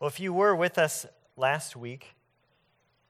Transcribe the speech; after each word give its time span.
Well, 0.00 0.08
if 0.08 0.18
you 0.18 0.32
were 0.32 0.56
with 0.56 0.78
us 0.78 1.04
last 1.36 1.76
week, 1.76 2.14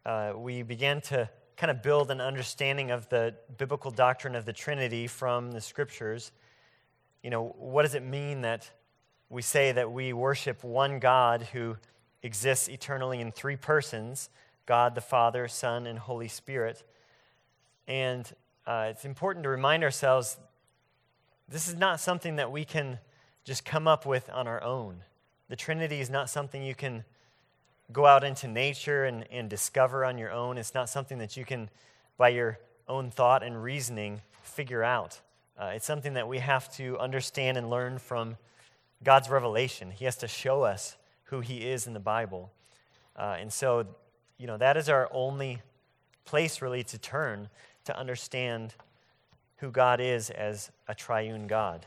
uh, 0.04 0.32
we 0.34 0.64
began 0.64 1.00
to 1.02 1.30
kind 1.56 1.70
of 1.70 1.84
build 1.84 2.10
an 2.10 2.20
understanding 2.20 2.90
of 2.90 3.08
the 3.10 3.32
biblical 3.58 3.92
doctrine 3.92 4.34
of 4.34 4.44
the 4.44 4.52
Trinity 4.52 5.06
from 5.06 5.52
the 5.52 5.60
scriptures. 5.60 6.32
You 7.22 7.30
know, 7.30 7.54
what 7.56 7.82
does 7.82 7.94
it 7.94 8.02
mean 8.02 8.40
that 8.40 8.68
we 9.28 9.40
say 9.40 9.70
that 9.70 9.92
we 9.92 10.12
worship 10.12 10.64
one 10.64 10.98
God 10.98 11.42
who 11.52 11.76
exists 12.24 12.66
eternally 12.66 13.20
in 13.20 13.30
three 13.30 13.54
persons 13.54 14.28
God 14.66 14.96
the 14.96 15.00
Father, 15.00 15.46
Son, 15.46 15.86
and 15.86 15.96
Holy 15.96 16.26
Spirit? 16.26 16.82
And 17.86 18.28
uh, 18.66 18.88
it's 18.90 19.04
important 19.04 19.44
to 19.44 19.48
remind 19.48 19.84
ourselves 19.84 20.38
this 21.48 21.68
is 21.68 21.76
not 21.76 22.00
something 22.00 22.34
that 22.34 22.50
we 22.50 22.64
can 22.64 22.98
just 23.44 23.64
come 23.64 23.86
up 23.86 24.06
with 24.06 24.28
on 24.30 24.48
our 24.48 24.60
own. 24.64 25.04
The 25.50 25.56
Trinity 25.56 26.00
is 26.00 26.08
not 26.08 26.30
something 26.30 26.62
you 26.62 26.76
can 26.76 27.02
go 27.92 28.06
out 28.06 28.22
into 28.22 28.46
nature 28.46 29.04
and, 29.04 29.24
and 29.32 29.50
discover 29.50 30.04
on 30.04 30.16
your 30.16 30.30
own. 30.30 30.56
It's 30.56 30.74
not 30.74 30.88
something 30.88 31.18
that 31.18 31.36
you 31.36 31.44
can, 31.44 31.68
by 32.16 32.28
your 32.28 32.60
own 32.86 33.10
thought 33.10 33.42
and 33.42 33.60
reasoning, 33.60 34.22
figure 34.42 34.84
out. 34.84 35.20
Uh, 35.60 35.72
it's 35.74 35.84
something 35.84 36.14
that 36.14 36.28
we 36.28 36.38
have 36.38 36.72
to 36.76 36.96
understand 37.00 37.58
and 37.58 37.68
learn 37.68 37.98
from 37.98 38.36
God's 39.02 39.28
revelation. 39.28 39.90
He 39.90 40.04
has 40.04 40.14
to 40.18 40.28
show 40.28 40.62
us 40.62 40.96
who 41.24 41.40
He 41.40 41.68
is 41.68 41.88
in 41.88 41.94
the 41.94 41.98
Bible. 42.00 42.52
Uh, 43.16 43.36
and 43.40 43.52
so, 43.52 43.88
you 44.38 44.46
know, 44.46 44.56
that 44.56 44.76
is 44.76 44.88
our 44.88 45.08
only 45.10 45.62
place 46.26 46.62
really 46.62 46.84
to 46.84 46.96
turn 46.96 47.48
to 47.86 47.98
understand 47.98 48.76
who 49.56 49.72
God 49.72 50.00
is 50.00 50.30
as 50.30 50.70
a 50.86 50.94
triune 50.94 51.48
God. 51.48 51.86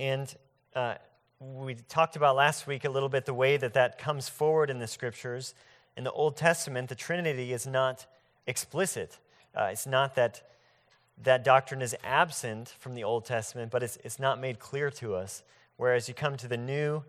And 0.00 0.34
uh, 0.74 0.96
we 1.42 1.74
talked 1.88 2.16
about 2.16 2.36
last 2.36 2.66
week 2.66 2.84
a 2.84 2.90
little 2.90 3.08
bit 3.08 3.24
the 3.24 3.34
way 3.34 3.56
that 3.56 3.74
that 3.74 3.98
comes 3.98 4.28
forward 4.28 4.70
in 4.70 4.78
the 4.78 4.86
scriptures. 4.86 5.54
In 5.96 6.04
the 6.04 6.12
Old 6.12 6.36
Testament, 6.36 6.88
the 6.88 6.94
Trinity 6.94 7.52
is 7.52 7.66
not 7.66 8.06
explicit. 8.46 9.18
Uh, 9.56 9.64
it's 9.72 9.86
not 9.86 10.14
that 10.14 10.42
that 11.22 11.44
doctrine 11.44 11.82
is 11.82 11.94
absent 12.04 12.68
from 12.78 12.94
the 12.94 13.04
Old 13.04 13.24
Testament, 13.24 13.70
but 13.70 13.82
it's, 13.82 13.98
it's 14.04 14.18
not 14.18 14.40
made 14.40 14.58
clear 14.58 14.90
to 14.90 15.14
us. 15.14 15.42
Whereas 15.76 16.08
you 16.08 16.14
come 16.14 16.36
to 16.38 16.48
the 16.48 16.56
New, 16.56 17.02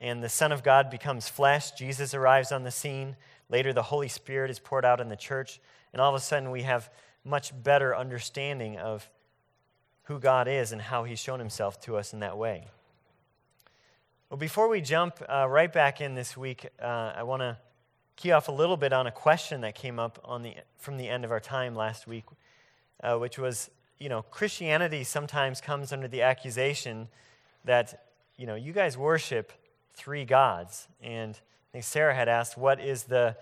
and 0.00 0.22
the 0.22 0.28
Son 0.28 0.52
of 0.52 0.62
God 0.62 0.90
becomes 0.90 1.28
flesh, 1.28 1.72
Jesus 1.72 2.14
arrives 2.14 2.50
on 2.50 2.64
the 2.64 2.70
scene. 2.70 3.16
Later, 3.48 3.72
the 3.72 3.82
Holy 3.82 4.08
Spirit 4.08 4.50
is 4.50 4.58
poured 4.58 4.84
out 4.84 5.00
in 5.00 5.08
the 5.08 5.16
church, 5.16 5.60
and 5.92 6.00
all 6.00 6.08
of 6.08 6.20
a 6.20 6.24
sudden, 6.24 6.50
we 6.50 6.62
have 6.62 6.90
much 7.24 7.52
better 7.62 7.94
understanding 7.94 8.78
of 8.78 9.08
who 10.04 10.18
God 10.18 10.48
is 10.48 10.72
and 10.72 10.80
how 10.80 11.04
He's 11.04 11.20
shown 11.20 11.38
Himself 11.38 11.80
to 11.82 11.96
us 11.96 12.12
in 12.12 12.20
that 12.20 12.38
way. 12.38 12.68
Well, 14.32 14.38
before 14.38 14.66
we 14.66 14.80
jump 14.80 15.22
uh, 15.28 15.46
right 15.46 15.70
back 15.70 16.00
in 16.00 16.14
this 16.14 16.38
week, 16.38 16.66
uh, 16.80 17.12
I 17.14 17.22
want 17.22 17.42
to 17.42 17.58
key 18.16 18.32
off 18.32 18.48
a 18.48 18.52
little 18.52 18.78
bit 18.78 18.90
on 18.90 19.06
a 19.06 19.12
question 19.12 19.60
that 19.60 19.74
came 19.74 19.98
up 19.98 20.18
on 20.24 20.40
the, 20.40 20.54
from 20.78 20.96
the 20.96 21.06
end 21.06 21.26
of 21.26 21.30
our 21.30 21.38
time 21.38 21.74
last 21.74 22.06
week, 22.06 22.24
uh, 23.02 23.18
which 23.18 23.38
was, 23.38 23.68
you 23.98 24.08
know, 24.08 24.22
Christianity 24.22 25.04
sometimes 25.04 25.60
comes 25.60 25.92
under 25.92 26.08
the 26.08 26.22
accusation 26.22 27.08
that, 27.66 28.06
you 28.38 28.46
know, 28.46 28.54
you 28.54 28.72
guys 28.72 28.96
worship 28.96 29.52
three 29.92 30.24
gods. 30.24 30.88
And 31.02 31.34
I 31.34 31.68
think 31.72 31.84
Sarah 31.84 32.14
had 32.14 32.30
asked, 32.30 32.56
what 32.56 32.80
is 32.80 33.02
the, 33.02 33.36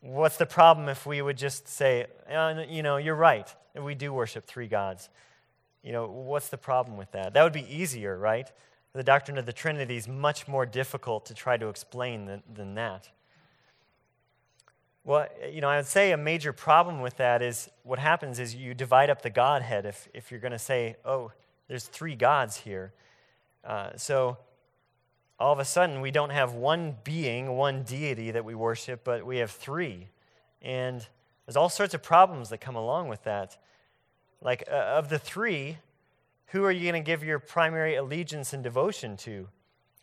what's 0.00 0.36
the 0.36 0.46
problem 0.46 0.88
if 0.88 1.06
we 1.06 1.22
would 1.22 1.38
just 1.38 1.68
say, 1.68 2.06
uh, 2.28 2.64
you 2.68 2.82
know, 2.82 2.96
you're 2.96 3.14
right, 3.14 3.46
we 3.80 3.94
do 3.94 4.12
worship 4.12 4.46
three 4.46 4.66
gods. 4.66 5.10
You 5.84 5.92
know, 5.92 6.08
what's 6.08 6.48
the 6.48 6.58
problem 6.58 6.96
with 6.96 7.12
that? 7.12 7.34
That 7.34 7.44
would 7.44 7.52
be 7.52 7.72
easier, 7.72 8.18
right? 8.18 8.50
The 8.92 9.04
doctrine 9.04 9.38
of 9.38 9.46
the 9.46 9.52
Trinity 9.52 9.96
is 9.96 10.08
much 10.08 10.48
more 10.48 10.66
difficult 10.66 11.26
to 11.26 11.34
try 11.34 11.56
to 11.56 11.68
explain 11.68 12.26
than, 12.26 12.42
than 12.52 12.74
that. 12.74 13.08
Well, 15.04 15.28
you 15.50 15.60
know, 15.60 15.68
I 15.68 15.76
would 15.76 15.86
say 15.86 16.12
a 16.12 16.16
major 16.16 16.52
problem 16.52 17.00
with 17.00 17.16
that 17.16 17.40
is 17.40 17.70
what 17.84 17.98
happens 17.98 18.38
is 18.38 18.54
you 18.54 18.74
divide 18.74 19.08
up 19.08 19.22
the 19.22 19.30
Godhead 19.30 19.86
if, 19.86 20.08
if 20.12 20.30
you're 20.30 20.40
going 20.40 20.52
to 20.52 20.58
say, 20.58 20.96
oh, 21.04 21.32
there's 21.68 21.84
three 21.84 22.14
gods 22.14 22.56
here. 22.58 22.92
Uh, 23.64 23.90
so 23.96 24.36
all 25.38 25.52
of 25.52 25.58
a 25.58 25.64
sudden, 25.64 26.02
we 26.02 26.10
don't 26.10 26.30
have 26.30 26.52
one 26.52 26.96
being, 27.02 27.56
one 27.56 27.82
deity 27.82 28.30
that 28.32 28.44
we 28.44 28.54
worship, 28.54 29.04
but 29.04 29.24
we 29.24 29.38
have 29.38 29.50
three. 29.50 30.08
And 30.60 31.06
there's 31.46 31.56
all 31.56 31.70
sorts 31.70 31.94
of 31.94 32.02
problems 32.02 32.50
that 32.50 32.58
come 32.58 32.76
along 32.76 33.08
with 33.08 33.24
that. 33.24 33.56
Like, 34.42 34.64
uh, 34.70 34.74
of 34.74 35.08
the 35.08 35.18
three, 35.18 35.78
who 36.50 36.64
are 36.64 36.72
you 36.72 36.90
going 36.90 37.00
to 37.02 37.06
give 37.06 37.22
your 37.22 37.38
primary 37.38 37.94
allegiance 37.94 38.52
and 38.52 38.64
devotion 38.64 39.16
to? 39.18 39.46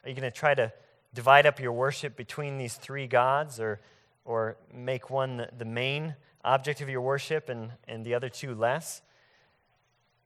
Are 0.03 0.09
you 0.09 0.15
going 0.15 0.31
to 0.31 0.31
try 0.31 0.53
to 0.53 0.71
divide 1.13 1.45
up 1.45 1.59
your 1.59 1.73
worship 1.73 2.15
between 2.15 2.57
these 2.57 2.75
three 2.75 3.05
gods 3.05 3.59
or, 3.59 3.81
or 4.23 4.55
make 4.73 5.09
one 5.09 5.45
the, 5.57 5.65
main 5.65 6.15
object 6.45 6.79
of 6.79 6.87
your 6.89 7.01
worship 7.01 7.49
and, 7.49 7.71
and 7.85 8.05
the 8.05 8.13
other 8.13 8.29
two 8.29 8.55
less? 8.55 9.01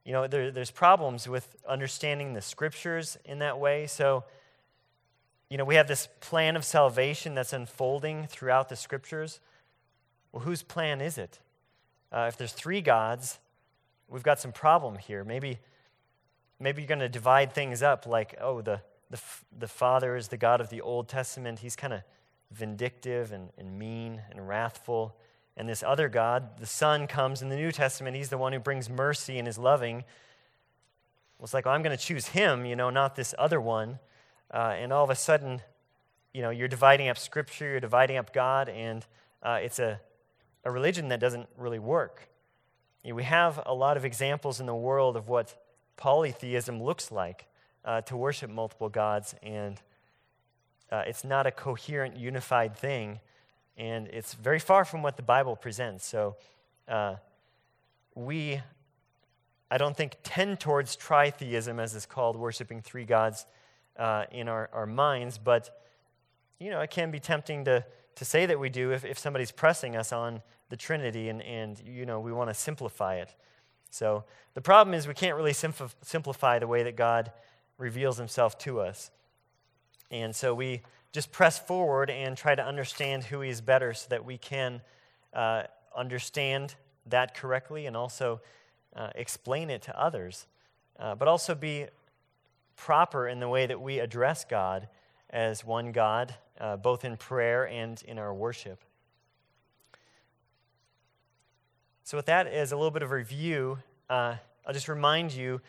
You 0.05 0.13
know, 0.13 0.27
there, 0.27 0.51
there's 0.51 0.69
problems 0.69 1.27
with 1.27 1.55
understanding 1.67 2.33
the 2.33 2.41
scriptures 2.41 3.17
in 3.25 3.39
that 3.39 3.59
way. 3.59 3.87
So, 3.87 4.23
you 5.49 5.57
know, 5.57 5.65
we 5.65 5.73
have 5.73 5.87
this 5.87 6.07
plan 6.19 6.55
of 6.55 6.63
salvation 6.63 7.33
that's 7.33 7.53
unfolding 7.53 8.27
throughout 8.27 8.69
the 8.69 8.75
scriptures. 8.75 9.39
Well, 10.31 10.43
whose 10.43 10.61
plan 10.61 11.01
is 11.01 11.17
it? 11.17 11.39
Uh, 12.11 12.25
if 12.27 12.37
there's 12.37 12.53
three 12.53 12.81
gods, 12.81 13.39
we've 14.07 14.23
got 14.23 14.39
some 14.39 14.51
problem 14.51 14.99
here. 14.99 15.23
Maybe 15.23 15.57
maybe 16.61 16.81
you're 16.81 16.87
going 16.87 16.99
to 16.99 17.09
divide 17.09 17.53
things 17.53 17.81
up 17.81 18.05
like, 18.05 18.35
oh, 18.39 18.61
the, 18.61 18.81
the, 19.09 19.19
the 19.57 19.67
Father 19.67 20.15
is 20.15 20.27
the 20.27 20.37
God 20.37 20.61
of 20.61 20.69
the 20.69 20.81
Old 20.81 21.09
Testament. 21.09 21.59
He's 21.59 21.75
kind 21.75 21.93
of 21.93 22.01
vindictive 22.51 23.31
and, 23.31 23.49
and 23.57 23.77
mean 23.77 24.21
and 24.29 24.47
wrathful. 24.47 25.15
And 25.57 25.67
this 25.67 25.83
other 25.83 26.07
God, 26.07 26.59
the 26.59 26.65
Son, 26.65 27.07
comes 27.07 27.41
in 27.41 27.49
the 27.49 27.55
New 27.55 27.71
Testament. 27.71 28.15
He's 28.15 28.29
the 28.29 28.37
one 28.37 28.53
who 28.53 28.59
brings 28.59 28.89
mercy 28.89 29.37
and 29.37 29.47
is 29.47 29.57
loving. 29.57 29.97
Well, 31.37 31.45
it's 31.45 31.53
like, 31.53 31.65
well, 31.65 31.73
I'm 31.73 31.81
going 31.81 31.97
to 31.97 32.03
choose 32.03 32.27
him, 32.27 32.65
you 32.65 32.75
know, 32.75 32.89
not 32.89 33.15
this 33.15 33.33
other 33.37 33.59
one. 33.59 33.99
Uh, 34.53 34.75
and 34.77 34.93
all 34.93 35.03
of 35.03 35.09
a 35.09 35.15
sudden, 35.15 35.61
you 36.33 36.41
know, 36.41 36.49
you're 36.49 36.67
dividing 36.67 37.09
up 37.09 37.17
Scripture, 37.17 37.69
you're 37.69 37.79
dividing 37.79 38.17
up 38.17 38.33
God, 38.33 38.69
and 38.69 39.05
uh, 39.43 39.59
it's 39.61 39.79
a, 39.79 39.99
a 40.63 40.71
religion 40.71 41.09
that 41.09 41.19
doesn't 41.19 41.49
really 41.57 41.79
work. 41.79 42.29
You 43.03 43.09
know, 43.09 43.15
we 43.15 43.23
have 43.23 43.61
a 43.65 43.73
lot 43.73 43.97
of 43.97 44.05
examples 44.05 44.59
in 44.59 44.65
the 44.65 44.75
world 44.75 45.17
of 45.17 45.27
what 45.27 45.55
polytheism 46.01 46.81
looks 46.81 47.11
like 47.11 47.45
uh, 47.85 48.01
to 48.01 48.17
worship 48.17 48.49
multiple 48.49 48.89
gods, 48.89 49.35
and 49.43 49.79
uh, 50.91 51.03
it's 51.05 51.23
not 51.23 51.45
a 51.45 51.51
coherent, 51.51 52.17
unified 52.17 52.75
thing, 52.75 53.19
and 53.77 54.07
it's 54.07 54.33
very 54.33 54.57
far 54.57 54.83
from 54.83 55.03
what 55.03 55.15
the 55.15 55.21
Bible 55.21 55.55
presents. 55.55 56.03
So, 56.03 56.37
uh, 56.87 57.17
we, 58.15 58.59
I 59.69 59.77
don't 59.77 59.95
think, 59.95 60.17
tend 60.23 60.59
towards 60.59 60.97
tritheism, 60.97 61.79
as 61.79 61.95
it's 61.95 62.07
called, 62.07 62.35
worshiping 62.35 62.81
three 62.81 63.05
gods 63.05 63.45
uh, 63.95 64.25
in 64.31 64.49
our, 64.49 64.71
our 64.73 64.87
minds, 64.87 65.37
but 65.37 65.83
you 66.59 66.71
know, 66.71 66.81
it 66.81 66.89
can 66.89 67.11
be 67.11 67.19
tempting 67.19 67.65
to, 67.65 67.85
to 68.15 68.25
say 68.25 68.47
that 68.47 68.59
we 68.59 68.69
do 68.69 68.91
if, 68.91 69.05
if 69.05 69.19
somebody's 69.19 69.51
pressing 69.51 69.95
us 69.95 70.11
on 70.11 70.41
the 70.69 70.77
Trinity 70.77 71.29
and, 71.29 71.43
and 71.43 71.79
you 71.85 72.07
know, 72.07 72.19
we 72.19 72.31
want 72.31 72.49
to 72.49 72.55
simplify 72.55 73.17
it. 73.17 73.35
So 73.91 74.23
the 74.53 74.61
problem 74.61 74.93
is 74.93 75.07
we 75.07 75.13
can't 75.13 75.35
really 75.35 75.53
simplify 75.53 76.59
the 76.59 76.67
way 76.67 76.83
that 76.83 76.95
God 76.95 77.31
reveals 77.77 78.17
himself 78.17 78.57
to 78.59 78.79
us. 78.79 79.11
And 80.09 80.35
so 80.35 80.53
we 80.53 80.81
just 81.11 81.31
press 81.31 81.59
forward 81.59 82.09
and 82.09 82.37
try 82.37 82.55
to 82.55 82.65
understand 82.65 83.25
who 83.25 83.41
he 83.41 83.49
is 83.49 83.61
better 83.61 83.93
so 83.93 84.07
that 84.09 84.25
we 84.25 84.37
can 84.37 84.81
uh, 85.33 85.63
understand 85.95 86.75
that 87.05 87.35
correctly 87.35 87.85
and 87.85 87.97
also 87.97 88.41
uh, 88.95 89.09
explain 89.15 89.69
it 89.69 89.81
to 89.83 90.01
others, 90.01 90.47
uh, 90.99 91.15
but 91.15 91.27
also 91.27 91.53
be 91.53 91.87
proper 92.77 93.27
in 93.27 93.39
the 93.39 93.49
way 93.49 93.65
that 93.65 93.81
we 93.81 93.99
address 93.99 94.45
God 94.45 94.87
as 95.29 95.65
one 95.65 95.91
God, 95.91 96.35
uh, 96.59 96.77
both 96.77 97.03
in 97.03 97.17
prayer 97.17 97.67
and 97.67 98.01
in 98.07 98.17
our 98.17 98.33
worship. 98.33 98.83
So, 102.03 102.17
with 102.17 102.25
that 102.25 102.47
as 102.47 102.71
a 102.71 102.75
little 102.75 102.91
bit 102.91 103.03
of 103.03 103.11
review, 103.11 103.79
uh, 104.11 104.35
I'll 104.67 104.73
just 104.73 104.89
remind 104.89 105.31
you 105.31 105.61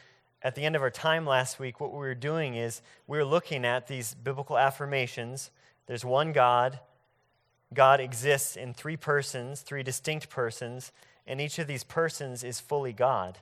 at 0.43 0.57
the 0.57 0.65
end 0.65 0.75
of 0.75 0.83
our 0.83 0.91
time 0.91 1.25
last 1.25 1.61
week, 1.61 1.81
what 1.81 1.93
we 1.93 1.99
were 1.99 2.15
doing 2.15 2.57
is 2.57 2.83
we 3.07 3.17
were 3.17 3.25
looking 3.25 3.65
at 3.65 3.87
these 3.87 4.15
biblical 4.15 4.59
affirmations. 4.59 5.53
There's 5.87 6.05
one 6.05 6.33
God, 6.33 6.81
God 7.73 8.01
exists 8.01 8.57
in 8.57 8.75
three 8.75 8.97
persons, 8.97 9.61
three 9.61 9.85
distinct 9.85 10.29
persons, 10.29 10.91
and 11.25 11.41
each 11.41 11.61
of 11.61 11.69
these 11.69 11.85
persons 11.85 12.43
is 12.43 12.59
fully 12.59 12.93
God. 12.93 13.39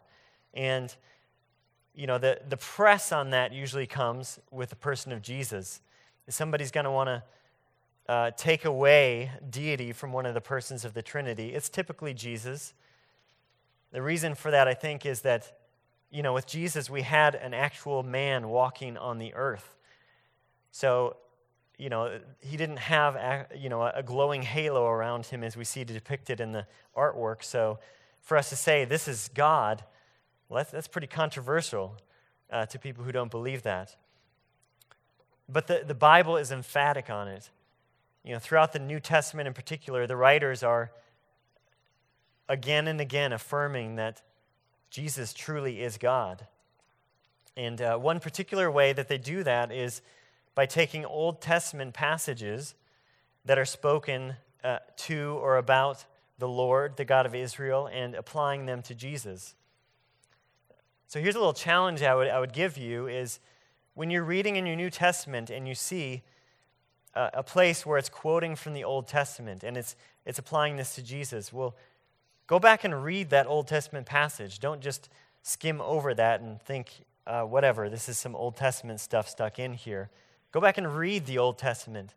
And, 0.53 0.95
you 1.95 2.07
know, 2.07 2.19
the, 2.19 2.39
the 2.47 2.59
press 2.59 3.11
on 3.11 3.31
that 3.31 3.53
usually 3.53 3.87
comes 3.87 4.39
with 4.51 4.69
the 4.69 4.77
person 4.77 5.13
of 5.13 5.23
Jesus. 5.23 5.81
Somebody's 6.29 6.71
going 6.71 6.85
to 6.85 6.91
want 6.91 7.09
to 7.09 7.23
uh, 8.07 8.31
take 8.37 8.67
away 8.67 9.31
deity 9.49 9.93
from 9.93 10.13
one 10.13 10.27
of 10.27 10.35
the 10.35 10.43
persons 10.43 10.85
of 10.85 10.93
the 10.93 11.03
Trinity, 11.03 11.55
it's 11.55 11.71
typically 11.71 12.13
Jesus. 12.13 12.75
The 13.93 14.03
reason 14.03 14.35
for 14.35 14.51
that, 14.51 14.69
I 14.69 14.75
think, 14.75 15.05
is 15.05 15.23
that, 15.23 15.53
you 16.11 16.23
know, 16.23 16.33
with 16.33 16.47
Jesus, 16.47 16.89
we 16.89 17.03
had 17.03 17.35
an 17.35 17.55
actual 17.55 18.03
man 18.03 18.49
walking 18.49 18.97
on 18.97 19.19
the 19.19 19.35
earth. 19.35 19.77
So, 20.71 21.17
you 21.77 21.89
know, 21.89 22.21
he 22.39 22.57
didn't 22.57 22.79
have 22.79 23.17
a, 23.17 23.47
you 23.57 23.69
know, 23.69 23.83
a 23.83 24.03
glowing 24.03 24.43
halo 24.43 24.87
around 24.87 25.27
him 25.27 25.43
as 25.43 25.57
we 25.57 25.65
see 25.65 25.83
depicted 25.83 26.41
in 26.41 26.53
the 26.53 26.67
artwork. 26.97 27.43
So 27.43 27.79
for 28.21 28.37
us 28.37 28.51
to 28.51 28.57
say 28.57 28.85
this 28.85 29.09
is 29.09 29.31
God, 29.35 29.83
well, 30.49 30.59
that's, 30.59 30.71
that's 30.71 30.89
pretty 30.89 31.07
controversial 31.07 31.97
uh, 32.51 32.67
to 32.67 32.79
people 32.79 33.03
who 33.05 33.13
don't 33.13 33.31
believe 33.31 33.63
that. 33.63 33.97
But 35.49 35.67
the, 35.67 35.83
the 35.87 35.95
Bible 35.95 36.37
is 36.37 36.53
emphatic 36.53 37.11
on 37.11 37.29
it. 37.29 37.51
You 38.25 38.35
know, 38.35 38.39
throughout 38.39 38.73
the 38.73 38.79
New 38.79 39.01
Testament 39.01 39.49
in 39.49 39.55
particular, 39.55 40.07
the 40.07 40.17
writers 40.17 40.63
are 40.63 40.93
again 42.51 42.89
and 42.89 43.01
again 43.01 43.33
affirming 43.33 43.95
that 43.95 44.21
Jesus 44.91 45.33
truly 45.33 45.81
is 45.81 45.97
God. 45.97 46.49
And 47.57 47.81
uh, 47.81 47.97
one 47.97 48.19
particular 48.19 48.69
way 48.71 48.93
that 48.93 49.07
they 49.07 49.19
do 49.19 49.45
that 49.45 49.71
is 49.71 50.03
by 50.57 50.67
taking 50.67 51.05
Old 51.05 51.41
Testament 51.41 51.95
passages 51.95 52.75
that 53.45 53.57
are 53.57 53.65
spoken 53.65 54.35
uh, 54.65 54.79
to 54.97 55.39
or 55.41 55.59
about 55.59 56.05
the 56.39 56.49
Lord, 56.49 56.97
the 56.97 57.05
God 57.05 57.25
of 57.25 57.37
Israel, 57.37 57.87
and 57.87 58.17
applying 58.17 58.67
them 58.67 58.83
to 58.83 58.97
Jesus. 58.97 59.55
So 61.07 61.21
here's 61.21 61.37
a 61.37 61.39
little 61.39 61.53
challenge 61.53 62.03
I 62.03 62.15
would, 62.17 62.29
I 62.29 62.41
would 62.41 62.53
give 62.53 62.77
you 62.77 63.07
is 63.07 63.39
when 63.95 64.11
you're 64.11 64.25
reading 64.25 64.57
in 64.57 64.67
your 64.67 64.77
New 64.77 64.91
Testament 64.91 65.51
and 65.51 65.69
you 65.69 65.77
see 65.77 66.23
uh, 67.15 67.31
a 67.33 67.45
place 67.45 67.87
where 67.87 67.99
it's 67.99 68.09
quoting 68.09 68.57
from 68.57 68.73
the 68.73 68.83
Old 68.83 69.07
Testament 69.07 69.63
and 69.63 69.77
it's, 69.77 69.95
it's 70.27 70.39
applying 70.41 70.77
this 70.77 70.97
to 70.97 71.03
Jesus, 71.03 71.53
well, 71.53 71.77
go 72.51 72.59
back 72.59 72.83
and 72.83 73.05
read 73.05 73.31
that 73.31 73.47
Old 73.47 73.69
Testament 73.69 74.07
passage. 74.07 74.59
Don't 74.59 74.81
just 74.81 75.09
skim 75.41 75.81
over 75.81 76.13
that 76.15 76.41
and 76.41 76.61
think, 76.61 77.05
uh, 77.25 77.43
whatever, 77.43 77.89
this 77.89 78.09
is 78.09 78.19
some 78.19 78.35
Old 78.35 78.57
Testament 78.57 78.99
stuff 78.99 79.29
stuck 79.29 79.61
in 79.61 79.73
here. 79.73 80.11
Go 80.51 80.61
back 80.61 80.77
and 80.77 80.97
read 80.97 81.27
the 81.27 81.39
Old 81.39 81.59
Testament. 81.59 82.13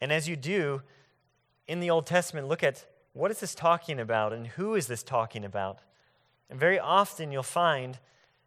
And 0.00 0.12
as 0.12 0.28
you 0.28 0.36
do, 0.36 0.82
in 1.66 1.80
the 1.80 1.90
Old 1.90 2.06
Testament, 2.06 2.46
look 2.46 2.62
at 2.62 2.86
what 3.14 3.32
is 3.32 3.40
this 3.40 3.52
talking 3.52 3.98
about 3.98 4.32
and 4.32 4.46
who 4.46 4.76
is 4.76 4.86
this 4.86 5.02
talking 5.02 5.44
about? 5.44 5.80
And 6.48 6.60
very 6.60 6.78
often 6.78 7.32
you'll 7.32 7.42
find 7.42 7.98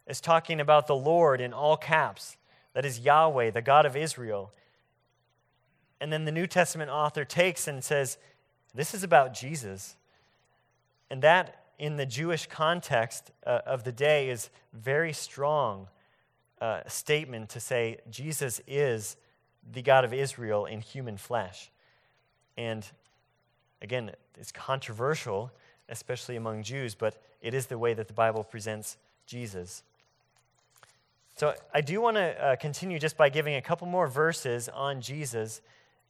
it's 0.07 0.21
talking 0.21 0.61
about 0.61 0.87
the 0.87 0.95
Lord 0.95 1.41
in 1.41 1.51
all 1.51 1.75
caps. 1.75 2.37
That 2.73 2.85
is 2.85 2.99
Yahweh, 2.99 3.51
the 3.51 3.61
God 3.61 3.85
of 3.85 3.97
Israel. 3.97 4.53
And 5.99 6.13
then 6.13 6.23
the 6.23 6.31
New 6.31 6.47
Testament 6.47 6.89
author 6.89 7.25
takes 7.25 7.67
and 7.67 7.83
says, 7.83 8.17
This 8.73 8.93
is 8.93 9.03
about 9.03 9.33
Jesus. 9.33 9.97
And 11.09 11.21
that, 11.21 11.63
in 11.77 11.97
the 11.97 12.05
Jewish 12.05 12.47
context 12.47 13.31
uh, 13.45 13.59
of 13.65 13.83
the 13.83 13.91
day, 13.91 14.29
is 14.29 14.49
very 14.73 15.13
strong 15.13 15.87
uh, 16.61 16.81
statement 16.87 17.49
to 17.49 17.59
say 17.59 17.97
Jesus 18.09 18.61
is 18.67 19.17
the 19.71 19.81
God 19.81 20.05
of 20.05 20.13
Israel 20.13 20.65
in 20.65 20.81
human 20.81 21.17
flesh. 21.17 21.71
And 22.57 22.87
again, 23.81 24.11
it's 24.37 24.51
controversial, 24.51 25.51
especially 25.89 26.35
among 26.35 26.63
Jews, 26.63 26.95
but 26.95 27.21
it 27.41 27.53
is 27.53 27.67
the 27.67 27.77
way 27.77 27.93
that 27.93 28.07
the 28.07 28.13
Bible 28.13 28.43
presents 28.43 28.97
Jesus. 29.25 29.83
So 31.35 31.53
I 31.73 31.81
do 31.81 31.99
want 31.99 32.15
to 32.15 32.43
uh, 32.43 32.55
continue 32.55 32.97
just 32.97 33.17
by 33.17 33.29
giving 33.29 33.55
a 33.55 33.61
couple 33.61 33.87
more 33.87 34.07
verses 34.07 34.69
on 34.69 35.01
Jesus 35.01 35.61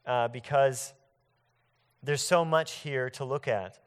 uh, 0.05 0.27
because 0.27 0.93
there's 2.03 2.21
so 2.21 2.45
much 2.45 2.73
here 2.73 3.09
to 3.11 3.25
look 3.25 3.47
at. 3.47 3.79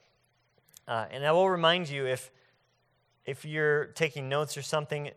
Uh, 0.88 1.04
and 1.10 1.26
I 1.26 1.32
will 1.32 1.50
remind 1.50 1.90
you 1.90 2.06
if, 2.06 2.30
if 3.26 3.44
you're 3.44 3.88
taking 3.88 4.30
notes 4.30 4.56
or 4.56 4.62
something, 4.62 5.10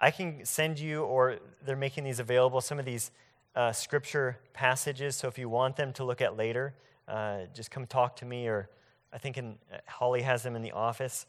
I 0.00 0.10
can 0.10 0.46
send 0.46 0.80
you, 0.80 1.02
or 1.02 1.40
they're 1.62 1.76
making 1.76 2.04
these 2.04 2.20
available, 2.20 2.62
some 2.62 2.78
of 2.78 2.86
these 2.86 3.10
uh, 3.54 3.70
scripture 3.72 4.38
passages. 4.54 5.16
So 5.16 5.28
if 5.28 5.36
you 5.36 5.50
want 5.50 5.76
them 5.76 5.92
to 5.92 6.04
look 6.04 6.22
at 6.22 6.38
later, 6.38 6.72
uh, 7.06 7.40
just 7.54 7.70
come 7.70 7.86
talk 7.86 8.16
to 8.16 8.24
me, 8.24 8.48
or 8.48 8.70
I 9.12 9.18
think 9.18 9.36
in, 9.36 9.58
uh, 9.70 9.76
Holly 9.86 10.22
has 10.22 10.42
them 10.42 10.56
in 10.56 10.62
the 10.62 10.72
office. 10.72 11.26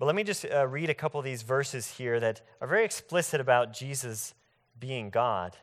But 0.00 0.06
let 0.06 0.16
me 0.16 0.24
just 0.24 0.44
uh, 0.44 0.66
read 0.66 0.90
a 0.90 0.94
couple 0.94 1.20
of 1.20 1.24
these 1.24 1.42
verses 1.42 1.86
here 1.86 2.18
that 2.18 2.42
are 2.60 2.66
very 2.66 2.84
explicit 2.84 3.40
about 3.40 3.72
Jesus 3.72 4.34
being 4.80 5.10
God. 5.10 5.56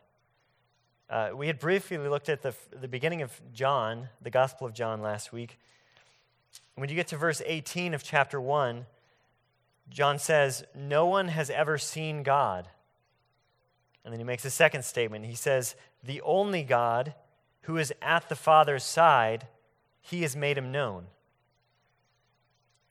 Uh, 1.09 1.31
we 1.35 1.47
had 1.47 1.59
briefly 1.59 1.97
looked 1.97 2.29
at 2.29 2.44
the, 2.44 2.55
the 2.79 2.88
beginning 2.88 3.21
of 3.21 3.41
John, 3.53 4.07
the 4.21 4.29
Gospel 4.29 4.65
of 4.65 4.73
John, 4.73 5.01
last 5.01 5.33
week. 5.33 5.59
When 6.75 6.89
you 6.89 6.95
get 6.95 7.07
to 7.09 7.17
verse 7.17 7.41
18 7.45 7.94
of 7.94 8.03
chapter 8.03 8.41
1, 8.41 8.85
John 9.89 10.17
says, 10.17 10.63
No 10.75 11.05
one 11.05 11.27
has 11.27 11.50
ever 11.50 11.77
seen 11.77 12.23
God. 12.23 12.67
And 14.03 14.11
then 14.11 14.19
he 14.19 14.25
makes 14.25 14.45
a 14.45 14.50
second 14.50 14.83
statement. 14.83 15.25
He 15.25 15.35
says, 15.35 15.75
The 16.03 16.21
only 16.21 16.63
God 16.63 17.13
who 17.61 17.77
is 17.77 17.94
at 18.01 18.27
the 18.27 18.35
Father's 18.35 18.83
side, 18.83 19.47
he 20.01 20.21
has 20.23 20.35
made 20.35 20.57
him 20.57 20.71
known. 20.71 21.05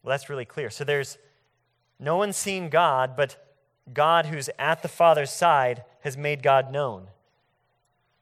Well, 0.02 0.10
that's 0.10 0.30
really 0.30 0.44
clear. 0.44 0.70
So 0.70 0.84
there's 0.84 1.18
no 1.98 2.16
one 2.16 2.32
seen 2.32 2.68
God, 2.68 3.16
but 3.16 3.36
God 3.92 4.26
who's 4.26 4.48
at 4.58 4.82
the 4.82 4.88
Father's 4.88 5.30
side 5.30 5.84
has 6.00 6.16
made 6.16 6.42
God 6.42 6.72
known. 6.72 7.08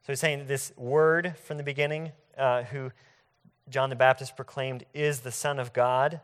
So 0.03 0.13
he's 0.13 0.21
saying 0.21 0.47
this 0.47 0.73
word 0.77 1.35
from 1.45 1.57
the 1.57 1.63
beginning, 1.63 2.13
uh, 2.37 2.65
who 2.65 2.91
John 3.71 3.89
the 3.89 3.97
Baptist 3.97 4.37
proclaimed 4.37 4.85
is 4.93 5.21
the 5.21 5.31
Son 5.31 5.59
of 5.59 5.73
God, 5.73 6.21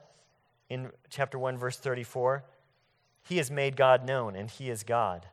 in 0.68 0.90
chapter 1.08 1.38
1, 1.38 1.56
verse 1.58 1.76
34, 1.76 2.44
he 3.22 3.36
has 3.36 3.50
made 3.50 3.76
God 3.76 4.04
known 4.04 4.34
and 4.34 4.50
he 4.50 4.68
is 4.68 4.82
God. 4.82 5.26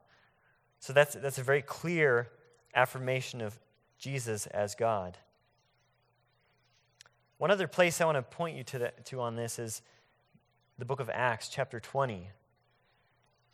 So 0.80 0.94
that's, 0.94 1.16
that's 1.16 1.38
a 1.38 1.44
very 1.44 1.62
clear 1.62 2.30
affirmation 2.76 3.42
of 3.42 3.58
Jesus 3.98 4.46
as 4.48 4.76
God. 4.76 5.18
One 7.38 7.52
other 7.52 7.68
place 7.68 8.00
I 8.00 8.06
want 8.06 8.18
to 8.18 8.22
point 8.22 8.58
you 8.58 8.64
to, 8.66 8.80
the, 8.80 8.94
to 9.06 9.22
on 9.22 9.36
this 9.36 9.60
is 9.60 9.82
the 10.78 10.86
book 10.86 11.00
of 11.00 11.10
Acts, 11.12 11.50
chapter 11.50 11.80
20. 11.80 12.30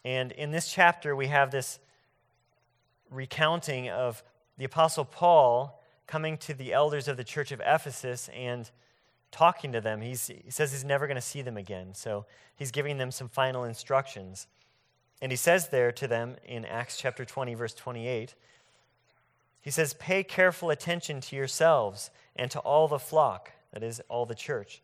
And 0.03 0.31
in 0.33 0.51
this 0.51 0.71
chapter, 0.71 1.15
we 1.15 1.27
have 1.27 1.51
this 1.51 1.79
recounting 3.09 3.89
of 3.89 4.23
the 4.57 4.65
Apostle 4.65 5.05
Paul 5.05 5.78
coming 6.09 6.37
to 6.39 6.55
the 6.55 6.73
elders 6.73 7.07
of 7.07 7.17
the 7.17 7.23
church 7.23 7.51
of 7.51 7.61
Ephesus 7.63 8.31
and 8.35 8.71
talking 9.31 9.71
to 9.71 9.79
them. 9.79 10.01
He's, 10.01 10.25
he 10.25 10.49
says 10.49 10.71
he's 10.71 10.83
never 10.83 11.05
going 11.05 11.15
to 11.15 11.21
see 11.21 11.43
them 11.43 11.55
again. 11.55 11.93
So 11.93 12.25
he's 12.55 12.71
giving 12.71 12.97
them 12.97 13.11
some 13.11 13.29
final 13.29 13.63
instructions. 13.63 14.47
And 15.21 15.31
he 15.31 15.35
says 15.35 15.69
there 15.69 15.91
to 15.91 16.07
them 16.07 16.37
in 16.43 16.65
Acts 16.65 16.97
chapter 16.97 17.25
20, 17.25 17.53
verse 17.53 17.75
28, 17.75 18.33
he 19.61 19.69
says, 19.69 19.93
Pay 19.93 20.23
careful 20.23 20.71
attention 20.71 21.21
to 21.21 21.35
yourselves 21.35 22.09
and 22.35 22.49
to 22.49 22.59
all 22.59 22.87
the 22.87 22.97
flock, 22.97 23.51
that 23.71 23.83
is, 23.83 24.01
all 24.09 24.25
the 24.25 24.33
church, 24.33 24.81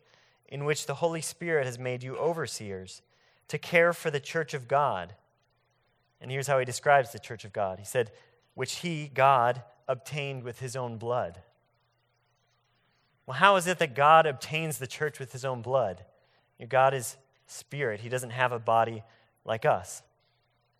in 0.48 0.64
which 0.64 0.86
the 0.86 0.94
Holy 0.94 1.22
Spirit 1.22 1.66
has 1.66 1.76
made 1.76 2.04
you 2.04 2.16
overseers, 2.16 3.02
to 3.48 3.58
care 3.58 3.92
for 3.92 4.12
the 4.12 4.20
church 4.20 4.54
of 4.54 4.68
God. 4.68 5.16
And 6.20 6.30
here's 6.30 6.46
how 6.46 6.60
he 6.60 6.64
describes 6.64 7.10
the 7.10 7.18
church 7.18 7.44
of 7.44 7.52
God. 7.52 7.80
He 7.80 7.84
said, 7.84 8.12
Which 8.54 8.76
he, 8.76 9.10
God, 9.12 9.62
obtained 9.88 10.42
with 10.42 10.60
his 10.60 10.76
own 10.76 10.98
blood. 10.98 11.40
Well, 13.26 13.36
how 13.36 13.56
is 13.56 13.66
it 13.66 13.78
that 13.78 13.94
God 13.94 14.26
obtains 14.26 14.78
the 14.78 14.86
church 14.86 15.18
with 15.18 15.32
his 15.32 15.44
own 15.44 15.62
blood? 15.62 16.04
God 16.68 16.94
is 16.94 17.16
spirit, 17.46 18.00
he 18.00 18.08
doesn't 18.08 18.30
have 18.30 18.52
a 18.52 18.58
body 18.58 19.02
like 19.44 19.64
us. 19.64 20.02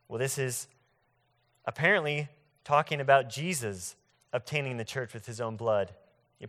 Well, 0.08 0.18
this 0.18 0.38
is 0.38 0.68
apparently 1.64 2.28
talking 2.64 3.00
about 3.00 3.28
Jesus 3.28 3.96
obtaining 4.32 4.76
the 4.76 4.84
church 4.84 5.14
with 5.14 5.26
his 5.26 5.40
own 5.40 5.56
blood. 5.56 5.94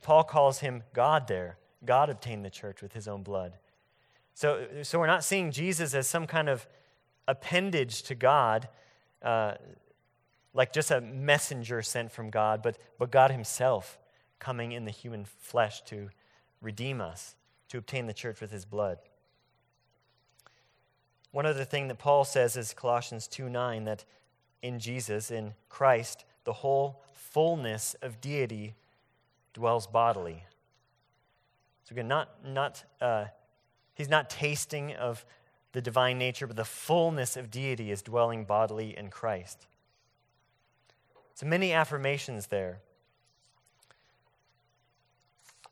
Paul 0.02 0.24
calls 0.24 0.60
him 0.60 0.84
God 0.94 1.28
there. 1.28 1.58
God 1.86 2.10
obtained 2.10 2.44
the 2.44 2.50
church 2.50 2.82
with 2.82 2.94
his 2.94 3.08
own 3.08 3.24
blood. 3.24 3.54
So, 4.34 4.68
so 4.84 5.00
we're 5.00 5.08
not 5.08 5.24
seeing 5.24 5.52
Jesus 5.52 5.94
as 5.94 6.08
some 6.08 6.28
kind 6.28 6.50
of 6.50 6.68
appendage 7.28 8.04
to 8.04 8.16
God, 8.16 8.68
uh, 9.22 9.56
like 10.58 10.74
just 10.74 10.90
a 10.90 11.00
messenger 11.00 11.84
sent 11.84 12.12
from 12.12 12.32
God, 12.32 12.64
but, 12.64 12.80
but 12.98 13.12
God 13.12 13.30
himself 13.30 14.00
coming 14.40 14.72
in 14.72 14.86
the 14.86 14.92
human 14.92 15.24
flesh 15.24 15.82
to 15.84 16.10
redeem 16.64 17.00
us, 17.00 17.36
to 17.70 17.78
obtain 17.78 18.08
the 18.08 18.14
church 18.14 18.42
with 18.42 18.50
his 18.50 18.66
blood. 18.66 18.98
One 21.32 21.46
other 21.46 21.64
thing 21.64 21.90
that 21.90 22.00
Paul 22.00 22.26
says 22.26 22.58
is 22.58 22.74
Colossians 22.74 23.28
2 23.28 23.50
9, 23.50 23.84
that 23.84 24.04
in 24.64 24.80
Jesus, 24.80 25.30
in 25.30 25.54
Christ, 25.70 26.26
the 26.44 26.54
whole 26.54 27.04
fullness 27.14 27.96
of 28.02 28.20
deity 28.20 28.74
dwells 29.54 29.86
bodily. 29.86 30.44
So 31.84 31.94
again, 31.94 32.08
not, 32.08 32.30
not, 32.44 32.84
uh, 33.00 33.26
he's 33.94 34.10
not 34.10 34.32
tasting 34.32 34.94
of 34.94 35.24
the 35.74 35.82
divine 35.82 36.18
nature, 36.18 36.48
but 36.48 36.56
the 36.56 36.66
fullness 36.66 37.38
of 37.38 37.52
deity 37.52 37.92
is 37.92 38.02
dwelling 38.02 38.44
bodily 38.44 38.98
in 38.98 39.12
Christ. 39.12 39.68
So 41.38 41.46
many 41.46 41.72
affirmations 41.72 42.48
there. 42.48 42.80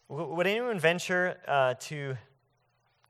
Would 0.10 0.46
anyone 0.46 0.78
venture 0.78 1.38
uh, 1.48 1.74
to, 1.80 2.18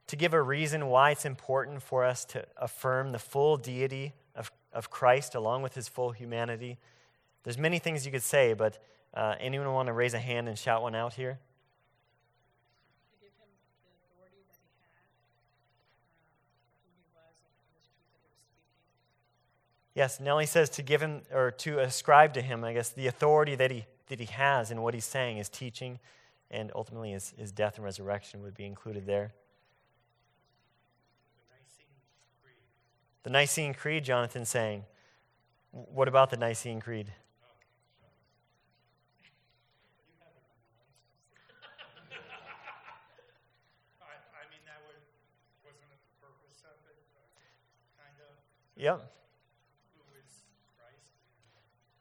to 0.07 0.15
give 0.15 0.33
a 0.33 0.41
reason 0.41 0.87
why 0.87 1.11
it's 1.11 1.25
important 1.25 1.81
for 1.81 2.05
us 2.05 2.23
to 2.27 2.45
affirm 2.55 3.11
the 3.11 3.19
full 3.19 3.57
deity 3.57 4.13
of, 4.37 4.53
of 4.71 4.89
Christ 4.89 5.35
along 5.35 5.63
with 5.63 5.75
his 5.75 5.89
full 5.89 6.11
humanity? 6.11 6.77
There's 7.43 7.57
many 7.57 7.77
things 7.77 8.05
you 8.05 8.11
could 8.13 8.23
say, 8.23 8.53
but 8.53 8.81
uh, 9.13 9.35
anyone 9.37 9.73
want 9.73 9.87
to 9.87 9.93
raise 9.93 10.13
a 10.13 10.19
hand 10.19 10.47
and 10.47 10.57
shout 10.57 10.81
one 10.81 10.95
out 10.95 11.13
here? 11.13 11.39
Yes, 19.95 20.19
Nellie 20.19 20.45
says 20.45 20.69
to 20.71 20.83
give 20.83 21.01
him 21.01 21.21
or 21.31 21.51
to 21.51 21.79
ascribe 21.79 22.33
to 22.33 22.41
him, 22.41 22.65
I 22.65 22.73
guess, 22.73 22.89
the 22.89 23.07
authority 23.07 23.55
that 23.55 23.71
he 23.71 23.85
that 24.07 24.19
he 24.19 24.25
has 24.25 24.69
in 24.69 24.81
what 24.81 24.93
he's 24.93 25.05
saying, 25.05 25.37
his 25.37 25.49
teaching, 25.49 25.99
and 26.51 26.71
ultimately 26.75 27.11
his, 27.11 27.33
his 27.37 27.51
death 27.51 27.77
and 27.77 27.83
resurrection 27.83 28.43
would 28.43 28.53
be 28.53 28.65
included 28.65 29.07
there. 29.07 29.33
The 33.23 33.31
Nicene 33.31 33.73
Creed, 33.73 34.03
Jonathan 34.03 34.45
saying. 34.45 34.83
What 35.71 36.07
about 36.07 36.29
the 36.29 36.37
Nicene 36.37 36.79
Creed? 36.79 37.11
Yep. 48.77 49.14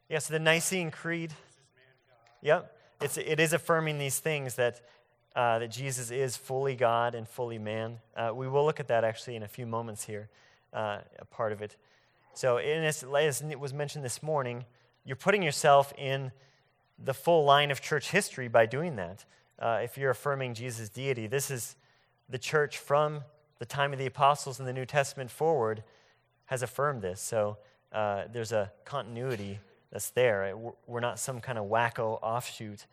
Yes, 0.07 0.27
the 0.27 0.37
Nicene 0.37 0.91
Creed. 0.91 1.33
Yep. 2.43 2.71
It's, 3.01 3.17
it 3.17 3.39
is 3.39 3.53
affirming 3.53 3.97
these 3.97 4.19
things 4.19 4.53
that, 4.53 4.81
uh, 5.35 5.57
that 5.57 5.71
Jesus 5.71 6.11
is 6.11 6.37
fully 6.37 6.75
God 6.75 7.15
and 7.15 7.27
fully 7.27 7.57
man. 7.57 7.97
Uh, 8.15 8.31
we 8.31 8.47
will 8.47 8.63
look 8.63 8.79
at 8.79 8.87
that 8.89 9.03
actually 9.03 9.35
in 9.35 9.41
a 9.41 9.47
few 9.47 9.65
moments 9.65 10.03
here, 10.03 10.29
uh, 10.73 10.99
a 11.17 11.25
part 11.25 11.51
of 11.53 11.63
it. 11.63 11.75
So, 12.35 12.57
this, 12.57 13.03
as 13.03 13.41
it 13.41 13.59
was 13.59 13.73
mentioned 13.73 14.05
this 14.05 14.21
morning, 14.21 14.65
you're 15.05 15.15
putting 15.15 15.41
yourself 15.41 15.91
in 15.97 16.31
the 17.03 17.13
full 17.13 17.43
line 17.43 17.71
of 17.71 17.81
church 17.81 18.11
history 18.11 18.47
by 18.47 18.67
doing 18.67 18.97
that. 18.97 19.25
Uh, 19.57 19.79
if 19.81 19.97
you're 19.97 20.11
affirming 20.11 20.53
Jesus' 20.53 20.87
deity, 20.87 21.25
this 21.25 21.49
is 21.49 21.75
the 22.29 22.37
church 22.37 22.77
from 22.77 23.23
the 23.57 23.65
time 23.65 23.91
of 23.91 23.97
the 23.97 24.05
apostles 24.05 24.59
in 24.59 24.67
the 24.67 24.73
New 24.73 24.85
Testament 24.85 25.31
forward 25.31 25.83
has 26.45 26.61
affirmed 26.61 27.01
this. 27.01 27.21
So 27.21 27.57
uh, 27.91 28.25
there's 28.31 28.51
a 28.51 28.71
continuity 28.83 29.59
that's 29.91 30.09
there. 30.11 30.55
We're 30.87 30.99
not 30.99 31.19
some 31.19 31.41
kind 31.41 31.57
of 31.57 31.65
wacko 31.65 32.19
offshoot 32.21 32.85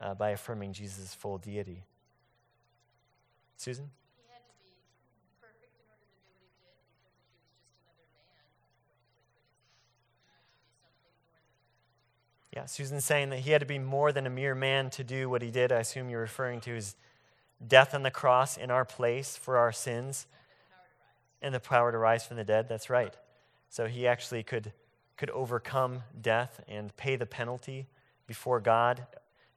uh, 0.00 0.14
by 0.14 0.30
affirming 0.30 0.72
Jesus' 0.72 1.14
full 1.14 1.38
deity. 1.38 1.84
Susan? 3.56 3.90
Yeah, 12.54 12.66
Susan's 12.66 13.04
saying 13.04 13.30
that 13.30 13.40
he 13.40 13.52
had 13.52 13.60
to 13.60 13.66
be 13.66 13.78
more 13.78 14.10
than 14.10 14.26
a 14.26 14.30
mere 14.30 14.54
man 14.54 14.90
to 14.90 15.04
do 15.04 15.30
what 15.30 15.42
he 15.42 15.50
did. 15.50 15.70
I 15.70 15.78
assume 15.78 16.10
you're 16.10 16.20
referring 16.20 16.60
to 16.62 16.70
his 16.70 16.96
death 17.64 17.94
on 17.94 18.02
the 18.02 18.10
cross 18.10 18.56
in 18.56 18.70
our 18.70 18.84
place 18.84 19.36
for 19.36 19.58
our 19.58 19.70
sins 19.70 20.26
and 21.40 21.54
the 21.54 21.60
power 21.60 21.92
to 21.92 21.98
rise 21.98 22.26
from 22.26 22.36
the 22.36 22.42
dead. 22.42 22.68
That's 22.68 22.90
right. 22.90 23.14
So 23.68 23.86
he 23.86 24.08
actually 24.08 24.42
could, 24.42 24.72
could 25.18 25.28
overcome 25.30 26.02
death 26.18 26.60
and 26.66 26.96
pay 26.96 27.16
the 27.16 27.26
penalty 27.26 27.86
before 28.26 28.60
God, 28.60 29.06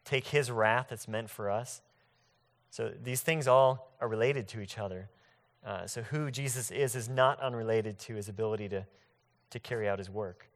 take 0.03 0.27
his 0.27 0.51
wrath 0.51 0.87
that's 0.89 1.07
meant 1.07 1.29
for 1.29 1.49
us. 1.49 1.81
So 2.71 2.91
these 3.01 3.21
things 3.21 3.47
all 3.47 3.93
are 4.01 4.07
related 4.07 4.47
to 4.49 4.59
each 4.59 4.77
other. 4.77 5.09
Uh, 5.65 5.85
so 5.85 6.01
who 6.01 6.31
Jesus 6.31 6.71
is 6.71 6.95
is 6.95 7.07
not 7.07 7.39
unrelated 7.39 7.99
to 7.99 8.15
his 8.15 8.27
ability 8.27 8.67
to, 8.69 8.85
to 9.51 9.59
carry 9.59 9.87
out 9.87 9.99
his 9.99 10.09
work. 10.09 10.47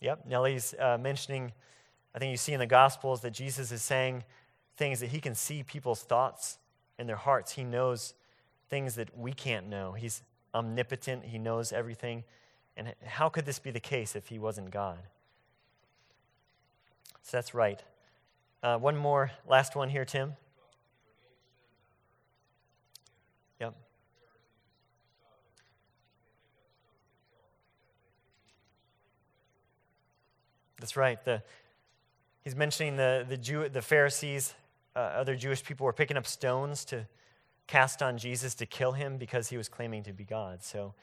Yep, 0.00 0.26
Nellie's 0.26 0.74
uh, 0.78 0.96
mentioning 0.96 1.52
I 2.14 2.18
think 2.18 2.30
you 2.30 2.36
see 2.36 2.52
in 2.52 2.58
the 2.58 2.66
Gospels 2.66 3.20
that 3.20 3.32
Jesus 3.32 3.70
is 3.70 3.82
saying 3.82 4.24
things 4.76 5.00
that 5.00 5.10
he 5.10 5.20
can 5.20 5.34
see 5.34 5.62
people's 5.62 6.02
thoughts 6.02 6.58
in 6.98 7.06
their 7.06 7.16
hearts. 7.16 7.52
He 7.52 7.64
knows 7.64 8.14
things 8.68 8.96
that 8.96 9.16
we 9.16 9.32
can't 9.32 9.68
know. 9.68 9.92
He's 9.92 10.22
omnipotent, 10.54 11.24
he 11.24 11.38
knows 11.38 11.72
everything. 11.72 12.24
And 12.76 12.94
how 13.04 13.28
could 13.28 13.44
this 13.44 13.58
be 13.58 13.70
the 13.70 13.80
case 13.80 14.14
if 14.14 14.28
he 14.28 14.38
wasn't 14.38 14.70
God? 14.70 14.98
So 17.22 17.36
that's 17.36 17.54
right. 17.54 17.82
Uh, 18.62 18.78
one 18.78 18.96
more, 18.96 19.32
last 19.46 19.76
one 19.76 19.88
here, 19.88 20.04
Tim. 20.04 20.34
Yep. 23.60 23.74
That's 30.78 30.96
right. 30.96 31.22
The, 31.24 31.42
He's 32.48 32.56
mentioning 32.56 32.96
the, 32.96 33.26
the, 33.28 33.36
Jew, 33.36 33.68
the 33.68 33.82
Pharisees, 33.82 34.54
uh, 34.98 35.12
other 35.14 35.36
Jewish 35.36 35.62
people 35.62 35.86
were 35.86 35.92
picking 35.92 36.16
up 36.16 36.26
stones 36.26 36.84
to 36.86 37.06
cast 37.68 38.02
on 38.02 38.18
Jesus 38.18 38.54
to 38.56 38.66
kill 38.66 38.92
him 38.92 39.16
because 39.16 39.48
he 39.48 39.56
was 39.56 39.68
claiming 39.68 40.02
to 40.02 40.12
be 40.12 40.24
God. 40.24 40.64
So, 40.64 40.94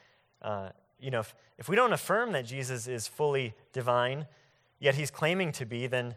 uh, 0.42 0.70
you 1.00 1.12
know, 1.12 1.22
if, 1.22 1.34
if 1.58 1.70
we 1.70 1.78
don't 1.78 1.94
affirm 1.94 2.34
that 2.34 2.46
Jesus 2.46 2.88
is 2.88 3.08
fully 3.08 3.54
divine, 3.72 4.28
yet 4.80 4.96
he's 4.96 5.12
claiming 5.12 5.54
to 5.54 5.66
be, 5.66 5.88
then 5.88 6.16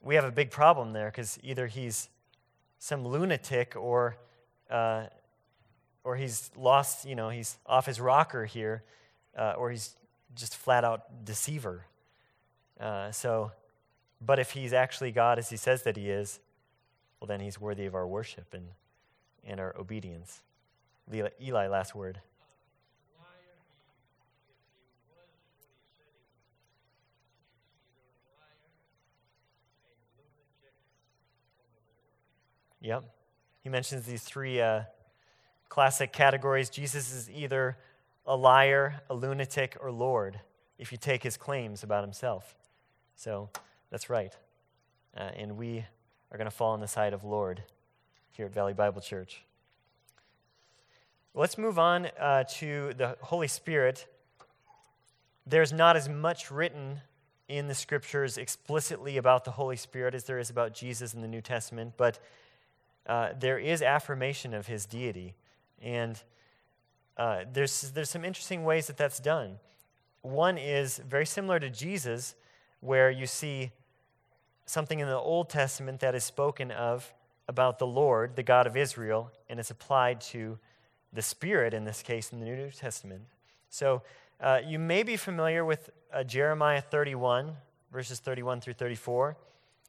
we 0.00 0.14
have 0.14 0.24
a 0.24 0.30
big 0.30 0.52
problem 0.52 0.92
there 0.92 1.10
because 1.10 1.40
either 1.42 1.66
he's 1.66 2.08
some 2.78 3.04
lunatic 3.04 3.74
or, 3.74 4.16
uh, 4.70 5.06
or 6.04 6.14
he's 6.14 6.52
lost, 6.56 7.04
you 7.04 7.16
know, 7.16 7.30
he's 7.30 7.58
off 7.66 7.86
his 7.86 8.00
rocker 8.00 8.44
here, 8.44 8.84
uh, 9.36 9.54
or 9.58 9.72
he's 9.72 9.96
just 10.36 10.56
flat 10.56 10.84
out 10.84 11.24
deceiver. 11.24 11.84
Uh, 12.78 13.10
so 13.10 13.50
but 14.20 14.38
if 14.38 14.52
he's 14.52 14.72
actually 14.72 15.12
God 15.12 15.38
as 15.38 15.50
he 15.50 15.56
says 15.56 15.82
that 15.82 15.96
he 15.96 16.10
is, 16.10 16.40
well, 17.26 17.38
then 17.38 17.44
he's 17.44 17.60
worthy 17.60 17.86
of 17.86 17.94
our 17.96 18.06
worship 18.06 18.54
and, 18.54 18.68
and 19.44 19.58
our 19.58 19.74
obedience. 19.76 20.42
Eli, 21.12 21.30
Eli 21.42 21.66
last 21.66 21.92
word. 21.92 22.20
Yep. 32.80 33.04
He 33.64 33.68
mentions 33.68 34.06
these 34.06 34.22
three 34.22 34.60
uh, 34.60 34.82
classic 35.68 36.12
categories. 36.12 36.70
Jesus 36.70 37.12
is 37.12 37.28
either 37.28 37.76
a 38.24 38.36
liar, 38.36 39.00
a 39.10 39.14
lunatic, 39.14 39.76
or 39.80 39.90
Lord, 39.90 40.38
if 40.78 40.92
you 40.92 40.98
take 40.98 41.24
his 41.24 41.36
claims 41.36 41.82
about 41.82 42.04
himself. 42.04 42.54
So 43.16 43.50
that's 43.90 44.08
right. 44.08 44.32
Uh, 45.16 45.30
and 45.36 45.56
we 45.56 45.86
are 46.30 46.38
going 46.38 46.50
to 46.50 46.56
fall 46.56 46.72
on 46.72 46.80
the 46.80 46.88
side 46.88 47.12
of 47.12 47.24
Lord 47.24 47.62
here 48.32 48.46
at 48.46 48.54
Valley 48.54 48.74
Bible 48.74 49.00
Church. 49.00 49.44
Let's 51.34 51.58
move 51.58 51.78
on 51.78 52.08
uh, 52.18 52.44
to 52.54 52.94
the 52.94 53.16
Holy 53.20 53.48
Spirit. 53.48 54.06
There's 55.46 55.72
not 55.72 55.96
as 55.96 56.08
much 56.08 56.50
written 56.50 57.00
in 57.48 57.68
the 57.68 57.74
scriptures 57.74 58.38
explicitly 58.38 59.18
about 59.18 59.44
the 59.44 59.52
Holy 59.52 59.76
Spirit 59.76 60.14
as 60.14 60.24
there 60.24 60.38
is 60.38 60.50
about 60.50 60.74
Jesus 60.74 61.14
in 61.14 61.20
the 61.20 61.28
New 61.28 61.40
Testament, 61.40 61.94
but 61.96 62.18
uh, 63.06 63.30
there 63.38 63.58
is 63.58 63.82
affirmation 63.82 64.52
of 64.52 64.66
his 64.66 64.86
deity. 64.86 65.34
And 65.80 66.20
uh, 67.16 67.44
there's, 67.52 67.92
there's 67.92 68.10
some 68.10 68.24
interesting 68.24 68.64
ways 68.64 68.88
that 68.88 68.96
that's 68.96 69.20
done. 69.20 69.58
One 70.22 70.58
is 70.58 70.98
very 70.98 71.26
similar 71.26 71.60
to 71.60 71.70
Jesus, 71.70 72.34
where 72.80 73.10
you 73.10 73.26
see 73.26 73.70
something 74.66 74.98
in 74.98 75.08
the 75.08 75.16
Old 75.16 75.48
Testament 75.48 76.00
that 76.00 76.14
is 76.14 76.24
spoken 76.24 76.70
of 76.70 77.14
about 77.48 77.78
the 77.78 77.86
Lord, 77.86 78.36
the 78.36 78.42
God 78.42 78.66
of 78.66 78.76
Israel, 78.76 79.30
and 79.48 79.60
it's 79.60 79.70
applied 79.70 80.20
to 80.22 80.58
the 81.12 81.22
Spirit 81.22 81.72
in 81.72 81.84
this 81.84 82.02
case 82.02 82.32
in 82.32 82.40
the 82.40 82.44
New 82.44 82.70
Testament. 82.70 83.22
So 83.70 84.02
uh, 84.40 84.60
you 84.66 84.78
may 84.78 85.02
be 85.02 85.16
familiar 85.16 85.64
with 85.64 85.90
uh, 86.12 86.24
Jeremiah 86.24 86.80
31, 86.80 87.52
verses 87.92 88.18
31 88.18 88.60
through 88.60 88.74
34. 88.74 89.36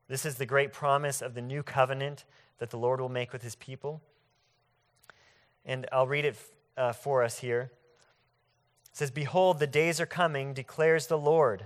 This 0.07 0.25
is 0.25 0.36
the 0.36 0.46
great 0.46 0.72
promise 0.72 1.22
of 1.22 1.34
the 1.34 1.41
new 1.41 1.63
covenant 1.63 2.24
that 2.60 2.69
the 2.69 2.77
Lord 2.77 3.01
will 3.01 3.10
make 3.10 3.34
with 3.34 3.41
his 3.41 3.55
people. 3.55 4.01
And 5.65 5.86
I'll 5.91 6.07
read 6.07 6.25
it 6.25 6.38
uh, 6.77 6.93
for 6.93 7.24
us 7.24 7.39
here. 7.39 7.72
It 8.91 8.98
says, 8.98 9.12
Behold, 9.12 9.60
the 9.60 9.67
days 9.67 10.00
are 10.00 10.05
coming, 10.05 10.53
declares 10.53 11.07
the 11.07 11.17
Lord 11.17 11.65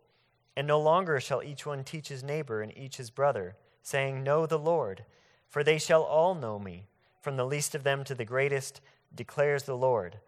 And 0.55 0.67
no 0.67 0.79
longer 0.79 1.19
shall 1.19 1.43
each 1.43 1.65
one 1.65 1.83
teach 1.83 2.09
his 2.09 2.23
neighbor 2.23 2.61
and 2.61 2.77
each 2.77 2.97
his 2.97 3.09
brother, 3.09 3.55
saying, 3.81 4.23
Know 4.23 4.45
the 4.45 4.59
Lord, 4.59 5.05
for 5.47 5.63
they 5.63 5.77
shall 5.77 6.03
all 6.03 6.35
know 6.35 6.59
me, 6.59 6.87
from 7.21 7.37
the 7.37 7.45
least 7.45 7.75
of 7.75 7.83
them 7.83 8.03
to 8.03 8.15
the 8.15 8.25
greatest, 8.25 8.81
declares 9.13 9.63
the 9.63 9.77
Lord. 9.77 10.19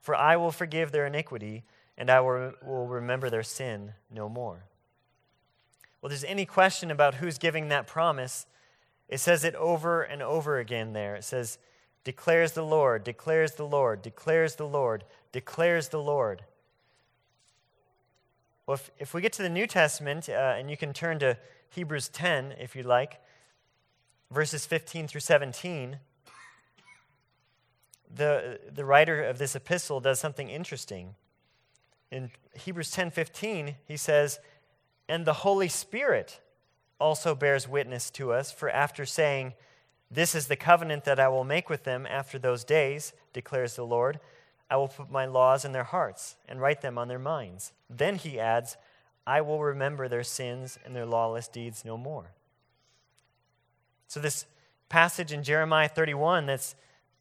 For 0.00 0.14
I 0.14 0.36
will 0.36 0.52
forgive 0.52 0.92
their 0.92 1.06
iniquity, 1.06 1.64
and 1.98 2.10
I 2.10 2.20
will 2.20 2.86
remember 2.86 3.28
their 3.28 3.42
sin 3.42 3.92
no 4.10 4.28
more. 4.28 4.64
Well, 6.00 6.08
there's 6.08 6.24
any 6.24 6.46
question 6.46 6.90
about 6.90 7.16
who's 7.16 7.38
giving 7.38 7.68
that 7.68 7.86
promise, 7.86 8.46
it 9.08 9.18
says 9.18 9.44
it 9.44 9.54
over 9.56 10.02
and 10.02 10.22
over 10.22 10.58
again 10.58 10.92
there. 10.92 11.16
It 11.16 11.24
says, 11.24 11.58
declares 12.04 12.52
the 12.52 12.64
Lord, 12.64 13.04
declares 13.04 13.52
the 13.52 13.66
Lord, 13.66 14.02
declares 14.02 14.54
the 14.54 14.66
Lord, 14.66 15.04
declares 15.32 15.88
the 15.88 16.00
Lord. 16.00 16.44
Well, 18.70 18.76
if, 18.76 18.90
if 19.00 19.14
we 19.14 19.20
get 19.20 19.32
to 19.32 19.42
the 19.42 19.48
New 19.48 19.66
Testament, 19.66 20.28
uh, 20.28 20.54
and 20.56 20.70
you 20.70 20.76
can 20.76 20.92
turn 20.92 21.18
to 21.18 21.36
Hebrews 21.70 22.08
10 22.08 22.54
if 22.60 22.76
you'd 22.76 22.86
like, 22.86 23.20
verses 24.30 24.64
15 24.64 25.08
through 25.08 25.22
17, 25.22 25.98
the, 28.14 28.60
the 28.72 28.84
writer 28.84 29.24
of 29.24 29.38
this 29.38 29.56
epistle 29.56 29.98
does 29.98 30.20
something 30.20 30.48
interesting. 30.48 31.16
In 32.12 32.30
Hebrews 32.54 32.92
10:15, 32.92 33.74
he 33.88 33.96
says, 33.96 34.38
"And 35.08 35.24
the 35.24 35.42
Holy 35.42 35.68
Spirit 35.68 36.40
also 37.00 37.34
bears 37.34 37.66
witness 37.66 38.08
to 38.10 38.32
us, 38.32 38.52
for 38.52 38.70
after 38.70 39.04
saying, 39.04 39.54
This 40.12 40.32
is 40.32 40.46
the 40.46 40.54
covenant 40.54 41.02
that 41.06 41.18
I 41.18 41.26
will 41.26 41.42
make 41.42 41.68
with 41.68 41.82
them 41.82 42.06
after 42.06 42.38
those 42.38 42.62
days, 42.62 43.14
declares 43.32 43.74
the 43.74 43.84
Lord, 43.84 44.20
I 44.70 44.76
will 44.76 44.88
put 44.88 45.10
my 45.10 45.26
laws 45.26 45.64
in 45.64 45.72
their 45.72 45.84
hearts 45.84 46.36
and 46.48 46.60
write 46.60 46.80
them 46.80 46.96
on 46.96 47.08
their 47.08 47.18
minds. 47.18 47.72
Then 47.88 48.14
he 48.14 48.38
adds, 48.38 48.76
I 49.26 49.40
will 49.40 49.60
remember 49.60 50.08
their 50.08 50.22
sins 50.22 50.78
and 50.84 50.94
their 50.94 51.06
lawless 51.06 51.48
deeds 51.48 51.84
no 51.84 51.96
more. 51.96 52.32
So, 54.06 54.20
this 54.20 54.46
passage 54.88 55.32
in 55.32 55.42
Jeremiah 55.42 55.88
31 55.88 56.46
that's 56.46 56.74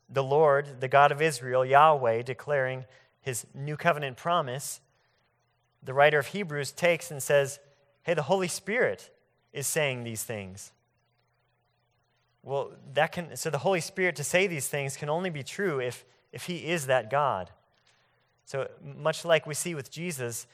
the 0.09 0.23
Lord, 0.23 0.79
the 0.79 0.87
God 0.87 1.11
of 1.11 1.21
Israel, 1.21 1.65
Yahweh, 1.65 2.23
declaring 2.23 2.85
his 3.21 3.45
new 3.53 3.77
covenant 3.77 4.17
promise, 4.17 4.81
the 5.83 5.93
writer 5.93 6.19
of 6.19 6.27
Hebrews 6.27 6.71
takes 6.71 7.11
and 7.11 7.21
says, 7.21 7.59
Hey, 8.03 8.13
the 8.13 8.23
Holy 8.23 8.47
Spirit 8.47 9.09
is 9.53 9.67
saying 9.67 10.03
these 10.03 10.23
things. 10.23 10.71
Well, 12.41 12.71
that 12.93 13.11
can, 13.11 13.35
so 13.35 13.49
the 13.49 13.59
Holy 13.59 13.81
Spirit 13.81 14.15
to 14.15 14.23
say 14.23 14.47
these 14.47 14.67
things 14.67 14.95
can 14.95 15.09
only 15.09 15.29
be 15.29 15.43
true 15.43 15.79
if, 15.79 16.05
if 16.31 16.45
He 16.45 16.67
is 16.67 16.87
that 16.87 17.09
God. 17.09 17.49
So, 18.45 18.69
much 18.83 19.25
like 19.25 19.45
we 19.45 19.53
see 19.53 19.75
with 19.75 19.91
Jesus, 19.91 20.47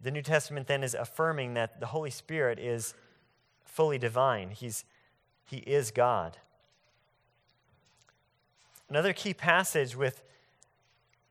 the 0.00 0.10
New 0.10 0.22
Testament 0.22 0.66
then 0.66 0.82
is 0.82 0.94
affirming 0.94 1.54
that 1.54 1.80
the 1.80 1.86
Holy 1.86 2.10
Spirit 2.10 2.58
is 2.58 2.94
fully 3.64 3.98
divine. 3.98 4.50
He's, 4.50 4.84
he 5.44 5.58
is 5.58 5.90
God. 5.90 6.38
Another 8.88 9.12
key 9.12 9.34
passage 9.34 9.96
with 9.96 10.22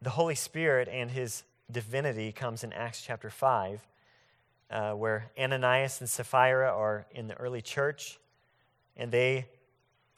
the 0.02 0.12
Holy 0.12 0.36
Spirit 0.36 0.88
and 0.90 1.12
his 1.12 1.44
divinity 1.72 2.32
comes 2.32 2.64
in 2.64 2.74
Acts 2.74 3.02
chapter 3.02 3.30
5 3.30 3.86
uh, 4.70 4.92
where 4.94 5.32
Ananias 5.38 6.00
and 6.02 6.10
Sapphira 6.10 6.70
are 6.70 7.06
in 7.12 7.28
the 7.28 7.36
early 7.36 7.62
church, 7.62 8.20
and 8.98 9.12
they 9.12 9.46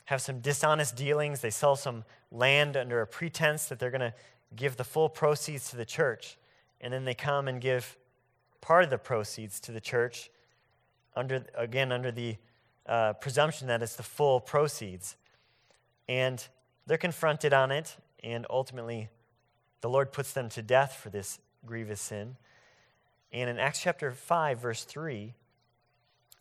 have 0.08 0.22
some 0.22 0.40
dishonest 0.40 0.96
dealings. 0.96 1.42
They 1.42 1.50
sell 1.50 1.76
some 1.76 2.06
land 2.32 2.78
under 2.78 3.02
a 3.02 3.08
pretense 3.08 3.66
that 3.68 3.78
they're 3.78 3.92
going 3.92 4.00
to 4.00 4.14
give 4.56 4.78
the 4.78 4.86
full 4.86 5.10
proceeds 5.10 5.70
to 5.72 5.76
the 5.76 5.86
church. 5.86 6.38
And 6.80 6.94
then 6.94 7.04
they 7.04 7.14
come 7.14 7.48
and 7.50 7.60
give 7.60 7.98
part 8.62 8.86
of 8.86 8.90
the 8.90 8.98
proceeds 8.98 9.60
to 9.62 9.74
the 9.74 9.82
church, 9.82 10.30
under, 11.16 11.44
again, 11.56 11.92
under 11.92 12.12
the 12.12 12.38
uh, 12.86 13.14
presumption 13.14 13.68
that 13.68 13.82
it's 13.82 13.98
the 13.98 14.04
full 14.04 14.40
proceeds. 14.40 15.18
And 16.08 16.46
they're 16.86 16.98
confronted 16.98 17.52
on 17.52 17.72
it, 17.72 17.98
and 18.24 18.46
ultimately, 18.50 19.10
the 19.82 19.90
Lord 19.90 20.14
puts 20.14 20.32
them 20.32 20.48
to 20.50 20.62
death 20.62 20.96
for 20.96 21.10
this 21.10 21.40
grievous 21.66 22.00
sin. 22.00 22.38
And 23.34 23.50
in 23.50 23.60
Acts 23.60 23.82
chapter 23.82 24.14
5, 24.14 24.60
verse 24.60 24.86
3, 24.86 25.34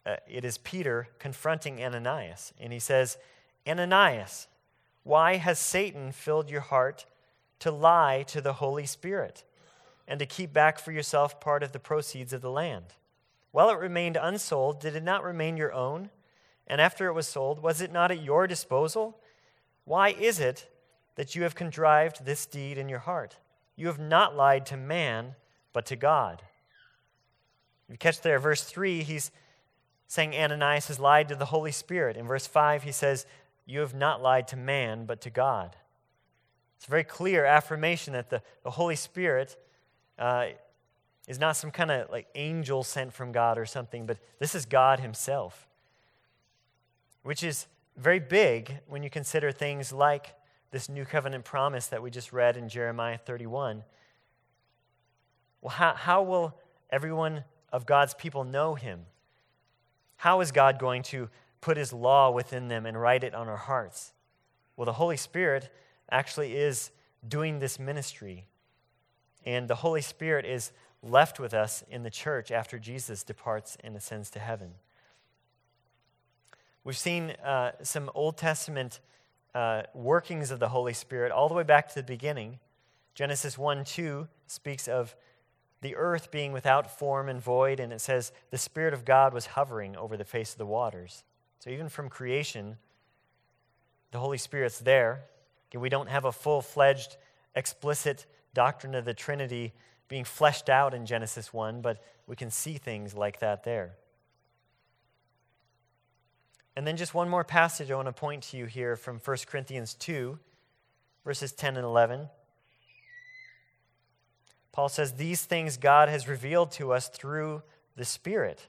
uh, 0.04 0.16
it 0.28 0.44
is 0.44 0.56
Peter 0.58 1.08
confronting 1.18 1.82
Ananias. 1.82 2.52
And 2.60 2.72
he 2.72 2.78
says, 2.78 3.18
Ananias, 3.66 4.46
why 5.02 5.36
has 5.36 5.58
Satan 5.58 6.12
filled 6.12 6.50
your 6.50 6.60
heart 6.60 7.06
to 7.60 7.70
lie 7.70 8.24
to 8.28 8.40
the 8.40 8.54
Holy 8.54 8.86
Spirit 8.86 9.44
and 10.08 10.18
to 10.18 10.26
keep 10.26 10.52
back 10.52 10.78
for 10.78 10.92
yourself 10.92 11.40
part 11.40 11.62
of 11.62 11.72
the 11.72 11.78
proceeds 11.78 12.32
of 12.32 12.42
the 12.42 12.50
land? 12.50 12.86
While 13.52 13.70
it 13.70 13.78
remained 13.78 14.18
unsold, 14.20 14.80
did 14.80 14.96
it 14.96 15.02
not 15.02 15.24
remain 15.24 15.56
your 15.56 15.72
own? 15.72 16.10
And 16.66 16.80
after 16.80 17.06
it 17.06 17.14
was 17.14 17.26
sold, 17.26 17.62
was 17.62 17.80
it 17.80 17.92
not 17.92 18.10
at 18.10 18.22
your 18.22 18.46
disposal? 18.46 19.18
Why 19.84 20.10
is 20.10 20.40
it 20.40 20.68
that 21.14 21.34
you 21.34 21.44
have 21.44 21.54
contrived 21.54 22.24
this 22.24 22.44
deed 22.44 22.76
in 22.76 22.88
your 22.88 22.98
heart? 22.98 23.36
You 23.76 23.86
have 23.86 23.98
not 23.98 24.36
lied 24.36 24.66
to 24.66 24.76
man, 24.76 25.36
but 25.72 25.86
to 25.86 25.96
God. 25.96 26.42
You 27.88 27.96
catch 27.96 28.20
there, 28.20 28.38
verse 28.38 28.64
3, 28.64 29.02
he's 29.04 29.30
saying 30.08 30.34
Ananias 30.34 30.88
has 30.88 30.98
lied 30.98 31.28
to 31.28 31.36
the 31.36 31.46
Holy 31.46 31.72
Spirit. 31.72 32.16
In 32.16 32.26
verse 32.26 32.46
5, 32.46 32.82
he 32.82 32.92
says, 32.92 33.26
You 33.66 33.80
have 33.80 33.94
not 33.94 34.22
lied 34.22 34.48
to 34.48 34.56
man, 34.56 35.04
but 35.04 35.20
to 35.22 35.30
God. 35.30 35.76
It's 36.76 36.86
a 36.86 36.90
very 36.90 37.04
clear 37.04 37.44
affirmation 37.44 38.12
that 38.12 38.30
the, 38.30 38.42
the 38.62 38.70
Holy 38.70 38.96
Spirit 38.96 39.56
uh, 40.18 40.46
is 41.26 41.38
not 41.38 41.56
some 41.56 41.70
kind 41.70 41.90
of 41.90 42.10
like 42.10 42.28
angel 42.34 42.84
sent 42.84 43.12
from 43.12 43.32
God 43.32 43.58
or 43.58 43.66
something, 43.66 44.06
but 44.06 44.18
this 44.38 44.54
is 44.54 44.66
God 44.66 45.00
Himself, 45.00 45.66
which 47.22 47.42
is 47.42 47.66
very 47.96 48.20
big 48.20 48.78
when 48.86 49.02
you 49.02 49.10
consider 49.10 49.50
things 49.50 49.92
like 49.92 50.34
this 50.70 50.88
new 50.88 51.04
covenant 51.04 51.44
promise 51.44 51.86
that 51.86 52.02
we 52.02 52.10
just 52.10 52.32
read 52.32 52.56
in 52.56 52.68
Jeremiah 52.68 53.18
31. 53.18 53.82
Well, 55.62 55.70
how, 55.70 55.94
how 55.94 56.22
will 56.22 56.54
everyone 56.90 57.44
of 57.72 57.86
God's 57.86 58.14
people 58.14 58.44
know 58.44 58.74
him? 58.74 59.06
How 60.16 60.40
is 60.40 60.52
God 60.52 60.78
going 60.78 61.02
to 61.04 61.28
put 61.60 61.76
his 61.76 61.92
law 61.92 62.30
within 62.30 62.68
them 62.68 62.86
and 62.86 63.00
write 63.00 63.24
it 63.24 63.34
on 63.34 63.48
our 63.48 63.56
hearts? 63.56 64.12
Well, 64.76 64.84
the 64.84 64.92
Holy 64.92 65.16
Spirit 65.16 65.72
actually 66.10 66.56
is 66.56 66.90
doing 67.26 67.58
this 67.58 67.78
ministry. 67.78 68.46
And 69.44 69.68
the 69.68 69.76
Holy 69.76 70.02
Spirit 70.02 70.44
is 70.44 70.72
left 71.02 71.38
with 71.38 71.54
us 71.54 71.84
in 71.88 72.02
the 72.02 72.10
church 72.10 72.50
after 72.50 72.78
Jesus 72.78 73.22
departs 73.22 73.76
and 73.82 73.96
ascends 73.96 74.30
to 74.30 74.38
heaven. 74.38 74.72
We've 76.84 76.96
seen 76.96 77.30
uh, 77.44 77.72
some 77.82 78.10
Old 78.14 78.36
Testament 78.36 79.00
uh, 79.54 79.82
workings 79.94 80.50
of 80.50 80.60
the 80.60 80.68
Holy 80.68 80.92
Spirit 80.92 81.32
all 81.32 81.48
the 81.48 81.54
way 81.54 81.62
back 81.62 81.88
to 81.88 81.94
the 81.94 82.02
beginning. 82.02 82.58
Genesis 83.14 83.56
1 83.56 83.84
2 83.84 84.28
speaks 84.46 84.86
of 84.86 85.16
the 85.80 85.96
earth 85.96 86.30
being 86.30 86.52
without 86.52 86.98
form 86.98 87.28
and 87.28 87.40
void, 87.40 87.80
and 87.80 87.92
it 87.92 88.00
says 88.00 88.32
the 88.50 88.58
Spirit 88.58 88.94
of 88.94 89.04
God 89.04 89.32
was 89.32 89.46
hovering 89.46 89.96
over 89.96 90.16
the 90.16 90.24
face 90.24 90.52
of 90.52 90.58
the 90.58 90.66
waters. 90.66 91.24
So 91.58 91.70
even 91.70 91.88
from 91.88 92.08
creation, 92.08 92.76
the 94.12 94.18
Holy 94.18 94.38
Spirit's 94.38 94.78
there. 94.78 95.24
we 95.74 95.88
don't 95.88 96.08
have 96.08 96.24
a 96.24 96.32
full 96.32 96.62
fledged, 96.62 97.16
explicit 97.54 98.24
doctrine 98.54 98.94
of 98.94 99.04
the 99.04 99.12
Trinity 99.12 99.74
being 100.08 100.24
fleshed 100.24 100.68
out 100.68 100.94
in 100.94 101.04
Genesis 101.04 101.52
1, 101.52 101.82
but 101.82 102.02
we 102.26 102.36
can 102.36 102.50
see 102.50 102.78
things 102.78 103.14
like 103.14 103.40
that 103.40 103.64
there. 103.64 103.96
And 106.76 106.86
then 106.86 106.96
just 106.96 107.14
one 107.14 107.28
more 107.28 107.44
passage 107.44 107.90
I 107.90 107.96
want 107.96 108.06
to 108.06 108.12
point 108.12 108.44
to 108.44 108.56
you 108.56 108.66
here 108.66 108.96
from 108.96 109.18
1 109.18 109.36
Corinthians 109.46 109.94
2, 109.94 110.38
verses 111.24 111.52
10 111.52 111.76
and 111.76 111.84
11. 111.84 112.28
Paul 114.72 114.90
says, 114.90 115.12
These 115.12 115.44
things 115.44 115.78
God 115.78 116.10
has 116.10 116.28
revealed 116.28 116.70
to 116.72 116.92
us 116.92 117.08
through 117.08 117.62
the 117.96 118.04
Spirit. 118.04 118.68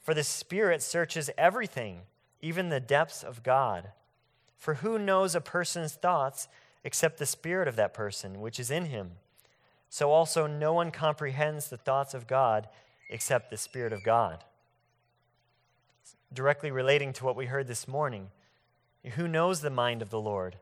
For 0.00 0.12
the 0.12 0.22
Spirit 0.22 0.82
searches 0.82 1.30
everything, 1.38 2.02
even 2.40 2.68
the 2.68 2.80
depths 2.80 3.22
of 3.22 3.42
God. 3.42 3.90
For 4.56 4.74
who 4.74 4.98
knows 4.98 5.34
a 5.34 5.40
person's 5.40 5.94
thoughts 5.94 6.48
except 6.84 7.18
the 7.18 7.26
Spirit 7.26 7.68
of 7.68 7.76
that 7.76 7.94
person, 7.94 8.40
which 8.40 8.58
is 8.58 8.70
in 8.70 8.86
him? 8.86 9.12
So 9.88 10.10
also 10.10 10.46
no 10.46 10.72
one 10.72 10.90
comprehends 10.90 11.68
the 11.68 11.76
thoughts 11.76 12.14
of 12.14 12.26
God 12.26 12.68
except 13.10 13.50
the 13.50 13.56
Spirit 13.56 13.92
of 13.92 14.04
God. 14.04 14.44
Directly 16.32 16.70
relating 16.70 17.12
to 17.14 17.24
what 17.24 17.36
we 17.36 17.46
heard 17.46 17.68
this 17.68 17.88
morning. 17.88 18.28
Who 19.14 19.28
knows 19.28 19.60
the 19.60 19.70
mind 19.70 20.02
of 20.02 20.10
the 20.10 20.20
Lord? 20.20 20.56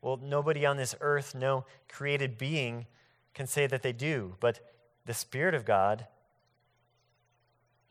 Well, 0.00 0.18
nobody 0.22 0.64
on 0.64 0.76
this 0.76 0.94
earth, 1.00 1.34
no 1.34 1.64
created 1.88 2.38
being, 2.38 2.86
can 3.34 3.46
say 3.46 3.66
that 3.66 3.82
they 3.82 3.92
do, 3.92 4.36
but 4.38 4.60
the 5.04 5.14
Spirit 5.14 5.54
of 5.54 5.64
God 5.64 6.06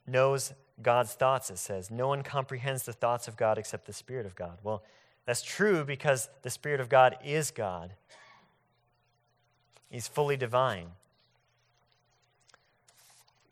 knows 0.05 0.53
God's 0.81 1.13
thoughts, 1.13 1.49
it 1.49 1.57
says. 1.57 1.89
No 1.89 2.07
one 2.07 2.23
comprehends 2.23 2.83
the 2.83 2.93
thoughts 2.93 3.27
of 3.27 3.35
God 3.35 3.57
except 3.57 3.85
the 3.85 3.93
Spirit 3.93 4.25
of 4.25 4.35
God. 4.35 4.57
Well, 4.63 4.83
that's 5.25 5.41
true 5.41 5.83
because 5.83 6.29
the 6.43 6.49
Spirit 6.49 6.79
of 6.79 6.89
God 6.89 7.17
is 7.23 7.51
God, 7.51 7.93
He's 9.89 10.07
fully 10.07 10.37
divine. 10.37 10.87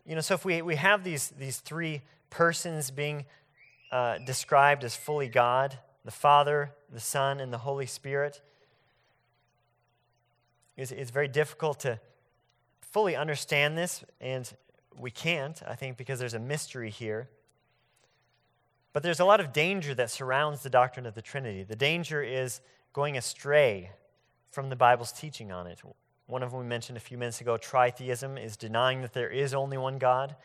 you 0.06 0.16
know, 0.16 0.22
so 0.22 0.34
if 0.34 0.44
we, 0.46 0.62
we 0.62 0.76
have 0.76 1.04
these, 1.04 1.34
these 1.40 1.58
three 1.58 2.02
persons 2.30 2.92
being 2.92 3.26
uh, 3.92 4.18
described 4.26 4.84
as 4.84 4.96
fully 4.96 5.28
God 5.30 5.78
the 6.04 6.12
Father, 6.12 6.72
the 6.94 7.00
Son, 7.00 7.40
and 7.40 7.52
the 7.52 7.58
Holy 7.58 7.88
Spirit 7.88 8.42
it's, 10.78 10.92
it's 10.92 11.12
very 11.12 11.28
difficult 11.28 11.80
to 11.82 12.00
fully 12.82 13.16
understand 13.16 13.78
this, 13.78 14.04
and 14.20 14.52
we 15.00 15.12
can't, 15.12 15.62
I 15.68 15.76
think, 15.76 15.98
because 15.98 16.20
there's 16.20 16.34
a 16.34 16.40
mystery 16.40 16.90
here. 16.90 17.30
But 18.94 19.04
there's 19.04 19.20
a 19.20 19.26
lot 19.26 19.40
of 19.40 19.52
danger 19.52 19.94
that 19.96 20.10
surrounds 20.10 20.64
the 20.64 20.70
doctrine 20.70 21.06
of 21.06 21.16
the 21.16 21.22
Trinity. 21.22 21.64
The 21.64 21.76
danger 21.76 22.24
is 22.24 22.62
going 22.94 23.18
astray 23.18 23.92
from 24.52 24.70
the 24.70 24.76
Bible's 24.76 25.12
teaching 25.12 25.52
on 25.52 25.68
it. 25.68 25.82
One 26.28 26.42
of 26.42 26.52
them 26.52 26.60
we 26.60 26.66
mentioned 26.66 26.98
a 26.98 27.02
few 27.02 27.18
minutes 27.18 27.42
ago 27.42 27.58
tritheism 27.58 28.42
is 28.42 28.56
denying 28.56 29.02
that 29.02 29.14
there 29.14 29.30
is 29.30 29.54
only 29.54 29.78
one 29.78 29.98
God. 29.98 30.36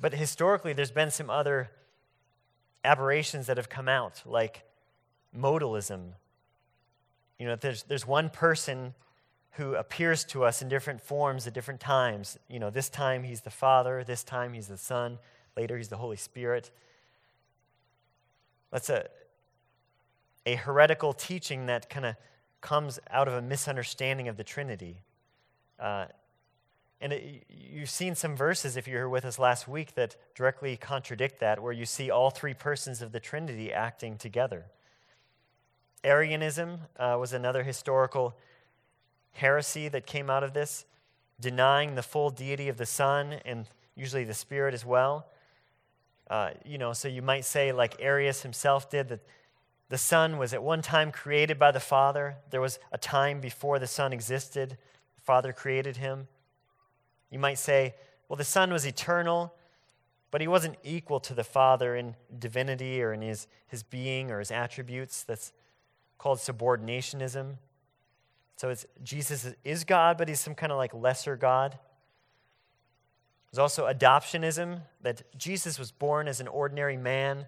But 0.00 0.14
historically, 0.14 0.72
there's 0.72 0.90
been 0.90 1.10
some 1.10 1.30
other 1.30 1.70
aberrations 2.84 3.46
that 3.46 3.58
have 3.58 3.68
come 3.68 3.88
out, 3.88 4.22
like 4.24 4.62
modalism. 5.36 6.12
You 7.38 7.46
know, 7.46 7.56
there's, 7.56 7.82
there's 7.84 8.06
one 8.06 8.30
person 8.30 8.94
who 9.56 9.74
appears 9.76 10.24
to 10.24 10.44
us 10.44 10.62
in 10.62 10.68
different 10.68 11.00
forms 11.00 11.46
at 11.46 11.54
different 11.54 11.80
times. 11.80 12.38
You 12.48 12.58
know, 12.58 12.70
this 12.70 12.88
time 12.88 13.22
he's 13.22 13.42
the 13.42 13.50
Father, 13.50 14.02
this 14.02 14.24
time 14.24 14.52
he's 14.52 14.66
the 14.66 14.76
Son, 14.76 15.18
later 15.56 15.76
he's 15.76 15.88
the 15.88 15.96
Holy 15.96 16.16
Spirit. 16.16 16.70
That's 18.72 18.90
a, 18.90 19.06
a 20.44 20.56
heretical 20.56 21.12
teaching 21.12 21.66
that 21.66 21.88
kind 21.88 22.04
of 22.04 22.16
comes 22.60 22.98
out 23.10 23.28
of 23.28 23.34
a 23.34 23.42
misunderstanding 23.42 24.26
of 24.26 24.36
the 24.36 24.42
Trinity. 24.42 24.96
Uh, 25.78 26.06
and 27.00 27.12
it, 27.12 27.44
you've 27.48 27.90
seen 27.90 28.16
some 28.16 28.34
verses, 28.34 28.76
if 28.76 28.88
you 28.88 28.96
were 28.96 29.08
with 29.08 29.24
us 29.24 29.38
last 29.38 29.68
week, 29.68 29.94
that 29.94 30.16
directly 30.34 30.76
contradict 30.76 31.38
that, 31.38 31.62
where 31.62 31.72
you 31.72 31.86
see 31.86 32.10
all 32.10 32.30
three 32.30 32.54
persons 32.54 33.02
of 33.02 33.12
the 33.12 33.20
Trinity 33.20 33.72
acting 33.72 34.16
together. 34.16 34.64
Arianism 36.02 36.80
uh, 36.98 37.16
was 37.20 37.32
another 37.32 37.62
historical 37.62 38.34
heresy 39.34 39.88
that 39.88 40.06
came 40.06 40.30
out 40.30 40.42
of 40.42 40.54
this, 40.54 40.86
denying 41.40 41.94
the 41.94 42.02
full 42.02 42.30
deity 42.30 42.68
of 42.68 42.76
the 42.76 42.86
Son 42.86 43.34
and 43.44 43.66
usually 43.94 44.24
the 44.24 44.34
Spirit 44.34 44.74
as 44.74 44.84
well. 44.84 45.26
Uh, 46.28 46.50
you 46.64 46.78
know, 46.78 46.92
so 46.92 47.06
you 47.06 47.22
might 47.22 47.44
say, 47.44 47.70
like 47.72 47.96
Arius 48.00 48.42
himself 48.42 48.90
did, 48.90 49.08
that 49.08 49.20
the 49.90 49.98
Son 49.98 50.38
was 50.38 50.54
at 50.54 50.62
one 50.62 50.82
time 50.82 51.12
created 51.12 51.58
by 51.58 51.70
the 51.70 51.80
Father. 51.80 52.36
There 52.50 52.60
was 52.60 52.78
a 52.92 52.98
time 52.98 53.40
before 53.40 53.78
the 53.78 53.86
Son 53.86 54.12
existed, 54.12 54.70
the 54.70 55.22
Father 55.22 55.52
created 55.52 55.98
him. 55.98 56.28
You 57.30 57.38
might 57.38 57.58
say, 57.58 57.94
well, 58.28 58.36
the 58.36 58.44
Son 58.44 58.72
was 58.72 58.86
eternal, 58.86 59.54
but 60.30 60.40
he 60.40 60.48
wasn't 60.48 60.76
equal 60.82 61.20
to 61.20 61.34
the 61.34 61.44
Father 61.44 61.94
in 61.94 62.16
divinity 62.38 63.02
or 63.02 63.12
in 63.12 63.20
his, 63.20 63.46
his 63.66 63.82
being 63.82 64.30
or 64.30 64.38
his 64.38 64.50
attributes. 64.50 65.22
That's 65.22 65.52
called 66.16 66.38
subordinationism. 66.38 67.56
So 68.56 68.70
it's 68.70 68.86
Jesus 69.02 69.52
is 69.64 69.84
God, 69.84 70.16
but 70.16 70.28
he's 70.28 70.40
some 70.40 70.54
kind 70.54 70.72
of 70.72 70.78
like 70.78 70.94
lesser 70.94 71.36
God. 71.36 71.78
There's 73.50 73.58
also 73.58 73.86
adoptionism, 73.86 74.80
that 75.02 75.22
Jesus 75.38 75.78
was 75.78 75.92
born 75.92 76.26
as 76.26 76.40
an 76.40 76.48
ordinary 76.48 76.96
man, 76.96 77.46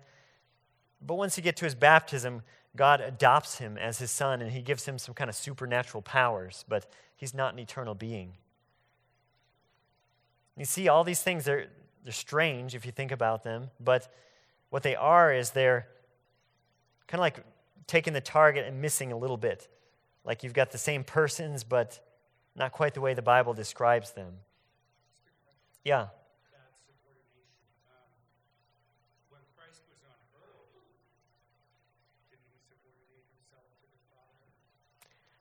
but 1.04 1.16
once 1.16 1.36
you 1.36 1.42
get 1.42 1.56
to 1.56 1.64
his 1.64 1.74
baptism, 1.74 2.42
God 2.76 3.00
adopts 3.00 3.58
him 3.58 3.76
as 3.76 3.98
his 3.98 4.10
son 4.10 4.40
and 4.40 4.52
he 4.52 4.62
gives 4.62 4.86
him 4.86 4.98
some 4.98 5.14
kind 5.14 5.28
of 5.28 5.34
supernatural 5.34 6.02
powers, 6.02 6.64
but 6.68 6.86
he's 7.16 7.34
not 7.34 7.54
an 7.54 7.58
eternal 7.58 7.94
being. 7.94 8.34
You 10.56 10.64
see, 10.64 10.88
all 10.88 11.04
these 11.04 11.22
things, 11.22 11.44
they're, 11.44 11.66
they're 12.04 12.12
strange 12.12 12.74
if 12.74 12.86
you 12.86 12.92
think 12.92 13.12
about 13.12 13.42
them, 13.42 13.70
but 13.80 14.12
what 14.70 14.82
they 14.82 14.94
are 14.94 15.32
is 15.32 15.50
they're 15.50 15.86
kind 17.06 17.18
of 17.18 17.22
like 17.22 17.44
taking 17.86 18.12
the 18.12 18.20
target 18.20 18.66
and 18.66 18.80
missing 18.80 19.12
a 19.12 19.16
little 19.16 19.36
bit. 19.36 19.68
Like 20.26 20.42
you've 20.42 20.52
got 20.52 20.72
the 20.72 20.78
same 20.78 21.04
persons, 21.04 21.62
but 21.62 22.00
not 22.56 22.72
quite 22.72 22.94
the 22.94 23.00
way 23.00 23.14
the 23.14 23.22
Bible 23.22 23.54
describes 23.54 24.10
them. 24.10 24.34
Yeah. 25.84 26.08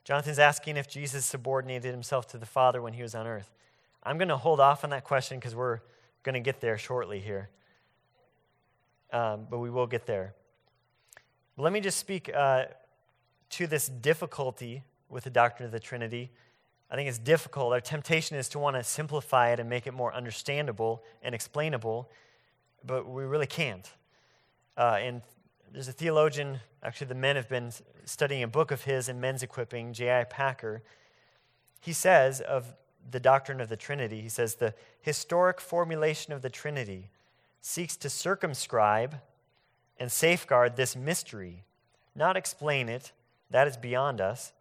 Jonathan's 0.04 0.38
asking 0.38 0.78
if 0.78 0.88
Jesus 0.88 1.26
subordinated 1.26 1.92
himself 1.92 2.28
to 2.28 2.38
the 2.38 2.46
Father 2.46 2.80
when 2.80 2.94
he 2.94 3.02
was 3.02 3.16
on 3.16 3.26
earth. 3.26 3.50
I'm 4.04 4.20
going 4.20 4.28
to 4.28 4.38
hold 4.38 4.60
off 4.60 4.84
on 4.84 4.92
that 4.92 5.04
question 5.04 5.40
because 5.40 5.56
we're 5.56 5.80
going 6.22 6.36
to 6.36 6.40
get 6.40 6.62
there 6.62 6.78
shortly 6.78 7.20
here. 7.20 7.50
Um, 9.12 9.48
but 9.50 9.58
we 9.58 9.72
will 9.72 9.88
get 9.88 10.06
there. 10.06 10.36
Let 11.58 11.74
me 11.74 11.80
just 11.80 11.98
speak 11.98 12.30
uh, 12.32 12.66
to 13.56 13.68
this 13.68 13.88
difficulty 13.88 14.84
with 15.10 15.24
the 15.24 15.30
doctrine 15.30 15.66
of 15.66 15.72
the 15.72 15.80
Trinity. 15.80 16.30
I 16.92 16.96
think 16.96 17.08
it's 17.08 17.18
difficult. 17.18 17.72
Our 17.72 17.80
temptation 17.80 18.36
is 18.36 18.50
to 18.50 18.60
want 18.60 18.76
to 18.76 18.84
simplify 18.84 19.54
it 19.54 19.62
and 19.62 19.70
make 19.70 19.88
it 19.88 19.94
more 19.94 20.14
understandable 20.14 21.04
and 21.24 21.34
explainable, 21.34 22.12
but 22.86 23.08
we 23.08 23.24
really 23.24 23.48
can't. 23.48 23.90
Uh, 24.76 24.98
and 25.00 25.22
there's 25.72 25.88
a 25.88 25.94
theologian, 25.94 26.60
actually, 26.84 27.08
the 27.08 27.16
men 27.16 27.38
have 27.38 27.48
been 27.48 27.72
studying 28.04 28.44
a 28.44 28.48
book 28.48 28.72
of 28.72 28.84
his 28.84 29.08
in 29.08 29.22
men's 29.22 29.42
equipping, 29.42 29.94
J.I. 29.94 30.26
Packer. 30.26 30.84
He 31.80 31.94
says 31.94 32.42
of 32.42 32.76
the 33.10 33.22
doctrine 33.22 33.62
of 33.62 33.70
the 33.70 33.78
Trinity, 33.78 34.20
he 34.20 34.30
says, 34.30 34.56
the 34.56 34.74
historic 35.02 35.62
formulation 35.62 36.34
of 36.34 36.42
the 36.42 36.50
Trinity 36.50 37.10
seeks 37.62 37.96
to 37.98 38.10
circumscribe 38.10 39.22
and 39.98 40.12
safeguard 40.12 40.76
this 40.76 40.94
mystery, 40.94 41.64
not 42.16 42.36
explain 42.36 42.90
it, 42.90 43.14
that 43.50 43.68
is 43.68 43.78
beyond 43.78 44.22
us. 44.22 44.54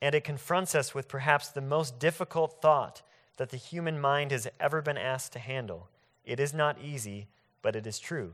And 0.00 0.14
it 0.14 0.24
confronts 0.24 0.74
us 0.74 0.94
with 0.94 1.08
perhaps 1.08 1.48
the 1.48 1.60
most 1.60 1.98
difficult 1.98 2.60
thought 2.60 3.02
that 3.36 3.50
the 3.50 3.56
human 3.56 4.00
mind 4.00 4.30
has 4.30 4.46
ever 4.60 4.82
been 4.82 4.98
asked 4.98 5.32
to 5.32 5.38
handle. 5.38 5.88
It 6.24 6.38
is 6.38 6.54
not 6.54 6.78
easy, 6.82 7.28
but 7.62 7.74
it 7.74 7.86
is 7.86 7.98
true. 7.98 8.32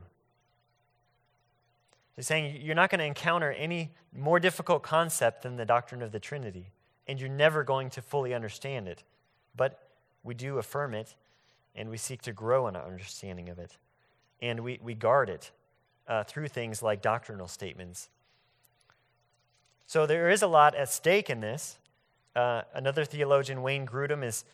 He's 2.15 2.27
saying 2.27 2.61
you're 2.61 2.75
not 2.75 2.89
going 2.89 2.99
to 2.99 3.05
encounter 3.05 3.51
any 3.51 3.91
more 4.15 4.39
difficult 4.39 4.83
concept 4.83 5.43
than 5.43 5.55
the 5.55 5.65
doctrine 5.65 6.01
of 6.01 6.11
the 6.11 6.19
Trinity, 6.19 6.71
and 7.07 7.19
you're 7.19 7.29
never 7.29 7.63
going 7.63 7.89
to 7.91 8.01
fully 8.01 8.33
understand 8.33 8.87
it. 8.87 9.03
But 9.55 9.87
we 10.23 10.33
do 10.33 10.57
affirm 10.57 10.93
it, 10.93 11.15
and 11.75 11.89
we 11.89 11.97
seek 11.97 12.21
to 12.23 12.33
grow 12.33 12.67
in 12.67 12.75
our 12.75 12.85
understanding 12.85 13.49
of 13.49 13.59
it, 13.59 13.77
and 14.41 14.59
we, 14.59 14.79
we 14.83 14.93
guard 14.93 15.29
it 15.29 15.51
uh, 16.07 16.23
through 16.23 16.49
things 16.49 16.83
like 16.83 17.01
doctrinal 17.01 17.47
statements. 17.47 18.09
So 19.91 20.05
there 20.05 20.29
is 20.29 20.41
a 20.41 20.47
lot 20.47 20.73
at 20.73 20.87
stake 20.87 21.29
in 21.29 21.41
this. 21.41 21.77
Uh, 22.33 22.61
another 22.73 23.03
theologian, 23.03 23.61
Wayne 23.61 23.85
Grudem, 23.85 24.23
is, 24.23 24.45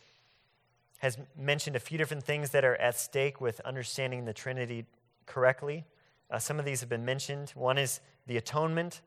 has 0.96 1.16
mentioned 1.36 1.76
a 1.76 1.78
few 1.78 1.96
different 1.96 2.24
things 2.24 2.50
that 2.50 2.64
are 2.64 2.74
at 2.74 2.98
stake 2.98 3.40
with 3.40 3.60
understanding 3.60 4.24
the 4.24 4.32
Trinity 4.32 4.84
correctly. 5.26 5.84
Uh, 6.28 6.40
some 6.40 6.58
of 6.58 6.64
these 6.64 6.80
have 6.80 6.88
been 6.88 7.04
mentioned. 7.04 7.50
One 7.54 7.78
is 7.78 8.00
the 8.26 8.36
atonement. 8.36 9.00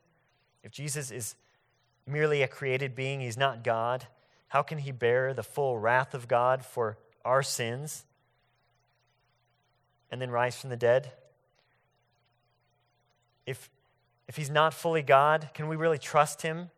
If 0.62 0.72
Jesus 0.72 1.10
is 1.10 1.36
merely 2.06 2.40
a 2.40 2.48
created 2.48 2.94
being, 2.94 3.20
he's 3.20 3.36
not 3.36 3.62
God. 3.62 4.06
How 4.48 4.62
can 4.62 4.78
he 4.78 4.90
bear 4.90 5.34
the 5.34 5.42
full 5.42 5.78
wrath 5.78 6.14
of 6.14 6.28
God 6.28 6.64
for 6.64 6.96
our 7.26 7.42
sins 7.42 8.06
and 10.10 10.18
then 10.18 10.30
rise 10.30 10.58
from 10.58 10.70
the 10.70 10.78
dead? 10.78 11.12
if, 13.46 13.70
if 14.32 14.36
he's 14.36 14.48
not 14.48 14.72
fully 14.72 15.02
God, 15.02 15.50
can 15.52 15.68
we 15.68 15.76
really 15.76 15.98
trust 15.98 16.40
him 16.40 16.70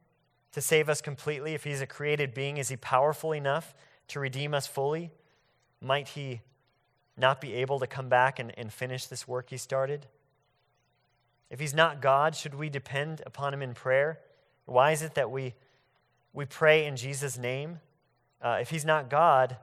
to 0.51 0.61
save 0.61 0.88
us 0.88 1.01
completely? 1.01 1.55
If 1.55 1.62
he's 1.62 1.81
a 1.81 1.87
created 1.87 2.35
being, 2.35 2.57
is 2.57 2.69
he 2.69 2.75
powerful 2.75 3.31
enough 3.31 3.77
to 4.09 4.19
redeem 4.19 4.55
us 4.55 4.67
fully? 4.67 5.12
Might 5.81 6.09
he 6.09 6.40
not 7.17 7.40
be 7.40 7.55
able 7.55 7.79
to 7.79 7.87
come 7.87 8.09
back 8.09 8.40
and, 8.40 8.53
and 8.59 8.73
finish 8.73 9.07
this 9.07 9.29
work 9.29 9.51
he 9.51 9.57
started? 9.57 10.07
If 11.49 11.61
he's 11.61 11.73
not 11.73 12.03
God, 12.03 12.35
should 12.35 12.57
we 12.57 12.69
depend 12.71 13.23
upon 13.25 13.55
him 13.55 13.62
in 13.62 13.73
prayer? 13.73 14.19
Why 14.64 14.90
is 14.90 15.03
it 15.03 15.14
that 15.14 15.31
we, 15.31 15.55
we 16.33 16.47
pray 16.47 16.87
in 16.87 16.97
Jesus' 16.97 17.38
name? 17.38 17.79
Uh, 18.43 18.59
if 18.61 18.71
he's 18.71 18.85
not 18.85 19.09
God, 19.09 19.59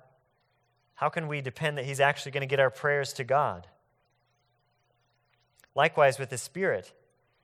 how 0.93 1.09
can 1.09 1.27
we 1.27 1.41
depend 1.41 1.77
that 1.77 1.83
he's 1.83 1.99
actually 1.99 2.31
going 2.31 2.39
to 2.39 2.47
get 2.47 2.61
our 2.61 2.71
prayers 2.71 3.11
to 3.11 3.25
God? 3.25 3.67
Likewise, 5.75 6.17
with 6.17 6.29
the 6.29 6.37
Spirit. 6.37 6.93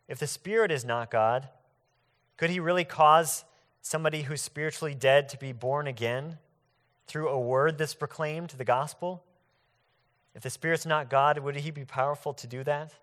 If 0.07 0.19
the 0.19 0.27
Spirit 0.27 0.71
is 0.71 0.85
not 0.85 1.11
God, 1.11 1.49
could 2.37 2.49
He 2.49 2.59
really 2.59 2.85
cause 2.85 3.43
somebody 3.81 4.23
who's 4.23 4.41
spiritually 4.41 4.95
dead 4.95 5.29
to 5.29 5.37
be 5.37 5.51
born 5.51 5.87
again 5.87 6.37
through 7.07 7.29
a 7.29 7.39
word 7.39 7.77
that's 7.77 7.93
proclaimed, 7.93 8.51
the 8.51 8.65
gospel? 8.65 9.23
If 10.35 10.43
the 10.43 10.49
Spirit's 10.49 10.85
not 10.85 11.09
God, 11.09 11.39
would 11.39 11.55
He 11.55 11.71
be 11.71 11.85
powerful 11.85 12.33
to 12.35 12.47
do 12.47 12.63
that? 12.63 12.93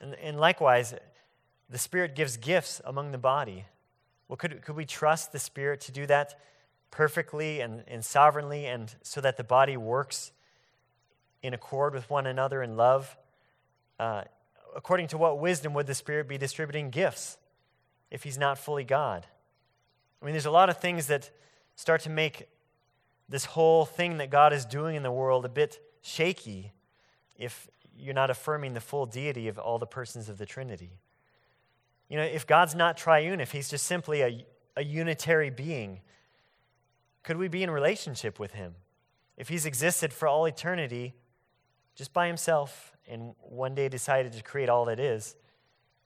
And, 0.00 0.14
and 0.16 0.38
likewise, 0.38 0.94
the 1.70 1.78
Spirit 1.78 2.14
gives 2.14 2.36
gifts 2.36 2.80
among 2.84 3.12
the 3.12 3.18
body. 3.18 3.64
Well, 4.28 4.36
could, 4.36 4.62
could 4.62 4.76
we 4.76 4.84
trust 4.84 5.32
the 5.32 5.38
Spirit 5.38 5.80
to 5.82 5.92
do 5.92 6.06
that 6.06 6.38
perfectly 6.90 7.60
and, 7.60 7.84
and 7.86 8.04
sovereignly, 8.04 8.66
and 8.66 8.94
so 9.02 9.20
that 9.20 9.36
the 9.36 9.44
body 9.44 9.76
works 9.76 10.32
in 11.42 11.54
accord 11.54 11.94
with 11.94 12.08
one 12.10 12.26
another 12.26 12.62
in 12.62 12.76
love? 12.76 13.16
Uh, 13.98 14.22
according 14.74 15.08
to 15.08 15.18
what 15.18 15.38
wisdom 15.38 15.74
would 15.74 15.86
the 15.86 15.94
Spirit 15.94 16.28
be 16.28 16.38
distributing 16.38 16.90
gifts 16.90 17.38
if 18.10 18.22
He's 18.22 18.38
not 18.38 18.58
fully 18.58 18.84
God? 18.84 19.26
I 20.20 20.24
mean, 20.24 20.32
there's 20.32 20.46
a 20.46 20.50
lot 20.50 20.70
of 20.70 20.78
things 20.78 21.06
that 21.08 21.30
start 21.76 22.00
to 22.02 22.10
make 22.10 22.48
this 23.28 23.44
whole 23.44 23.84
thing 23.84 24.18
that 24.18 24.30
God 24.30 24.52
is 24.52 24.64
doing 24.64 24.96
in 24.96 25.02
the 25.02 25.12
world 25.12 25.44
a 25.44 25.48
bit 25.48 25.80
shaky 26.02 26.72
if 27.36 27.68
you're 27.96 28.14
not 28.14 28.30
affirming 28.30 28.74
the 28.74 28.80
full 28.80 29.06
deity 29.06 29.48
of 29.48 29.58
all 29.58 29.78
the 29.78 29.86
persons 29.86 30.28
of 30.28 30.38
the 30.38 30.46
Trinity. 30.46 30.98
You 32.08 32.18
know, 32.18 32.24
if 32.24 32.46
God's 32.46 32.74
not 32.74 32.96
triune, 32.96 33.40
if 33.40 33.52
He's 33.52 33.68
just 33.68 33.86
simply 33.86 34.22
a, 34.22 34.46
a 34.76 34.84
unitary 34.84 35.50
being, 35.50 36.00
could 37.22 37.36
we 37.36 37.48
be 37.48 37.62
in 37.62 37.70
relationship 37.70 38.38
with 38.38 38.52
Him? 38.52 38.74
If 39.36 39.48
He's 39.48 39.66
existed 39.66 40.12
for 40.12 40.28
all 40.28 40.44
eternity 40.44 41.14
just 41.94 42.12
by 42.12 42.26
Himself 42.26 42.93
and 43.08 43.34
one 43.40 43.74
day 43.74 43.88
decided 43.88 44.32
to 44.32 44.42
create 44.42 44.68
all 44.68 44.86
that 44.86 44.98
is, 44.98 45.36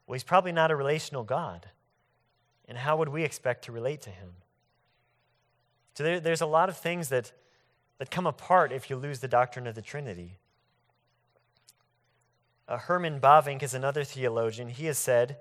well, 0.06 0.14
He's 0.14 0.24
probably 0.24 0.52
not 0.52 0.70
a 0.70 0.76
relational 0.76 1.22
God. 1.22 1.66
And 2.66 2.76
how 2.78 2.96
would 2.96 3.08
we 3.08 3.24
expect 3.24 3.64
to 3.64 3.72
relate 3.72 4.02
to 4.02 4.10
Him? 4.10 4.30
So 5.94 6.04
there, 6.04 6.20
there's 6.20 6.40
a 6.40 6.46
lot 6.46 6.68
of 6.68 6.76
things 6.76 7.08
that, 7.08 7.32
that 7.98 8.10
come 8.10 8.26
apart 8.26 8.72
if 8.72 8.90
you 8.90 8.96
lose 8.96 9.20
the 9.20 9.28
doctrine 9.28 9.66
of 9.66 9.74
the 9.74 9.82
Trinity. 9.82 10.36
Uh, 12.68 12.76
Herman 12.76 13.18
Bavinck 13.20 13.62
is 13.62 13.74
another 13.74 14.04
theologian. 14.04 14.68
He 14.68 14.86
has 14.86 14.98
said, 14.98 15.38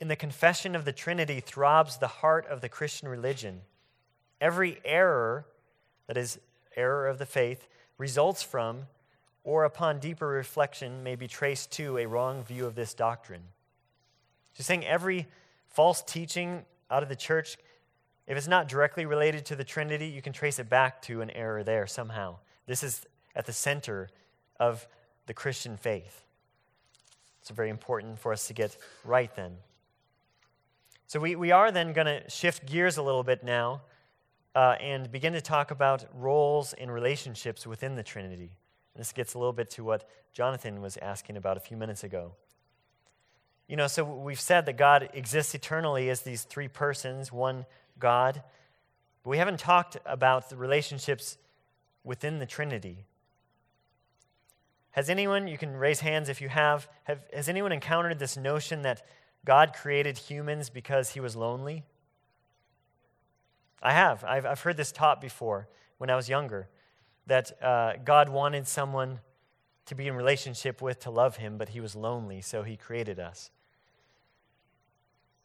In 0.00 0.08
the 0.08 0.16
confession 0.16 0.76
of 0.76 0.84
the 0.84 0.92
Trinity 0.92 1.40
throbs 1.40 1.98
the 1.98 2.06
heart 2.06 2.46
of 2.46 2.60
the 2.60 2.68
Christian 2.68 3.08
religion. 3.08 3.62
Every 4.40 4.80
error, 4.84 5.46
that 6.06 6.16
is, 6.16 6.38
error 6.76 7.08
of 7.08 7.18
the 7.18 7.26
faith, 7.26 7.68
results 7.98 8.42
from 8.42 8.86
or 9.44 9.64
upon 9.64 9.98
deeper 9.98 10.28
reflection 10.28 11.02
may 11.02 11.16
be 11.16 11.26
traced 11.26 11.72
to 11.72 11.98
a 11.98 12.06
wrong 12.06 12.44
view 12.44 12.66
of 12.66 12.74
this 12.74 12.94
doctrine. 12.94 13.42
She's 14.52 14.66
saying 14.66 14.84
every 14.84 15.26
false 15.68 16.02
teaching 16.02 16.64
out 16.90 17.02
of 17.02 17.08
the 17.08 17.16
church 17.16 17.56
if 18.26 18.36
it's 18.38 18.48
not 18.48 18.68
directly 18.68 19.04
related 19.04 19.44
to 19.46 19.56
the 19.56 19.64
Trinity, 19.64 20.06
you 20.06 20.22
can 20.22 20.32
trace 20.32 20.58
it 20.58 20.68
back 20.68 21.02
to 21.02 21.22
an 21.22 21.30
error 21.30 21.64
there 21.64 21.86
somehow. 21.86 22.36
This 22.66 22.82
is 22.82 23.04
at 23.34 23.46
the 23.46 23.52
center 23.52 24.08
of 24.60 24.86
the 25.26 25.34
Christian 25.34 25.76
faith. 25.76 26.22
It's 27.40 27.50
very 27.50 27.70
important 27.70 28.18
for 28.18 28.32
us 28.32 28.46
to 28.46 28.54
get 28.54 28.76
right 29.04 29.34
then. 29.34 29.56
So 31.08 31.18
we, 31.18 31.34
we 31.34 31.50
are 31.50 31.72
then 31.72 31.92
going 31.92 32.06
to 32.06 32.30
shift 32.30 32.64
gears 32.64 32.96
a 32.96 33.02
little 33.02 33.24
bit 33.24 33.42
now 33.42 33.82
uh, 34.54 34.76
and 34.80 35.10
begin 35.10 35.32
to 35.32 35.40
talk 35.40 35.70
about 35.70 36.04
roles 36.14 36.72
and 36.74 36.92
relationships 36.92 37.66
within 37.66 37.96
the 37.96 38.02
Trinity. 38.02 38.52
And 38.94 39.00
this 39.00 39.12
gets 39.12 39.34
a 39.34 39.38
little 39.38 39.52
bit 39.52 39.70
to 39.70 39.84
what 39.84 40.08
Jonathan 40.32 40.82
was 40.82 40.96
asking 40.98 41.36
about 41.36 41.56
a 41.56 41.60
few 41.60 41.76
minutes 41.76 42.04
ago. 42.04 42.32
You 43.68 43.76
know, 43.76 43.86
so 43.86 44.04
we've 44.04 44.40
said 44.40 44.66
that 44.66 44.76
God 44.76 45.08
exists 45.14 45.54
eternally 45.54 46.10
as 46.10 46.22
these 46.22 46.42
three 46.42 46.68
persons, 46.68 47.32
one 47.32 47.64
God. 47.98 48.42
But 49.22 49.30
we 49.30 49.38
haven't 49.38 49.60
talked 49.60 49.96
about 50.04 50.50
the 50.50 50.56
relationships 50.56 51.38
within 52.04 52.38
the 52.38 52.46
Trinity. 52.46 53.06
Has 54.90 55.08
anyone, 55.08 55.48
you 55.48 55.56
can 55.56 55.74
raise 55.74 56.00
hands 56.00 56.28
if 56.28 56.42
you 56.42 56.50
have, 56.50 56.86
have 57.04 57.20
has 57.32 57.48
anyone 57.48 57.72
encountered 57.72 58.18
this 58.18 58.36
notion 58.36 58.82
that 58.82 59.06
God 59.44 59.72
created 59.72 60.18
humans 60.18 60.68
because 60.68 61.10
he 61.10 61.20
was 61.20 61.34
lonely? 61.34 61.84
I 63.82 63.92
have. 63.92 64.22
I've, 64.22 64.44
I've 64.44 64.60
heard 64.60 64.76
this 64.76 64.92
taught 64.92 65.20
before 65.20 65.66
when 65.96 66.10
I 66.10 66.16
was 66.16 66.28
younger 66.28 66.68
that 67.26 67.62
uh, 67.62 67.94
God 68.04 68.28
wanted 68.28 68.66
someone 68.66 69.20
to 69.86 69.94
be 69.94 70.06
in 70.06 70.14
relationship 70.14 70.80
with, 70.80 71.00
to 71.00 71.10
love 71.10 71.36
him, 71.36 71.58
but 71.58 71.70
he 71.70 71.80
was 71.80 71.94
lonely, 71.94 72.40
so 72.40 72.62
he 72.62 72.76
created 72.76 73.18
us. 73.18 73.50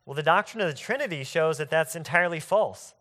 Well, 0.05 0.15
the 0.15 0.23
doctrine 0.23 0.61
of 0.61 0.67
the 0.67 0.77
Trinity 0.77 1.23
shows 1.23 1.57
that 1.57 1.69
that's 1.69 1.95
entirely 1.95 2.39
false. 2.39 2.93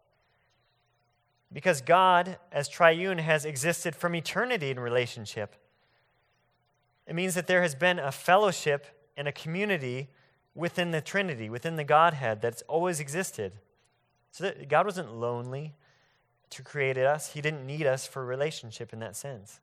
Because 1.53 1.81
God, 1.81 2.39
as 2.51 2.69
triune, 2.69 3.19
has 3.19 3.45
existed 3.45 3.95
from 3.95 4.15
eternity 4.15 4.71
in 4.71 4.81
relationship. 4.81 5.55
It 7.07 7.15
means 7.15 7.35
that 7.35 7.47
there 7.47 7.63
has 7.63 7.75
been 7.75 7.99
a 7.99 8.11
fellowship 8.11 8.87
and 9.17 9.29
a 9.29 9.33
community 9.33 10.09
within 10.55 10.91
the 10.91 11.01
Trinity, 11.01 11.49
within 11.49 11.77
the 11.77 11.85
Godhead, 11.85 12.41
that's 12.41 12.63
always 12.63 12.99
existed. 12.99 13.53
So 14.33 14.45
that 14.45 14.69
God 14.69 14.87
wasn't 14.87 15.15
lonely 15.15 15.75
to 16.51 16.63
create 16.63 16.97
us, 16.97 17.33
He 17.33 17.41
didn't 17.41 17.67
need 17.67 17.87
us 17.87 18.07
for 18.07 18.25
relationship 18.25 18.93
in 18.93 18.99
that 19.01 19.17
sense. 19.17 19.61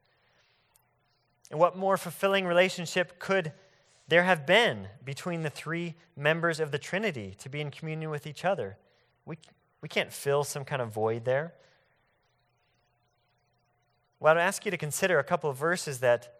And 1.51 1.59
what 1.59 1.77
more 1.77 1.97
fulfilling 1.97 2.45
relationship 2.45 3.19
could 3.19 3.53
there 4.07 4.23
have 4.23 4.45
been 4.45 4.87
between 5.03 5.43
the 5.43 5.49
three 5.49 5.95
members 6.15 6.59
of 6.59 6.71
the 6.71 6.77
Trinity 6.77 7.35
to 7.39 7.49
be 7.49 7.61
in 7.61 7.71
communion 7.71 8.09
with 8.09 8.27
each 8.27 8.43
other. 8.43 8.77
We, 9.25 9.37
we 9.81 9.87
can't 9.87 10.11
fill 10.11 10.43
some 10.43 10.65
kind 10.65 10.81
of 10.81 10.91
void 10.91 11.25
there. 11.25 11.53
Well, 14.19 14.37
I'd 14.37 14.41
ask 14.41 14.65
you 14.65 14.71
to 14.71 14.77
consider 14.77 15.19
a 15.19 15.23
couple 15.23 15.49
of 15.49 15.57
verses 15.57 15.99
that 15.99 16.39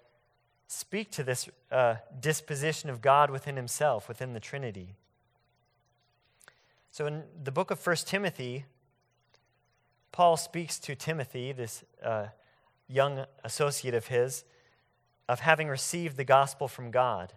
speak 0.67 1.11
to 1.11 1.23
this 1.23 1.49
uh, 1.71 1.95
disposition 2.19 2.89
of 2.89 3.01
God 3.01 3.29
within 3.29 3.55
himself, 3.55 4.07
within 4.07 4.33
the 4.33 4.39
Trinity. 4.39 4.95
So, 6.91 7.05
in 7.07 7.23
the 7.43 7.51
book 7.51 7.71
of 7.71 7.85
1 7.85 7.95
Timothy, 8.05 8.65
Paul 10.13 10.37
speaks 10.37 10.77
to 10.79 10.95
Timothy, 10.95 11.51
this 11.51 11.83
uh, 12.03 12.27
young 12.87 13.25
associate 13.43 13.95
of 13.95 14.07
his, 14.07 14.45
of 15.27 15.39
having 15.39 15.67
received 15.67 16.17
the 16.17 16.23
gospel 16.23 16.67
from 16.67 16.91
God. 16.91 17.33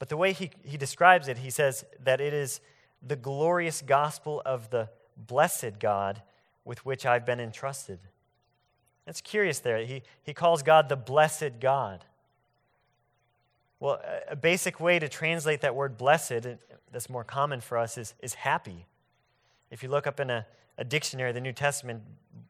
But 0.00 0.08
the 0.08 0.16
way 0.16 0.32
he, 0.32 0.50
he 0.64 0.76
describes 0.76 1.28
it, 1.28 1.38
he 1.38 1.48
says 1.48 1.84
that 2.02 2.20
it 2.20 2.34
is 2.34 2.60
the 3.06 3.14
glorious 3.14 3.82
gospel 3.82 4.42
of 4.44 4.70
the 4.70 4.88
blessed 5.16 5.78
God 5.78 6.20
with 6.64 6.84
which 6.84 7.06
I've 7.06 7.24
been 7.24 7.38
entrusted. 7.38 8.00
That's 9.06 9.20
curious 9.20 9.60
there. 9.60 9.78
He, 9.84 10.02
he 10.24 10.34
calls 10.34 10.64
God 10.64 10.88
the 10.88 10.96
blessed 10.96 11.60
God. 11.60 12.04
Well, 13.78 14.00
a 14.28 14.34
basic 14.34 14.80
way 14.80 14.98
to 14.98 15.08
translate 15.08 15.60
that 15.60 15.76
word 15.76 15.96
blessed, 15.96 16.46
that's 16.90 17.08
more 17.08 17.24
common 17.24 17.60
for 17.60 17.78
us, 17.78 17.96
is, 17.96 18.14
is 18.20 18.34
happy. 18.34 18.86
If 19.70 19.82
you 19.82 19.88
look 19.88 20.06
up 20.06 20.20
in 20.20 20.30
a, 20.30 20.46
a 20.78 20.84
dictionary 20.84 21.32
the 21.32 21.40
New 21.40 21.52
Testament, 21.52 22.02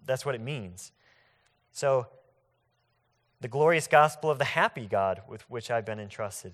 that's 0.04 0.24
what 0.24 0.34
it 0.34 0.40
means. 0.40 0.92
So, 1.72 2.06
the 3.40 3.48
glorious 3.48 3.86
gospel 3.86 4.30
of 4.30 4.38
the 4.38 4.44
happy 4.44 4.86
God 4.86 5.22
with 5.26 5.48
which 5.50 5.70
I've 5.70 5.86
been 5.86 5.98
entrusted. 5.98 6.52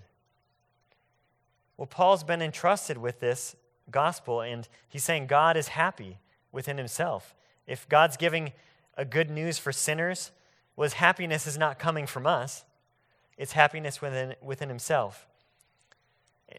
Well, 1.77 1.87
Paul's 1.87 2.23
been 2.23 2.41
entrusted 2.41 2.97
with 2.97 3.19
this 3.21 3.57
gospel, 3.91 4.41
and 4.41 4.69
he's 4.89 5.05
saying 5.05 5.27
God 5.27 5.57
is 5.57 5.69
happy 5.69 6.19
within 6.53 6.79
himself. 6.79 7.35
If 7.67 7.89
God's 7.89 8.17
giving 8.17 8.53
a 8.97 9.05
good 9.05 9.31
news 9.31 9.59
for 9.59 9.73
sinners, 9.73 10.31
well, 10.77 10.85
his 10.85 10.95
happiness 10.95 11.47
is 11.47 11.59
not 11.59 11.79
coming 11.79 12.07
from 12.07 12.27
us, 12.27 12.65
it's 13.37 13.53
happiness 13.53 14.01
within, 14.01 14.35
within 14.41 14.69
himself. 14.69 15.27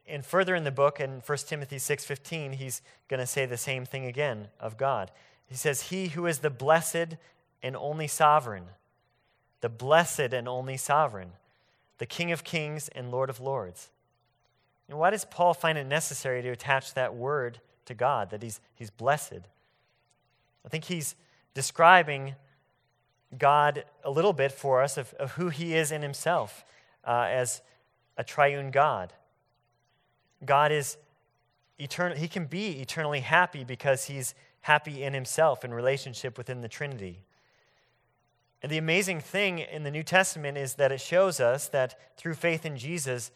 And 0.07 0.25
further 0.25 0.55
in 0.55 0.63
the 0.63 0.71
book, 0.71 0.99
in 0.99 1.21
1 1.25 1.37
Timothy 1.47 1.77
6.15, 1.77 2.55
he's 2.55 2.81
going 3.07 3.19
to 3.19 3.25
say 3.25 3.45
the 3.45 3.57
same 3.57 3.85
thing 3.85 4.05
again 4.05 4.47
of 4.59 4.77
God. 4.77 5.11
He 5.47 5.55
says, 5.55 5.83
He 5.83 6.09
who 6.09 6.25
is 6.25 6.39
the 6.39 6.49
blessed 6.49 7.15
and 7.63 7.75
only 7.75 8.07
sovereign, 8.07 8.65
the 9.61 9.69
blessed 9.69 10.33
and 10.33 10.47
only 10.47 10.77
sovereign, 10.77 11.31
the 11.97 12.05
King 12.05 12.31
of 12.31 12.43
kings 12.43 12.89
and 12.89 13.11
Lord 13.11 13.29
of 13.29 13.39
lords. 13.39 13.89
And 14.89 14.97
why 14.99 15.09
does 15.09 15.25
Paul 15.25 15.53
find 15.53 15.77
it 15.77 15.85
necessary 15.85 16.41
to 16.41 16.49
attach 16.49 16.93
that 16.93 17.15
word 17.15 17.59
to 17.85 17.93
God, 17.93 18.29
that 18.29 18.43
he's, 18.43 18.59
he's 18.75 18.89
blessed? 18.89 19.41
I 20.65 20.69
think 20.69 20.85
he's 20.85 21.15
describing 21.53 22.35
God 23.37 23.83
a 24.03 24.11
little 24.11 24.33
bit 24.33 24.51
for 24.51 24.81
us 24.81 24.97
of, 24.97 25.13
of 25.15 25.31
who 25.33 25.49
he 25.49 25.75
is 25.75 25.91
in 25.91 26.01
himself 26.01 26.63
uh, 27.05 27.27
as 27.29 27.61
a 28.17 28.23
triune 28.23 28.71
God. 28.71 29.13
God 30.45 30.71
is 30.71 30.97
eternal, 31.79 32.17
he 32.17 32.27
can 32.27 32.45
be 32.45 32.79
eternally 32.79 33.21
happy 33.21 33.63
because 33.63 34.05
he's 34.05 34.33
happy 34.61 35.03
in 35.03 35.13
himself 35.13 35.63
in 35.63 35.73
relationship 35.73 36.37
within 36.37 36.61
the 36.61 36.67
Trinity. 36.67 37.21
And 38.61 38.71
the 38.71 38.77
amazing 38.77 39.21
thing 39.21 39.59
in 39.59 39.83
the 39.83 39.91
New 39.91 40.03
Testament 40.03 40.57
is 40.57 40.75
that 40.75 40.91
it 40.91 40.99
shows 40.99 41.39
us 41.39 41.67
that 41.69 42.17
through 42.17 42.33
faith 42.33 42.65
in 42.65 42.77
Jesus, 42.77 43.31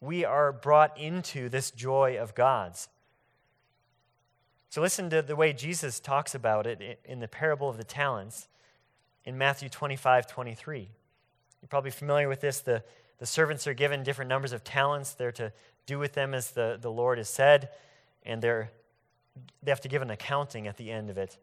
we 0.00 0.24
are 0.24 0.52
brought 0.52 0.98
into 0.98 1.48
this 1.48 1.70
joy 1.70 2.18
of 2.18 2.34
God's. 2.34 2.88
So, 4.68 4.82
listen 4.82 5.08
to 5.10 5.22
the 5.22 5.36
way 5.36 5.52
Jesus 5.52 6.00
talks 6.00 6.34
about 6.34 6.66
it 6.66 7.00
in 7.04 7.20
the 7.20 7.28
parable 7.28 7.68
of 7.68 7.76
the 7.76 7.84
talents 7.84 8.48
in 9.24 9.38
Matthew 9.38 9.68
25 9.68 10.26
23. 10.26 10.90
You're 11.62 11.68
probably 11.68 11.90
familiar 11.90 12.28
with 12.28 12.40
this. 12.40 12.60
The, 12.60 12.82
the 13.18 13.26
servants 13.26 13.66
are 13.66 13.74
given 13.74 14.02
different 14.02 14.28
numbers 14.28 14.52
of 14.52 14.64
talents. 14.64 15.14
They're 15.14 15.32
to 15.32 15.52
do 15.86 15.98
with 15.98 16.12
them 16.12 16.34
as 16.34 16.50
the, 16.50 16.78
the 16.80 16.90
Lord 16.90 17.18
has 17.18 17.28
said, 17.28 17.70
and 18.24 18.42
they're, 18.42 18.70
they 19.62 19.70
have 19.70 19.80
to 19.82 19.88
give 19.88 20.02
an 20.02 20.10
accounting 20.10 20.66
at 20.66 20.76
the 20.76 20.90
end 20.90 21.10
of 21.10 21.18
it. 21.18 21.38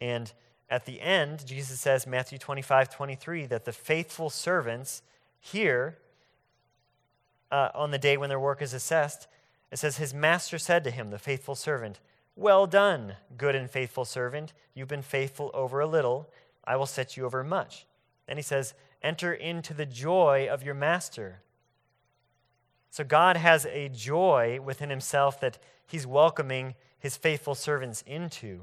And 0.00 0.32
at 0.68 0.86
the 0.86 1.00
end, 1.00 1.46
Jesus 1.46 1.80
says, 1.80 2.06
Matthew 2.06 2.38
25, 2.38 2.94
23, 2.94 3.46
that 3.46 3.64
the 3.64 3.72
faithful 3.72 4.28
servants 4.28 5.02
here, 5.40 5.98
uh, 7.50 7.68
on 7.74 7.90
the 7.90 7.98
day 7.98 8.16
when 8.16 8.28
their 8.28 8.40
work 8.40 8.60
is 8.60 8.74
assessed, 8.74 9.28
it 9.70 9.78
says, 9.78 9.98
His 9.98 10.12
master 10.12 10.58
said 10.58 10.84
to 10.84 10.90
him, 10.90 11.10
the 11.10 11.18
faithful 11.18 11.54
servant, 11.54 12.00
Well 12.36 12.66
done, 12.66 13.14
good 13.36 13.54
and 13.54 13.70
faithful 13.70 14.04
servant. 14.04 14.52
You've 14.74 14.88
been 14.88 15.02
faithful 15.02 15.50
over 15.54 15.80
a 15.80 15.86
little. 15.86 16.28
I 16.64 16.76
will 16.76 16.86
set 16.86 17.16
you 17.16 17.24
over 17.24 17.44
much. 17.44 17.86
Then 18.26 18.36
he 18.36 18.42
says, 18.42 18.74
Enter 19.04 19.34
into 19.34 19.74
the 19.74 19.86
joy 19.86 20.48
of 20.50 20.64
your 20.64 20.74
master. 20.74 21.42
So 22.90 23.04
God 23.04 23.36
has 23.36 23.66
a 23.66 23.90
joy 23.90 24.60
within 24.64 24.88
himself 24.88 25.40
that 25.40 25.58
he's 25.86 26.06
welcoming 26.06 26.74
his 26.98 27.16
faithful 27.16 27.54
servants 27.54 28.02
into. 28.06 28.62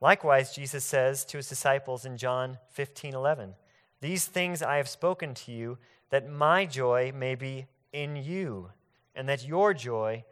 Likewise, 0.00 0.54
Jesus 0.54 0.82
says 0.82 1.24
to 1.26 1.36
his 1.36 1.48
disciples 1.48 2.04
in 2.04 2.16
John 2.16 2.58
15 2.70 3.14
11, 3.14 3.54
These 4.00 4.26
things 4.26 4.62
I 4.62 4.78
have 4.78 4.88
spoken 4.88 5.34
to 5.34 5.52
you, 5.52 5.78
that 6.10 6.28
my 6.28 6.64
joy 6.64 7.12
may 7.14 7.34
be 7.34 7.66
in 7.92 8.16
you, 8.16 8.70
and 9.14 9.28
that 9.28 9.46
your 9.46 9.74
joy 9.74 10.24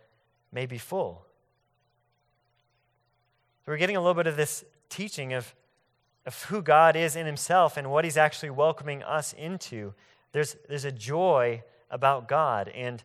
may 0.50 0.64
be 0.64 0.78
full. 0.78 1.26
So 3.64 3.72
we're 3.72 3.78
getting 3.78 3.96
a 3.96 4.00
little 4.00 4.14
bit 4.14 4.26
of 4.26 4.36
this 4.36 4.64
teaching 4.88 5.34
of, 5.34 5.54
of 6.26 6.44
who 6.44 6.62
God 6.62 6.96
is 6.96 7.16
in 7.16 7.26
himself 7.26 7.76
and 7.76 7.90
what 7.90 8.04
he's 8.04 8.16
actually 8.16 8.50
welcoming 8.50 9.02
us 9.02 9.32
into. 9.32 9.94
There's, 10.32 10.56
there's 10.68 10.84
a 10.84 10.92
joy 10.92 11.62
about 11.90 12.28
God, 12.28 12.68
and 12.68 13.02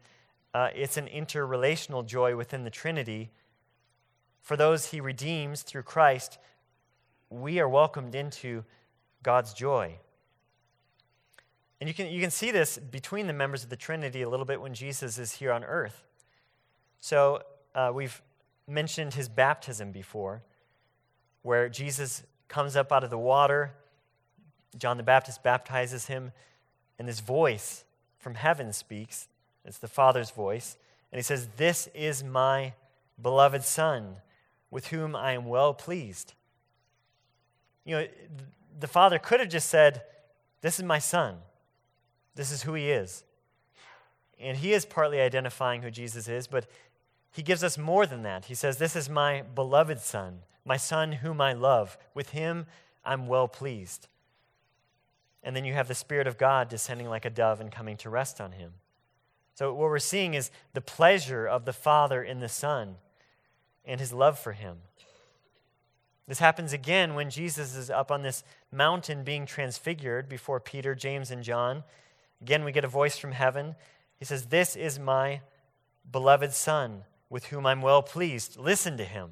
uh, 0.53 0.69
it's 0.75 0.97
an 0.97 1.07
interrelational 1.07 2.05
joy 2.05 2.35
within 2.35 2.63
the 2.63 2.69
Trinity. 2.69 3.31
For 4.41 4.55
those 4.55 4.91
he 4.91 5.01
redeems 5.01 5.63
through 5.63 5.83
Christ, 5.83 6.37
we 7.29 7.59
are 7.59 7.67
welcomed 7.67 8.15
into 8.15 8.63
God's 9.23 9.53
joy. 9.53 9.95
And 11.81 11.87
you 11.89 11.93
can, 11.93 12.07
you 12.07 12.21
can 12.21 12.31
see 12.31 12.51
this 12.51 12.77
between 12.77 13.27
the 13.27 13.33
members 13.33 13.63
of 13.63 13.69
the 13.69 13.75
Trinity 13.75 14.21
a 14.21 14.29
little 14.29 14.45
bit 14.45 14.61
when 14.61 14.73
Jesus 14.73 15.17
is 15.17 15.33
here 15.33 15.51
on 15.51 15.63
earth. 15.63 16.03
So 16.99 17.41
uh, 17.73 17.91
we've 17.93 18.21
mentioned 18.67 19.13
his 19.13 19.27
baptism 19.27 19.91
before, 19.91 20.41
where 21.41 21.69
Jesus 21.69 22.23
comes 22.47 22.75
up 22.75 22.91
out 22.91 23.03
of 23.03 23.09
the 23.09 23.17
water. 23.17 23.71
John 24.77 24.97
the 24.97 25.03
Baptist 25.03 25.43
baptizes 25.43 26.07
him, 26.07 26.31
and 26.99 27.07
this 27.07 27.19
voice 27.19 27.85
from 28.19 28.35
heaven 28.35 28.73
speaks. 28.73 29.27
It's 29.63 29.77
the 29.77 29.87
Father's 29.87 30.31
voice. 30.31 30.77
And 31.11 31.17
he 31.19 31.23
says, 31.23 31.47
This 31.57 31.87
is 31.93 32.23
my 32.23 32.73
beloved 33.21 33.63
Son, 33.63 34.17
with 34.69 34.87
whom 34.87 35.15
I 35.15 35.31
am 35.31 35.45
well 35.45 35.73
pleased. 35.73 36.33
You 37.85 37.95
know, 37.95 38.07
the 38.79 38.87
Father 38.87 39.19
could 39.19 39.39
have 39.39 39.49
just 39.49 39.69
said, 39.69 40.03
This 40.61 40.79
is 40.79 40.85
my 40.85 40.99
Son. 40.99 41.37
This 42.35 42.51
is 42.51 42.63
who 42.63 42.73
he 42.73 42.91
is. 42.91 43.23
And 44.39 44.57
he 44.57 44.73
is 44.73 44.85
partly 44.85 45.21
identifying 45.21 45.81
who 45.81 45.89
Jesus 45.89 46.27
is, 46.27 46.47
but 46.47 46.67
he 47.31 47.41
gives 47.41 47.63
us 47.63 47.77
more 47.77 48.05
than 48.05 48.23
that. 48.23 48.45
He 48.45 48.55
says, 48.55 48.77
This 48.77 48.95
is 48.95 49.09
my 49.09 49.43
beloved 49.43 49.99
Son, 49.99 50.39
my 50.65 50.77
Son 50.77 51.13
whom 51.13 51.39
I 51.39 51.53
love. 51.53 51.97
With 52.13 52.31
him 52.31 52.65
I'm 53.05 53.27
well 53.27 53.47
pleased. 53.47 54.07
And 55.43 55.55
then 55.55 55.63
you 55.63 55.73
have 55.73 55.87
the 55.87 55.95
Spirit 55.95 56.25
of 56.25 56.39
God 56.39 56.69
descending 56.69 57.07
like 57.07 57.23
a 57.23 57.29
dove 57.29 57.61
and 57.61 57.71
coming 57.71 57.97
to 57.97 58.09
rest 58.09 58.41
on 58.41 58.53
him. 58.53 58.73
So, 59.53 59.71
what 59.71 59.89
we're 59.89 59.99
seeing 59.99 60.33
is 60.33 60.51
the 60.73 60.81
pleasure 60.81 61.45
of 61.45 61.65
the 61.65 61.71
Father 61.71 62.21
in 62.21 62.39
the 62.39 62.49
Son 62.49 62.95
and 63.85 63.99
his 63.99 64.11
love 64.11 64.37
for 64.37 64.51
him. 64.53 64.77
This 66.27 66.39
happens 66.39 66.73
again 66.73 67.13
when 67.13 67.29
Jesus 67.29 67.75
is 67.75 67.89
up 67.91 68.11
on 68.11 68.23
this 68.23 68.43
mountain 68.71 69.23
being 69.23 69.45
transfigured 69.45 70.27
before 70.27 70.59
Peter, 70.59 70.95
James, 70.95 71.29
and 71.29 71.43
John. 71.43 71.83
Again, 72.41 72.63
we 72.63 72.71
get 72.71 72.83
a 72.83 72.89
voice 72.89 73.17
from 73.17 73.31
heaven. 73.31 73.75
He 74.17 74.25
says, 74.25 74.47
This 74.47 74.75
is 74.75 74.97
my 74.97 75.41
beloved 76.11 76.53
Son, 76.53 77.03
with 77.29 77.45
whom 77.45 77.65
I'm 77.65 77.81
well 77.81 78.01
pleased. 78.01 78.57
Listen 78.57 78.97
to 78.97 79.05
him. 79.05 79.31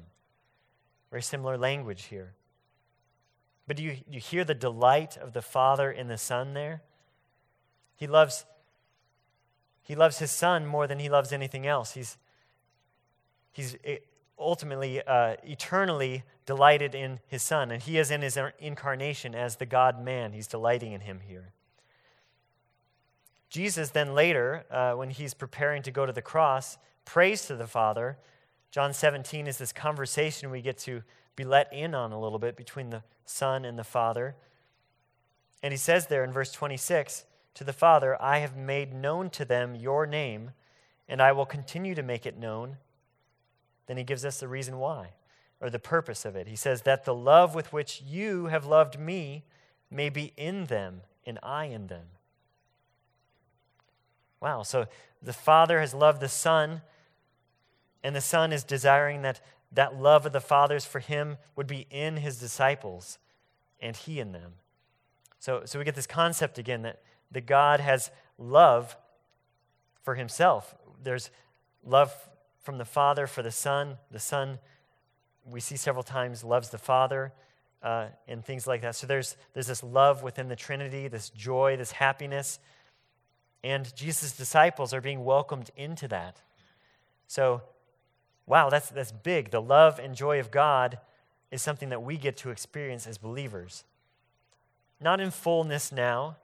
Very 1.14 1.22
similar 1.22 1.56
language 1.56 2.06
here. 2.06 2.32
But 3.68 3.76
do 3.76 3.84
you, 3.84 3.98
you 4.10 4.18
hear 4.18 4.42
the 4.42 4.52
delight 4.52 5.16
of 5.16 5.32
the 5.32 5.42
Father 5.42 5.88
in 5.88 6.08
the 6.08 6.18
Son 6.18 6.54
there? 6.54 6.82
He 7.94 8.08
loves, 8.08 8.44
he 9.84 9.94
loves 9.94 10.18
his 10.18 10.32
Son 10.32 10.66
more 10.66 10.88
than 10.88 10.98
he 10.98 11.08
loves 11.08 11.32
anything 11.32 11.68
else. 11.68 11.92
He's, 11.92 12.16
he's 13.52 13.76
ultimately, 14.36 15.02
uh, 15.06 15.36
eternally 15.44 16.24
delighted 16.46 16.96
in 16.96 17.20
his 17.28 17.44
Son, 17.44 17.70
and 17.70 17.80
he 17.80 17.96
is 17.96 18.10
in 18.10 18.20
his 18.20 18.36
incarnation 18.58 19.36
as 19.36 19.54
the 19.54 19.66
God 19.66 20.04
man. 20.04 20.32
He's 20.32 20.48
delighting 20.48 20.90
in 20.90 21.02
him 21.02 21.20
here. 21.20 21.52
Jesus 23.48 23.90
then 23.90 24.14
later, 24.14 24.64
uh, 24.68 24.94
when 24.94 25.10
he's 25.10 25.32
preparing 25.32 25.84
to 25.84 25.92
go 25.92 26.06
to 26.06 26.12
the 26.12 26.22
cross, 26.22 26.76
prays 27.04 27.46
to 27.46 27.54
the 27.54 27.68
Father. 27.68 28.18
John 28.74 28.92
17 28.92 29.46
is 29.46 29.58
this 29.58 29.72
conversation 29.72 30.50
we 30.50 30.60
get 30.60 30.78
to 30.78 31.04
be 31.36 31.44
let 31.44 31.72
in 31.72 31.94
on 31.94 32.10
a 32.10 32.18
little 32.18 32.40
bit 32.40 32.56
between 32.56 32.90
the 32.90 33.04
Son 33.24 33.64
and 33.64 33.78
the 33.78 33.84
Father. 33.84 34.34
And 35.62 35.72
he 35.72 35.78
says 35.78 36.08
there 36.08 36.24
in 36.24 36.32
verse 36.32 36.50
26 36.50 37.24
to 37.54 37.62
the 37.62 37.72
Father, 37.72 38.20
I 38.20 38.38
have 38.38 38.56
made 38.56 38.92
known 38.92 39.30
to 39.30 39.44
them 39.44 39.76
your 39.76 40.06
name, 40.06 40.50
and 41.08 41.22
I 41.22 41.30
will 41.30 41.46
continue 41.46 41.94
to 41.94 42.02
make 42.02 42.26
it 42.26 42.36
known. 42.36 42.78
Then 43.86 43.96
he 43.96 44.02
gives 44.02 44.24
us 44.24 44.40
the 44.40 44.48
reason 44.48 44.80
why, 44.80 45.10
or 45.60 45.70
the 45.70 45.78
purpose 45.78 46.24
of 46.24 46.34
it. 46.34 46.48
He 46.48 46.56
says, 46.56 46.82
That 46.82 47.04
the 47.04 47.14
love 47.14 47.54
with 47.54 47.72
which 47.72 48.02
you 48.04 48.46
have 48.46 48.66
loved 48.66 48.98
me 48.98 49.44
may 49.88 50.08
be 50.08 50.32
in 50.36 50.64
them, 50.64 51.02
and 51.24 51.38
I 51.44 51.66
in 51.66 51.86
them. 51.86 52.06
Wow, 54.40 54.64
so 54.64 54.86
the 55.22 55.32
Father 55.32 55.78
has 55.78 55.94
loved 55.94 56.20
the 56.20 56.28
Son, 56.28 56.82
and 58.04 58.14
the 58.14 58.20
Son 58.20 58.52
is 58.52 58.62
desiring 58.62 59.22
that 59.22 59.40
that 59.72 60.00
love 60.00 60.24
of 60.24 60.32
the 60.32 60.40
Father's 60.40 60.84
for 60.84 61.00
him 61.00 61.38
would 61.56 61.66
be 61.66 61.88
in 61.90 62.18
his 62.18 62.38
disciples 62.38 63.18
and 63.80 63.96
he 63.96 64.20
in 64.20 64.30
them. 64.30 64.52
So, 65.40 65.62
so 65.64 65.80
we 65.80 65.84
get 65.84 65.96
this 65.96 66.06
concept 66.06 66.58
again 66.58 66.82
that, 66.82 67.02
that 67.32 67.46
God 67.46 67.80
has 67.80 68.12
love 68.38 68.96
for 70.04 70.14
himself. 70.14 70.76
There's 71.02 71.30
love 71.82 72.14
from 72.62 72.78
the 72.78 72.84
Father 72.84 73.26
for 73.26 73.42
the 73.42 73.50
Son. 73.50 73.96
The 74.12 74.20
Son, 74.20 74.60
we 75.44 75.58
see 75.58 75.76
several 75.76 76.04
times, 76.04 76.44
loves 76.44 76.68
the 76.68 76.78
Father 76.78 77.32
uh, 77.82 78.06
and 78.28 78.44
things 78.44 78.68
like 78.68 78.82
that. 78.82 78.94
So 78.94 79.08
there's, 79.08 79.36
there's 79.54 79.66
this 79.66 79.82
love 79.82 80.22
within 80.22 80.46
the 80.46 80.56
Trinity, 80.56 81.08
this 81.08 81.30
joy, 81.30 81.76
this 81.76 81.90
happiness 81.90 82.60
and 83.64 83.96
Jesus' 83.96 84.32
disciples 84.32 84.92
are 84.92 85.00
being 85.00 85.24
welcomed 85.24 85.70
into 85.74 86.06
that. 86.08 86.36
So, 87.26 87.62
wow, 88.46 88.70
that's, 88.70 88.90
that's 88.90 89.12
big. 89.12 89.50
The 89.50 89.62
love 89.62 89.98
and 89.98 90.14
joy 90.14 90.40
of 90.40 90.50
God 90.50 90.98
is 91.50 91.62
something 91.62 91.88
that 91.90 92.02
we 92.02 92.16
get 92.16 92.36
to 92.38 92.50
experience 92.50 93.06
as 93.06 93.18
believers. 93.18 93.84
Not 95.00 95.20
in 95.20 95.30
fullness 95.30 95.92
now. 95.92 96.36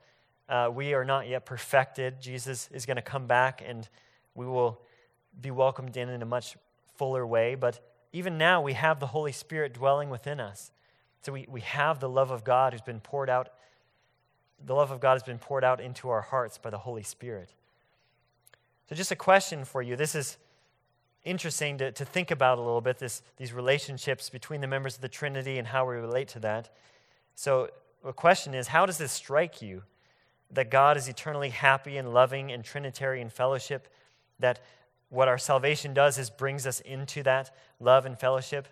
Uh, 0.47 0.69
we 0.73 0.93
are 0.93 1.05
not 1.05 1.27
yet 1.27 1.45
perfected. 1.45 2.21
Jesus 2.21 2.69
is 2.71 2.85
going 2.85 2.97
to 2.97 3.01
come 3.01 3.27
back 3.27 3.63
and 3.65 3.87
we 4.35 4.45
will 4.45 4.81
be 5.39 5.51
welcomed 5.51 5.95
in 5.97 6.09
in 6.09 6.21
a 6.21 6.25
much 6.25 6.57
fuller 6.95 7.25
way. 7.25 7.55
But 7.55 7.79
even 8.13 8.37
now, 8.37 8.61
we 8.61 8.73
have 8.73 8.99
the 8.99 9.07
Holy 9.07 9.31
Spirit 9.31 9.73
dwelling 9.73 10.09
within 10.09 10.39
us. 10.39 10.71
So 11.21 11.31
we, 11.31 11.45
we 11.49 11.61
have 11.61 11.99
the 11.99 12.09
love 12.09 12.31
of 12.31 12.43
God 12.43 12.73
who's 12.73 12.81
been 12.81 12.99
poured 12.99 13.29
out 13.29 13.49
the 14.65 14.75
love 14.75 14.91
of 14.91 14.99
God 14.99 15.13
has 15.13 15.23
been 15.23 15.39
poured 15.39 15.63
out 15.63 15.81
into 15.81 16.09
our 16.09 16.21
hearts 16.21 16.57
by 16.57 16.69
the 16.69 16.77
Holy 16.77 17.03
Spirit. 17.03 17.53
So, 18.89 18.95
just 18.95 19.11
a 19.11 19.15
question 19.15 19.65
for 19.65 19.81
you. 19.81 19.95
This 19.95 20.15
is 20.15 20.37
interesting 21.23 21.77
to, 21.77 21.91
to 21.91 22.05
think 22.05 22.31
about 22.31 22.57
a 22.57 22.61
little 22.61 22.81
bit 22.81 22.97
this, 22.97 23.21
these 23.37 23.53
relationships 23.53 24.29
between 24.29 24.61
the 24.61 24.67
members 24.67 24.95
of 24.95 25.01
the 25.01 25.09
Trinity 25.09 25.57
and 25.57 25.67
how 25.67 25.87
we 25.87 25.95
relate 25.95 26.27
to 26.29 26.39
that. 26.39 26.69
So, 27.35 27.69
the 28.03 28.13
question 28.13 28.53
is 28.53 28.67
how 28.67 28.85
does 28.85 28.97
this 28.97 29.11
strike 29.11 29.61
you? 29.61 29.83
That 30.51 30.69
God 30.69 30.97
is 30.97 31.07
eternally 31.07 31.49
happy 31.49 31.97
and 31.97 32.13
loving 32.13 32.51
and 32.51 32.63
Trinitarian 32.63 33.29
fellowship? 33.29 33.87
That 34.39 34.59
what 35.09 35.27
our 35.27 35.37
salvation 35.37 35.93
does 35.93 36.17
is 36.17 36.29
brings 36.29 36.65
us 36.65 36.79
into 36.81 37.23
that 37.23 37.55
love 37.79 38.05
and 38.05 38.19
fellowship? 38.19 38.67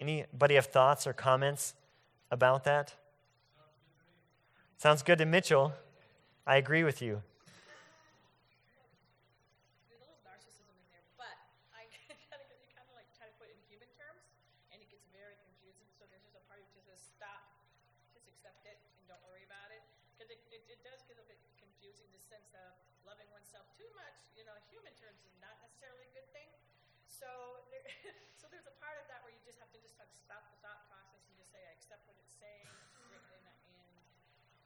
Anybody 0.00 0.56
have 0.56 0.66
thoughts 0.66 1.06
or 1.06 1.12
comments 1.12 1.74
about 2.30 2.64
that? 2.64 2.94
Sounds 4.76 5.02
good 5.02 5.18
to 5.18 5.26
Mitchell. 5.26 5.72
I 6.46 6.56
agree 6.56 6.84
with 6.84 7.00
you. 7.00 7.22
So, 27.24 27.32
there, 27.72 27.80
so 28.36 28.52
there's 28.52 28.68
a 28.68 28.76
part 28.84 29.00
of 29.00 29.08
that 29.08 29.24
where 29.24 29.32
you 29.32 29.40
just 29.48 29.56
have 29.56 29.72
to 29.72 29.80
just 29.80 29.96
have 29.96 30.12
to 30.12 30.20
stop 30.20 30.44
the 30.52 30.60
thought 30.60 30.84
process 30.92 31.24
and 31.24 31.32
just 31.40 31.48
say, 31.48 31.62
I 31.64 31.72
accept 31.72 32.04
what 32.04 32.20
it's 32.20 32.36
saying, 32.36 32.68
and, 32.68 33.24
and, 33.32 33.96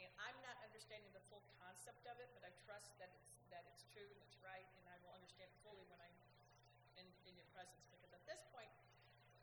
and 0.03 0.11
I'm 0.19 0.35
not 0.43 0.59
understanding 0.67 1.07
the 1.15 1.23
full 1.31 1.47
concept 1.63 2.03
of 2.11 2.19
it, 2.19 2.27
but 2.35 2.43
I 2.43 2.51
trust 2.67 2.99
that 2.99 3.15
it's 3.15 3.31
that 3.55 3.63
it's 3.71 3.87
true 3.95 4.11
and 4.11 4.21
it's 4.27 4.35
right, 4.43 4.67
and 4.83 4.85
I 4.91 4.99
will 5.07 5.15
understand 5.15 5.55
fully 5.63 5.87
when 5.87 6.03
I'm 6.03 6.17
in, 6.99 7.07
in 7.31 7.39
your 7.39 7.47
presence. 7.55 7.87
Because 7.95 8.11
at 8.11 8.27
this 8.27 8.43
point, 8.51 8.69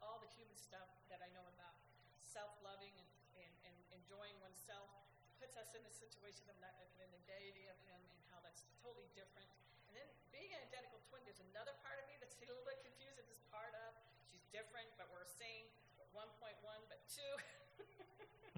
all 0.03 0.19
the 0.19 0.29
human 0.35 0.59
stuff 0.59 0.91
that 1.07 1.23
I 1.23 1.31
know 1.31 1.47
about 1.55 1.73
self-loving 2.19 2.91
and, 2.99 3.09
and, 3.47 3.53
and 3.63 3.75
enjoying 3.95 4.35
oneself 4.43 4.91
puts 5.39 5.55
us 5.55 5.64
in 5.75 5.83
a 5.83 5.93
situation 5.93 6.47
of 6.47 6.55
not 6.63 6.71
in 7.03 7.09
the 7.11 7.21
deity 7.27 7.67
of 7.67 7.77
Him 7.83 7.99
and 7.99 8.19
how 8.31 8.39
that's 8.39 8.63
totally 8.79 9.11
different. 9.11 9.47
And 9.91 9.99
then 9.99 10.07
being 10.31 10.49
an 10.55 10.63
identical 10.63 11.03
twin, 11.11 11.21
there's 11.27 11.43
another 11.51 11.75
part 11.83 11.99
of 11.99 12.07
me 12.07 12.15
that's 12.17 12.35
a 12.43 12.47
little 12.47 12.63
bit 12.63 12.79
confused 12.81 13.19
at 13.19 13.27
this 13.27 13.43
part 13.51 13.75
of 13.85 13.91
she's 14.31 14.47
different, 14.55 14.87
but 14.95 15.11
we're 15.11 15.27
same, 15.27 15.67
1.1, 16.15 16.55
but 16.87 16.99
2. 17.11 17.19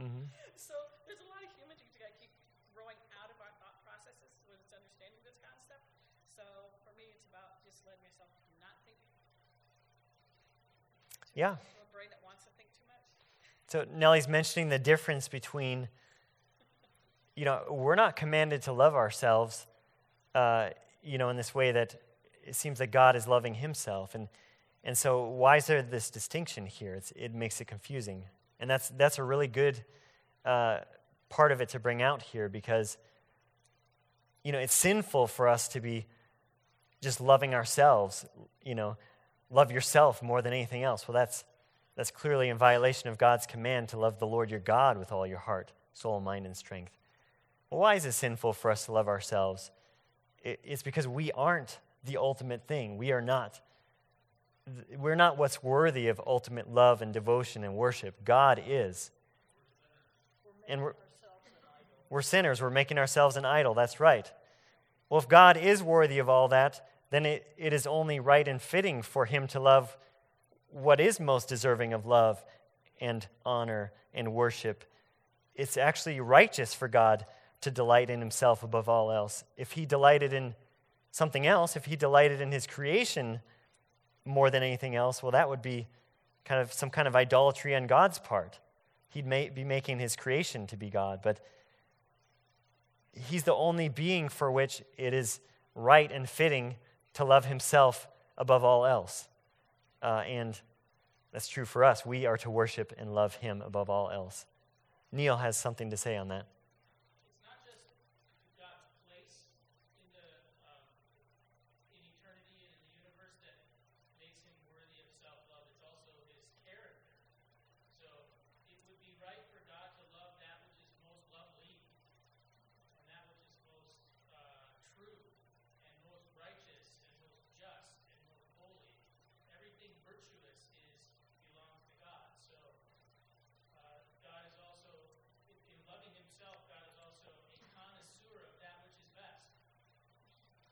mm-hmm. 0.06 0.30
So 0.54 0.78
there's 1.10 1.22
a 1.26 1.30
lot 1.34 1.42
of 1.42 1.50
human 1.58 1.74
things 1.74 1.98
got 1.98 2.14
to 2.14 2.20
keep 2.22 2.30
growing 2.78 2.98
out 3.18 3.34
of 3.34 3.42
our 3.42 3.50
thought 3.58 3.82
processes 3.82 4.30
with 4.46 4.62
its 4.62 4.70
understanding 4.70 5.18
this 5.26 5.42
concept. 5.42 5.90
So 6.38 6.46
for 6.86 6.94
me, 6.94 7.10
it's 7.10 7.26
about 7.26 7.66
just 7.66 7.82
letting 7.90 8.06
myself 8.06 8.30
not 8.62 8.78
think. 8.86 9.02
Yeah. 11.34 11.58
A 11.58 11.90
brain 11.90 12.14
that 12.14 12.22
wants 12.22 12.46
to 12.46 12.54
think 12.62 12.70
too 12.78 12.86
much. 12.86 13.10
So 13.66 13.90
Nellie's 13.90 14.30
mentioning 14.30 14.70
the 14.70 14.78
difference 14.78 15.26
between, 15.26 15.90
you 17.38 17.46
know, 17.46 17.62
we're 17.70 17.96
not 17.96 18.16
commanded 18.16 18.64
to 18.64 18.74
love 18.74 18.96
ourselves, 18.96 19.68
uh, 20.34 20.70
you 21.04 21.20
know, 21.20 21.30
in 21.30 21.38
this 21.38 21.54
way 21.54 21.72
that 21.72 21.96
it 22.44 22.56
seems 22.56 22.80
that 22.80 22.88
God 22.88 23.16
is 23.16 23.28
loving 23.28 23.54
himself. 23.54 24.16
And, 24.16 24.28
and 24.84 24.98
so 24.98 25.28
why 25.28 25.58
is 25.58 25.68
there 25.68 25.84
this 25.84 26.10
distinction 26.10 26.66
here? 26.66 26.96
It's, 26.96 27.14
it 27.16 27.36
makes 27.36 27.62
it 27.62 27.66
confusing. 27.66 28.24
And 28.60 28.68
that's, 28.68 28.90
that's 28.90 29.20
a 29.20 29.24
really 29.24 29.48
good 29.48 29.84
uh, 30.46 30.80
part 31.30 31.52
of 31.52 31.62
it 31.62 31.70
to 31.70 31.80
bring 31.80 32.02
out 32.02 32.24
here 32.24 32.50
because, 32.50 32.98
you 34.44 34.52
know, 34.52 34.60
it's 34.60 34.74
sinful 34.74 35.28
for 35.28 35.48
us 35.48 35.68
to 35.70 35.80
be 35.80 36.08
just 37.04 37.22
loving 37.22 37.54
ourselves, 37.54 38.26
you 38.66 38.74
know, 38.74 38.98
love 39.52 39.72
yourself 39.72 40.24
more 40.24 40.42
than 40.42 40.54
anything 40.54 40.82
else. 40.82 41.08
Well, 41.08 41.14
that's, 41.14 41.44
that's 41.96 42.10
clearly 42.10 42.50
in 42.50 42.58
violation 42.58 43.10
of 43.10 43.20
God's 43.20 43.46
command 43.46 43.90
to 43.90 44.00
love 44.00 44.18
the 44.18 44.26
Lord 44.26 44.50
your 44.50 44.60
God 44.60 44.98
with 44.98 45.12
all 45.12 45.28
your 45.28 45.38
heart, 45.38 45.72
soul, 45.94 46.20
mind, 46.20 46.48
and 46.48 46.58
strength. 46.58 46.97
Why 47.70 47.96
is 47.96 48.06
it 48.06 48.14
sinful 48.14 48.54
for 48.54 48.72
us 48.72 48.86
to 48.86 48.92
love 48.92 49.08
ourselves? 49.08 49.72
It's 50.44 50.84
because 50.84 51.08
we 51.08 51.32
aren't 51.34 51.80
the 52.04 52.18
ultimate 52.18 52.68
thing. 52.68 52.98
We 52.98 53.12
are 53.12 53.22
not. 53.22 53.60
We're 54.98 55.16
not 55.16 55.38
what's 55.38 55.62
worthy 55.62 56.08
of 56.08 56.22
ultimate 56.26 56.74
love 56.74 57.02
and 57.02 57.14
devotion 57.14 57.64
and 57.64 57.76
worship. 57.76 58.24
God 58.24 58.62
is. 58.66 59.12
And 60.68 60.82
we're, 60.82 60.94
we're 62.10 62.22
sinners. 62.22 62.62
We're 62.62 62.70
making 62.70 62.98
ourselves 62.98 63.36
an 63.36 63.46
idol. 63.46 63.74
That's 63.74 64.00
right. 64.00 64.32
Well, 65.10 65.20
if 65.20 65.28
God 65.28 65.58
is 65.58 65.82
worthy 65.82 66.20
of 66.20 66.30
all 66.30 66.50
that, 66.50 66.88
then 67.10 67.26
it, 67.26 67.48
it 67.58 67.74
is 67.74 67.88
only 67.88 68.20
right 68.20 68.48
and 68.48 68.62
fitting 68.62 69.02
for 69.02 69.26
him 69.26 69.48
to 69.48 69.60
love 69.60 69.98
what 70.70 71.00
is 71.00 71.20
most 71.20 71.48
deserving 71.48 71.94
of 71.94 72.06
love 72.06 72.44
and 73.00 73.26
honor 73.46 73.92
and 74.14 74.34
worship. 74.34 74.84
It's 75.56 75.78
actually 75.78 76.20
righteous 76.20 76.74
for 76.74 76.88
God 76.88 77.26
to 77.62 77.72
delight 77.72 78.10
in 78.10 78.20
himself 78.20 78.64
above 78.64 78.88
all 78.88 79.12
else. 79.12 79.44
If 79.58 79.74
he 79.74 79.86
delighted 79.86 80.34
in 80.34 80.56
something 81.12 81.48
else, 81.48 81.76
if 81.76 81.86
he 81.86 81.96
delighted 81.96 82.42
in 82.42 82.52
his 82.52 82.68
creation 82.68 83.42
more 84.26 84.50
than 84.50 84.64
anything 84.64 84.96
else, 84.96 85.24
well, 85.24 85.32
that 85.32 85.50
would 85.50 85.62
be 85.62 85.88
kind 86.46 86.62
of 86.62 86.72
some 86.72 86.90
kind 86.90 87.08
of 87.08 87.16
idolatry 87.16 87.76
on 87.76 87.88
God's 87.88 88.20
part. 88.20 88.60
He'd 89.10 89.26
may, 89.26 89.50
be 89.50 89.64
making 89.64 90.00
his 90.00 90.16
creation 90.16 90.68
to 90.68 90.78
be 90.78 90.90
God. 90.90 91.22
But 91.24 91.40
he's 93.14 93.44
the 93.44 93.54
only 93.54 93.90
being 93.90 94.30
for 94.30 94.52
which 94.52 94.84
it 94.98 95.14
is 95.14 95.40
right 95.76 96.12
and 96.12 96.30
fitting 96.30 96.76
to 97.14 97.26
love 97.26 97.46
himself 97.46 98.08
above 98.38 98.64
all 98.64 98.86
else. 98.86 99.28
Uh, 100.02 100.24
and 100.28 100.60
that's 101.32 101.48
true 101.48 101.66
for 101.66 101.84
us. 101.84 102.06
We 102.06 102.26
are 102.26 102.38
to 102.38 102.50
worship 102.50 102.94
and 102.98 103.14
love 103.14 103.36
him 103.36 103.62
above 103.62 103.90
all 103.90 104.10
else. 104.10 104.46
Neil 105.12 105.38
has 105.38 105.58
something 105.58 105.90
to 105.90 105.98
say 105.98 106.16
on 106.16 106.28
that. 106.30 106.46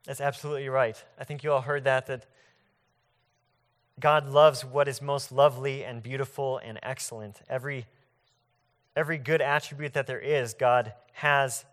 That's 0.06 0.22
absolutely 0.22 0.70
right. 0.70 1.01
I 1.20 1.24
think 1.24 1.43
you 1.43 1.51
all 1.51 1.62
heard 1.62 1.84
that, 1.86 2.06
that 2.08 2.26
God 3.99 4.30
loves 4.30 4.64
what 4.64 4.88
is 4.88 5.01
most 5.01 5.32
lovely 5.32 5.84
and 5.84 6.03
beautiful 6.03 6.60
and 6.64 6.78
excellent. 6.84 7.41
Every, 7.49 7.86
every 8.95 9.18
good 9.18 9.41
attribute 9.41 9.93
that 9.93 10.06
there 10.06 10.20
is, 10.20 10.53
God 10.53 10.93
has 11.14 11.66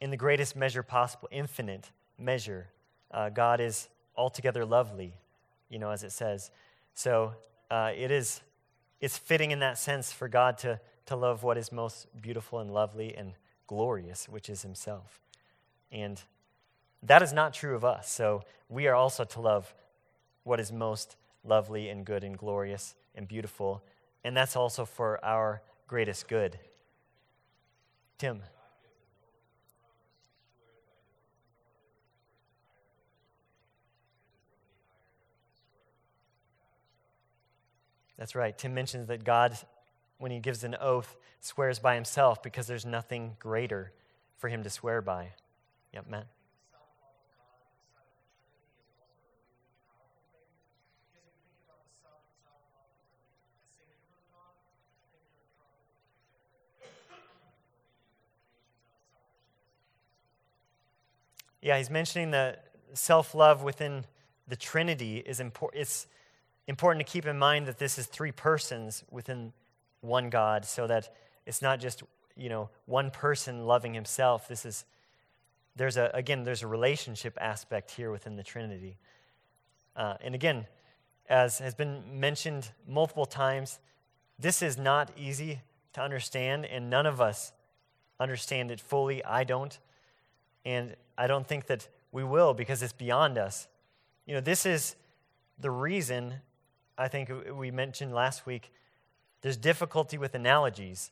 in 0.00 0.10
the 0.10 0.16
greatest 0.16 0.56
measure 0.56 0.82
possible, 0.82 1.28
infinite 1.30 1.90
measure. 2.18 2.68
Uh, 3.10 3.28
God 3.28 3.60
is 3.60 3.88
altogether 4.16 4.64
lovely, 4.64 5.14
you 5.68 5.78
know, 5.78 5.90
as 5.90 6.02
it 6.02 6.12
says. 6.12 6.50
So 6.94 7.34
uh, 7.70 7.92
it 7.96 8.10
is, 8.10 8.40
it's 9.00 9.18
fitting 9.18 9.50
in 9.50 9.58
that 9.58 9.76
sense 9.76 10.12
for 10.12 10.28
God 10.28 10.56
to, 10.58 10.80
to 11.06 11.16
love 11.16 11.42
what 11.42 11.58
is 11.58 11.72
most 11.72 12.06
beautiful 12.20 12.60
and 12.60 12.72
lovely 12.72 13.14
and 13.14 13.32
glorious, 13.66 14.28
which 14.28 14.48
is 14.48 14.62
Himself. 14.62 15.20
And 15.90 16.22
that 17.04 17.22
is 17.22 17.32
not 17.32 17.54
true 17.54 17.74
of 17.74 17.84
us. 17.84 18.10
So 18.10 18.42
we 18.68 18.86
are 18.86 18.94
also 18.94 19.24
to 19.24 19.40
love 19.40 19.74
what 20.42 20.60
is 20.60 20.72
most 20.72 21.16
lovely 21.44 21.88
and 21.88 22.04
good 22.04 22.24
and 22.24 22.36
glorious 22.36 22.94
and 23.14 23.28
beautiful. 23.28 23.82
And 24.24 24.36
that's 24.36 24.56
also 24.56 24.84
for 24.84 25.22
our 25.24 25.62
greatest 25.86 26.28
good. 26.28 26.58
Tim. 28.18 28.42
That's 38.16 38.34
right. 38.34 38.56
Tim 38.56 38.72
mentions 38.72 39.08
that 39.08 39.24
God, 39.24 39.58
when 40.18 40.30
he 40.30 40.38
gives 40.38 40.64
an 40.64 40.76
oath, 40.80 41.16
swears 41.40 41.78
by 41.78 41.94
himself 41.94 42.42
because 42.42 42.66
there's 42.66 42.86
nothing 42.86 43.36
greater 43.38 43.92
for 44.38 44.48
him 44.48 44.62
to 44.62 44.70
swear 44.70 45.02
by. 45.02 45.32
Yep, 45.92 46.08
Matt. 46.08 46.26
Yeah, 61.64 61.78
he's 61.78 61.88
mentioning 61.88 62.32
that 62.32 62.66
self 62.92 63.34
love 63.34 63.62
within 63.62 64.04
the 64.46 64.54
Trinity 64.54 65.16
is 65.24 65.40
important. 65.40 65.80
It's 65.80 66.06
important 66.66 67.06
to 67.06 67.10
keep 67.10 67.24
in 67.24 67.38
mind 67.38 67.66
that 67.68 67.78
this 67.78 67.98
is 67.98 68.04
three 68.04 68.32
persons 68.32 69.02
within 69.10 69.54
one 70.02 70.28
God, 70.28 70.66
so 70.66 70.86
that 70.86 71.14
it's 71.46 71.62
not 71.62 71.80
just 71.80 72.02
you 72.36 72.50
know 72.50 72.68
one 72.84 73.10
person 73.10 73.64
loving 73.64 73.94
himself. 73.94 74.46
This 74.46 74.66
is 74.66 74.84
there's 75.74 75.96
a 75.96 76.10
again 76.12 76.44
there's 76.44 76.62
a 76.62 76.66
relationship 76.66 77.38
aspect 77.40 77.92
here 77.92 78.10
within 78.10 78.36
the 78.36 78.42
Trinity, 78.42 78.98
uh, 79.96 80.16
and 80.20 80.34
again, 80.34 80.66
as 81.30 81.60
has 81.60 81.74
been 81.74 82.20
mentioned 82.20 82.68
multiple 82.86 83.24
times, 83.24 83.78
this 84.38 84.60
is 84.60 84.76
not 84.76 85.10
easy 85.16 85.62
to 85.94 86.02
understand, 86.02 86.66
and 86.66 86.90
none 86.90 87.06
of 87.06 87.22
us 87.22 87.52
understand 88.20 88.70
it 88.70 88.82
fully. 88.82 89.24
I 89.24 89.44
don't. 89.44 89.78
And 90.64 90.96
I 91.16 91.26
don't 91.26 91.46
think 91.46 91.66
that 91.66 91.88
we 92.12 92.24
will 92.24 92.54
because 92.54 92.82
it's 92.82 92.92
beyond 92.92 93.38
us. 93.38 93.68
You 94.26 94.34
know, 94.34 94.40
this 94.40 94.64
is 94.66 94.96
the 95.58 95.70
reason 95.70 96.34
I 96.96 97.08
think 97.08 97.30
we 97.52 97.70
mentioned 97.70 98.14
last 98.14 98.46
week 98.46 98.72
there's 99.42 99.58
difficulty 99.58 100.16
with 100.16 100.34
analogies. 100.34 101.10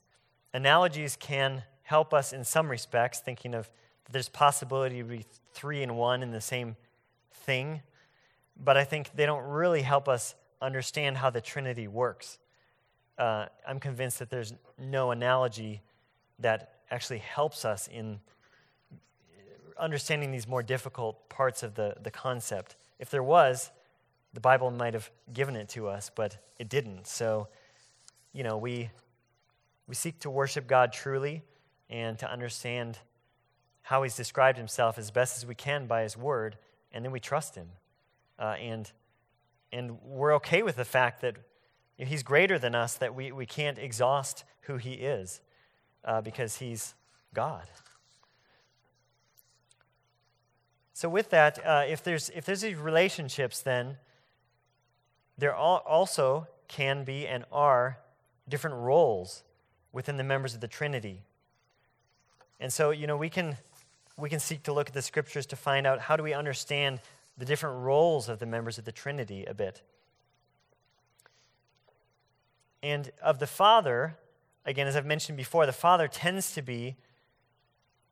Analogies 0.54 1.16
can 1.16 1.64
help 1.82 2.14
us 2.14 2.32
in 2.32 2.44
some 2.44 2.70
respects, 2.70 3.20
thinking 3.20 3.52
of 3.54 3.70
there's 4.10 4.30
possibility 4.30 4.98
to 4.98 5.04
be 5.04 5.26
three 5.52 5.82
and 5.82 5.96
one 5.96 6.22
in 6.22 6.30
the 6.30 6.40
same 6.40 6.76
thing. 7.32 7.82
but 8.56 8.76
I 8.76 8.84
think 8.84 9.10
they 9.14 9.26
don't 9.26 9.44
really 9.44 9.82
help 9.82 10.08
us 10.08 10.34
understand 10.60 11.16
how 11.16 11.30
the 11.30 11.40
Trinity 11.40 11.88
works. 11.88 12.38
Uh, 13.18 13.46
I'm 13.66 13.80
convinced 13.80 14.18
that 14.20 14.30
there's 14.30 14.54
no 14.78 15.10
analogy 15.10 15.82
that 16.38 16.80
actually 16.90 17.18
helps 17.18 17.64
us 17.64 17.88
in 17.88 18.20
understanding 19.82 20.30
these 20.30 20.46
more 20.46 20.62
difficult 20.62 21.28
parts 21.28 21.62
of 21.62 21.74
the, 21.74 21.96
the 22.00 22.10
concept. 22.10 22.76
If 22.98 23.10
there 23.10 23.22
was, 23.22 23.70
the 24.32 24.40
Bible 24.40 24.70
might 24.70 24.94
have 24.94 25.10
given 25.32 25.56
it 25.56 25.68
to 25.70 25.88
us, 25.88 26.10
but 26.14 26.38
it 26.58 26.68
didn't. 26.68 27.06
So, 27.06 27.48
you 28.32 28.44
know, 28.44 28.56
we, 28.56 28.90
we 29.88 29.94
seek 29.94 30.20
to 30.20 30.30
worship 30.30 30.66
God 30.66 30.92
truly 30.92 31.42
and 31.90 32.18
to 32.20 32.30
understand 32.30 32.98
how 33.82 34.04
He's 34.04 34.16
described 34.16 34.56
Himself 34.56 34.98
as 34.98 35.10
best 35.10 35.36
as 35.36 35.44
we 35.44 35.56
can 35.56 35.86
by 35.86 36.02
His 36.02 36.16
Word, 36.16 36.56
and 36.92 37.04
then 37.04 37.12
we 37.12 37.20
trust 37.20 37.56
Him. 37.56 37.68
Uh, 38.38 38.54
and, 38.60 38.90
and 39.72 40.00
we're 40.02 40.34
okay 40.36 40.62
with 40.62 40.76
the 40.76 40.84
fact 40.84 41.20
that 41.22 41.36
He's 41.98 42.22
greater 42.22 42.58
than 42.58 42.74
us, 42.74 42.94
that 42.94 43.14
we, 43.14 43.32
we 43.32 43.46
can't 43.46 43.78
exhaust 43.78 44.44
who 44.62 44.76
He 44.76 44.92
is 44.92 45.40
uh, 46.04 46.20
because 46.20 46.56
He's 46.56 46.94
God. 47.34 47.66
So, 50.94 51.08
with 51.08 51.30
that, 51.30 51.58
uh, 51.64 51.84
if, 51.88 52.02
there's, 52.04 52.30
if 52.30 52.44
there's 52.44 52.60
these 52.60 52.76
relationships, 52.76 53.60
then 53.60 53.96
there 55.38 55.54
also 55.54 56.46
can 56.68 57.04
be 57.04 57.26
and 57.26 57.44
are 57.50 57.98
different 58.48 58.76
roles 58.76 59.42
within 59.92 60.16
the 60.16 60.24
members 60.24 60.54
of 60.54 60.60
the 60.60 60.68
Trinity. 60.68 61.22
And 62.60 62.72
so, 62.72 62.90
you 62.90 63.06
know, 63.06 63.16
we 63.16 63.28
can, 63.28 63.56
we 64.16 64.28
can 64.28 64.38
seek 64.38 64.62
to 64.64 64.72
look 64.72 64.88
at 64.88 64.94
the 64.94 65.02
scriptures 65.02 65.46
to 65.46 65.56
find 65.56 65.86
out 65.86 66.00
how 66.00 66.16
do 66.16 66.22
we 66.22 66.32
understand 66.32 67.00
the 67.36 67.44
different 67.44 67.80
roles 67.80 68.28
of 68.28 68.38
the 68.38 68.46
members 68.46 68.78
of 68.78 68.84
the 68.84 68.92
Trinity 68.92 69.44
a 69.46 69.54
bit. 69.54 69.82
And 72.82 73.10
of 73.22 73.38
the 73.38 73.46
Father, 73.46 74.16
again, 74.64 74.86
as 74.86 74.96
I've 74.96 75.06
mentioned 75.06 75.38
before, 75.38 75.66
the 75.66 75.72
Father 75.72 76.08
tends 76.08 76.52
to 76.54 76.62
be 76.62 76.96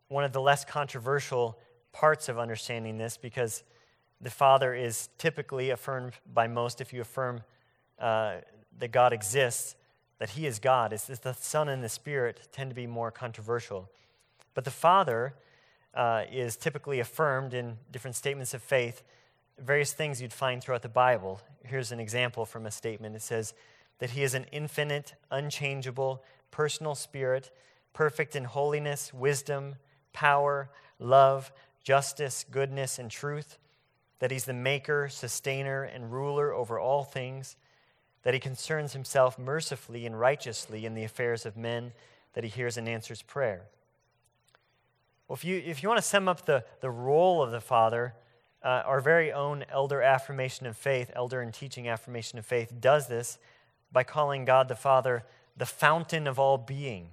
one 0.09 0.25
of 0.25 0.33
the 0.33 0.41
less 0.41 0.65
controversial 0.65 1.59
parts 1.93 2.29
of 2.29 2.39
understanding 2.39 2.99
this 2.99 3.17
because 3.17 3.65
the 4.21 4.31
Father 4.31 4.75
is 4.75 5.09
typically 5.19 5.71
affirmed 5.71 6.13
by 6.33 6.47
most 6.47 6.81
if 6.81 6.93
you 6.93 7.01
affirm 7.01 7.43
uh, 7.99 8.37
that 8.79 8.93
God 8.93 9.13
exists, 9.13 9.77
that 10.19 10.31
He 10.31 10.47
is 10.47 10.59
God. 10.59 10.93
It's, 10.93 11.09
it's 11.09 11.21
the 11.21 11.33
Son 11.33 11.69
and 11.69 11.83
the 11.83 11.89
Spirit 11.89 12.49
tend 12.53 12.71
to 12.71 12.77
be 12.77 12.87
more 12.87 13.11
controversial. 13.11 13.89
But 14.55 14.65
the 14.65 14.71
Father 14.71 15.35
uh, 15.95 16.25
is 16.31 16.57
typically 16.57 17.01
affirmed 17.01 17.55
in 17.55 17.79
different 17.91 18.17
statements 18.17 18.55
of 18.55 18.63
faith, 18.63 19.03
various 19.59 19.93
things 19.93 20.21
you'd 20.21 20.33
find 20.33 20.63
throughout 20.63 20.83
the 20.83 20.89
Bible. 20.89 21.41
Here's 21.65 21.93
an 21.93 22.01
example 22.01 22.45
from 22.45 22.67
a 22.67 22.71
statement 22.71 23.17
it 23.17 23.23
says 23.23 23.55
that 23.99 24.11
He 24.11 24.23
is 24.23 24.35
an 24.35 24.47
infinite, 24.53 25.15
unchangeable, 25.31 26.23
personal 26.51 26.95
Spirit, 26.95 27.51
perfect 27.93 28.37
in 28.37 28.45
holiness, 28.45 29.13
wisdom, 29.13 29.77
power, 30.13 30.71
love, 30.99 31.53
justice, 31.83 32.45
goodness, 32.51 32.99
and 32.99 33.11
truth 33.11 33.59
that 34.21 34.31
he's 34.31 34.45
the 34.45 34.53
maker, 34.53 35.09
sustainer, 35.09 35.83
and 35.83 36.13
ruler 36.13 36.53
over 36.53 36.79
all 36.79 37.03
things, 37.03 37.57
that 38.23 38.35
he 38.35 38.41
concerns 38.41 38.93
himself 38.93 39.39
mercifully 39.39 40.07
and 40.07 40.21
righteously 40.21 40.87
in 40.87 40.95
the 40.95 41.05
affairs 41.05 41.45
of 41.47 41.57
men, 41.57 41.93
that 42.35 42.45
he 42.45 42.51
hears 42.51 42.77
and 42.77 42.89
answers 42.89 43.23
prayer. 43.23 43.63
Well, 45.27 45.37
if 45.37 45.45
you, 45.45 45.63
if 45.65 45.83
you 45.83 45.89
want 45.89 45.99
to 45.99 46.07
sum 46.07 46.29
up 46.29 46.45
the, 46.45 46.65
the 46.81 46.91
role 46.91 47.43
of 47.43 47.51
the 47.51 47.61
Father, 47.61 48.15
uh, 48.63 48.83
our 48.85 49.01
very 49.01 49.33
own 49.33 49.65
elder 49.71 50.03
affirmation 50.03 50.67
of 50.67 50.77
faith, 50.77 51.11
elder 51.15 51.41
and 51.41 51.53
teaching 51.53 51.89
affirmation 51.89 52.39
of 52.39 52.45
faith, 52.45 52.75
does 52.79 53.09
this 53.09 53.39
by 53.91 54.05
calling 54.05 54.45
God 54.45 54.69
the 54.69 54.77
Father 54.77 55.25
the 55.57 55.67
fountain 55.67 56.27
of 56.27 56.39
all 56.39 56.59
being. 56.59 57.09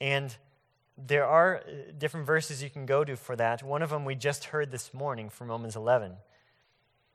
And 0.00 0.36
there 1.06 1.26
are 1.26 1.58
uh, 1.58 1.92
different 1.96 2.26
verses 2.26 2.62
you 2.62 2.70
can 2.70 2.84
go 2.84 3.04
to 3.04 3.16
for 3.16 3.36
that. 3.36 3.62
One 3.62 3.82
of 3.82 3.90
them 3.90 4.04
we 4.04 4.14
just 4.14 4.46
heard 4.46 4.70
this 4.72 4.92
morning 4.92 5.30
from 5.30 5.48
Romans 5.48 5.76
11. 5.76 6.14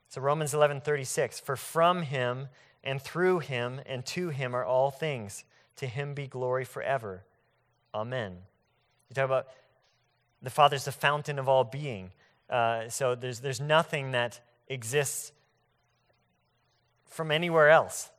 So 0.08 0.20
Romans 0.20 0.54
11:36, 0.54 1.40
for 1.40 1.56
from 1.56 2.02
him 2.02 2.48
and 2.82 3.00
through 3.00 3.40
him 3.40 3.80
and 3.84 4.04
to 4.06 4.28
him 4.28 4.54
are 4.54 4.64
all 4.64 4.90
things. 4.90 5.44
To 5.76 5.86
him 5.86 6.14
be 6.14 6.26
glory 6.26 6.64
forever. 6.64 7.24
Amen. 7.92 8.38
You 9.08 9.14
talk 9.14 9.24
about 9.24 9.48
the 10.40 10.50
Father's 10.50 10.84
the 10.84 10.92
fountain 10.92 11.38
of 11.38 11.48
all 11.48 11.64
being. 11.64 12.12
Uh, 12.48 12.88
so 12.88 13.14
there's, 13.14 13.40
there's 13.40 13.60
nothing 13.60 14.12
that 14.12 14.40
exists 14.68 15.32
from 17.06 17.30
anywhere 17.30 17.70
else. 17.70 18.10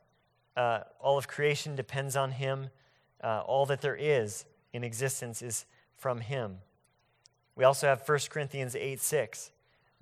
Uh, 0.56 0.80
all 1.00 1.16
of 1.16 1.28
creation 1.28 1.76
depends 1.76 2.16
on 2.16 2.32
him. 2.32 2.70
Uh, 3.22 3.42
all 3.46 3.66
that 3.66 3.80
there 3.80 3.96
is 3.96 4.44
in 4.76 4.84
existence 4.84 5.40
is 5.40 5.64
from 5.96 6.20
him. 6.20 6.58
We 7.56 7.64
also 7.64 7.86
have 7.86 8.06
1 8.06 8.18
Corinthians 8.28 8.76
8 8.76 9.00
6. 9.00 9.50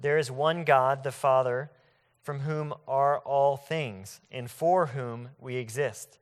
There 0.00 0.18
is 0.18 0.30
one 0.30 0.64
God, 0.64 1.04
the 1.04 1.12
Father, 1.12 1.70
from 2.20 2.40
whom 2.40 2.74
are 2.88 3.20
all 3.20 3.56
things, 3.56 4.20
and 4.32 4.50
for 4.50 4.86
whom 4.86 5.28
we 5.38 5.54
exist. 5.54 6.18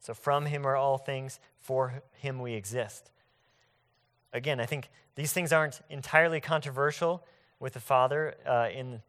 So 0.00 0.14
from 0.14 0.46
him 0.46 0.64
are 0.64 0.76
all 0.76 0.96
things, 0.96 1.40
for 1.58 2.02
him 2.12 2.38
we 2.38 2.54
exist. 2.54 3.10
Again, 4.32 4.60
I 4.60 4.66
think 4.66 4.88
these 5.16 5.32
things 5.32 5.52
aren't 5.52 5.80
entirely 5.90 6.40
controversial 6.40 7.24
with 7.58 7.72
the 7.72 7.80
Father 7.80 8.36
uh, 8.46 8.68
in 8.72 9.02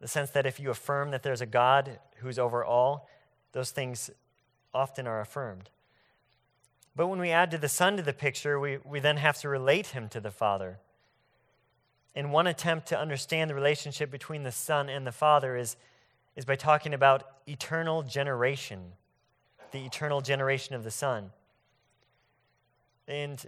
the 0.00 0.08
sense 0.08 0.30
that 0.30 0.46
if 0.46 0.58
you 0.58 0.70
affirm 0.70 1.12
that 1.12 1.22
there's 1.22 1.40
a 1.40 1.46
God 1.46 2.00
who's 2.16 2.40
over 2.40 2.64
all, 2.64 3.08
those 3.52 3.70
things 3.70 4.10
often 4.72 5.06
are 5.06 5.20
affirmed. 5.20 5.70
But 6.96 7.08
when 7.08 7.18
we 7.18 7.30
add 7.30 7.50
to 7.50 7.58
the 7.58 7.68
Son 7.68 7.96
to 7.96 8.02
the 8.02 8.12
picture, 8.12 8.58
we, 8.60 8.78
we 8.84 9.00
then 9.00 9.16
have 9.16 9.38
to 9.38 9.48
relate 9.48 9.88
him 9.88 10.08
to 10.10 10.20
the 10.20 10.30
Father. 10.30 10.78
And 12.14 12.32
one 12.32 12.46
attempt 12.46 12.86
to 12.88 12.98
understand 12.98 13.50
the 13.50 13.54
relationship 13.54 14.10
between 14.10 14.44
the 14.44 14.52
Son 14.52 14.88
and 14.88 15.06
the 15.06 15.12
Father 15.12 15.56
is, 15.56 15.76
is 16.36 16.44
by 16.44 16.54
talking 16.54 16.94
about 16.94 17.24
eternal 17.48 18.02
generation, 18.02 18.92
the 19.72 19.84
eternal 19.84 20.20
generation 20.20 20.76
of 20.76 20.84
the 20.84 20.92
Son. 20.92 21.32
And 23.08 23.44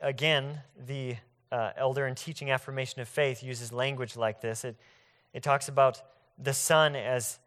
again, 0.00 0.60
the 0.86 1.16
uh, 1.52 1.72
elder 1.76 2.06
and 2.06 2.16
teaching 2.16 2.50
affirmation 2.50 3.02
of 3.02 3.08
faith 3.08 3.42
uses 3.42 3.72
language 3.72 4.16
like 4.16 4.40
this. 4.40 4.64
It, 4.64 4.76
it 5.34 5.42
talks 5.42 5.68
about 5.68 6.02
the 6.38 6.54
Son 6.54 6.96
as 6.96 7.38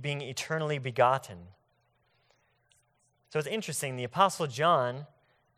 being 0.00 0.22
eternally 0.22 0.78
begotten. 0.78 1.38
So 3.30 3.38
it's 3.38 3.48
interesting. 3.48 3.96
The 3.96 4.04
Apostle 4.04 4.46
John 4.46 5.06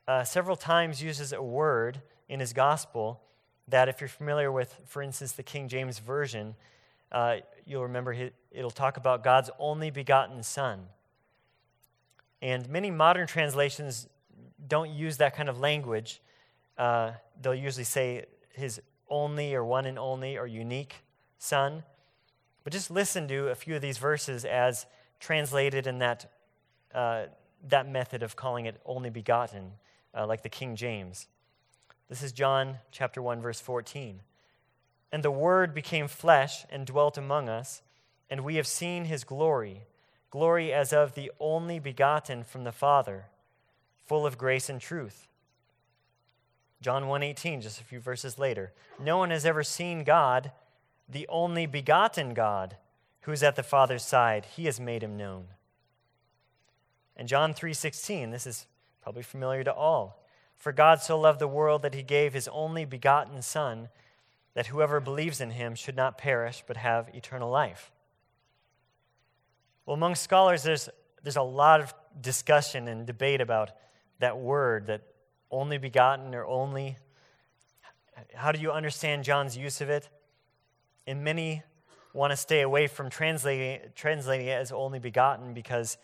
uh, 0.09 0.25
several 0.25 0.57
times 0.57 1.03
uses 1.03 1.33
a 1.33 1.43
word 1.43 2.03
in 2.29 2.41
his 2.41 2.53
gospel 2.53 3.21
that, 3.69 3.89
if 3.89 4.01
you're 4.01 4.09
familiar 4.09 4.51
with, 4.51 4.75
for 4.87 5.03
instance, 5.03 5.33
the 5.33 5.45
King 5.45 5.69
James 5.69 6.01
Version, 6.01 6.57
uh, 7.13 7.37
you'll 7.65 7.85
remember 7.85 8.31
it'll 8.51 8.71
talk 8.71 8.97
about 8.97 9.23
God's 9.23 9.51
only 9.61 9.91
begotten 9.91 10.43
Son. 10.43 10.87
And 12.43 12.69
many 12.69 12.91
modern 12.91 13.29
translations 13.29 14.09
don't 14.67 14.91
use 14.91 15.19
that 15.19 15.37
kind 15.37 15.49
of 15.49 15.61
language. 15.61 16.21
Uh, 16.77 17.13
they'll 17.41 17.55
usually 17.55 17.85
say 17.85 18.25
his 18.53 18.81
only 19.09 19.55
or 19.55 19.65
one 19.65 19.87
and 19.87 19.99
only 19.99 20.37
or 20.37 20.47
unique 20.47 20.97
Son. 21.39 21.85
But 22.65 22.73
just 22.73 22.91
listen 22.91 23.29
to 23.29 23.49
a 23.49 23.55
few 23.55 23.77
of 23.77 23.83
these 23.83 23.99
verses 23.99 24.45
as 24.45 24.87
translated 25.21 25.87
in 25.87 25.99
that 25.99 26.33
uh, 26.95 27.27
that 27.69 27.89
method 27.89 28.23
of 28.23 28.37
calling 28.37 28.67
it 28.67 28.81
only 28.85 29.11
begotten, 29.11 29.73
uh, 30.17 30.27
like 30.27 30.43
the 30.43 30.49
King 30.49 30.77
James. 30.77 31.27
This 32.09 32.23
is 32.23 32.33
John 32.33 32.79
chapter 32.91 33.23
1 33.23 33.41
verse 33.41 33.61
14. 33.61 34.21
And 35.13 35.23
the 35.23 35.31
word 35.31 35.75
became 35.75 36.09
flesh 36.09 36.65
and 36.71 36.87
dwelt 36.87 37.19
among 37.19 37.49
us, 37.49 37.83
and 38.29 38.45
we 38.45 38.57
have 38.57 38.67
seen 38.67 39.07
his 39.07 39.25
glory, 39.25 39.83
glory 40.31 40.73
as 40.73 40.93
of 40.93 41.15
the 41.15 41.33
only 41.41 41.79
begotten 41.79 42.45
from 42.45 42.65
the 42.65 42.73
Father, 42.73 43.27
full 44.07 44.25
of 44.25 44.39
grace 44.39 44.69
and 44.69 44.81
truth. 44.81 45.29
John 46.81 47.09
1:18 47.09 47.61
just 47.61 47.81
a 47.81 47.85
few 47.85 48.01
verses 48.01 48.39
later. 48.39 48.73
No 48.99 49.19
one 49.19 49.31
has 49.31 49.45
ever 49.45 49.63
seen 49.63 50.05
God, 50.05 50.53
the 51.09 51.29
only 51.29 51.67
begotten 51.67 52.33
God, 52.33 52.77
who 53.23 53.33
is 53.33 53.43
at 53.43 53.57
the 53.57 53.63
Father's 53.63 54.05
side. 54.05 54.47
He 54.47 54.65
has 54.65 54.81
made 54.81 55.03
him 55.03 55.17
known. 55.17 55.49
And 57.17 57.29
John 57.29 57.55
3:16, 57.55 58.31
this 58.31 58.47
is 58.47 58.67
probably 59.01 59.23
familiar 59.23 59.65
to 59.65 59.75
all. 59.75 60.25
For 60.57 60.73
God 60.73 61.01
so 61.01 61.19
loved 61.19 61.39
the 61.39 61.49
world 61.49 61.83
that 61.83 61.95
he 61.95 62.03
gave 62.03 62.33
his 62.33 62.49
only 62.49 62.85
begotten 62.85 63.43
son 63.43 63.89
that 64.55 64.67
whoever 64.67 65.01
believes 65.01 65.41
in 65.41 65.53
him 65.53 65.75
should 65.75 65.97
not 65.97 66.19
perish 66.19 66.63
but 66.67 66.77
have 66.77 67.09
eternal 67.15 67.51
life. 67.51 67.91
Well, 69.87 69.95
among 69.95 70.15
scholars 70.15 70.63
there's 70.63 70.89
there's 71.23 71.37
a 71.37 71.43
lot 71.43 71.81
of 71.81 71.95
discussion 72.21 72.89
and 72.89 73.07
debate 73.07 73.41
about 73.41 73.71
that 74.19 74.39
word 74.39 74.87
that 74.87 75.03
only 75.51 75.79
begotten 75.79 76.35
or 76.35 76.45
only 76.47 76.97
how 78.35 78.53
do 78.53 78.61
you 78.61 78.71
understand 78.71 79.25
John's 79.25 79.57
use 79.57 79.81
of 79.81 79.89
it? 79.89 80.09
and 81.07 81.25
many 81.25 81.63
want 82.13 82.31
to 82.31 82.37
stay 82.37 82.61
away 82.61 82.87
from 82.87 83.11
translating, 83.11 83.81
translating 83.95 84.47
it 84.47 84.53
as 84.53 84.73
only 84.73 84.99
begotten 84.99 85.55
because 85.55 85.97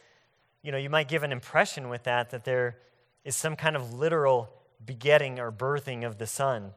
you 0.66 0.72
know 0.72 0.78
you 0.78 0.90
might 0.90 1.06
give 1.06 1.22
an 1.22 1.30
impression 1.30 1.88
with 1.88 2.02
that 2.02 2.30
that 2.30 2.44
there 2.44 2.76
is 3.24 3.36
some 3.36 3.54
kind 3.54 3.76
of 3.76 3.94
literal 3.94 4.50
begetting 4.84 5.38
or 5.38 5.52
birthing 5.52 6.04
of 6.04 6.18
the 6.18 6.26
son 6.26 6.72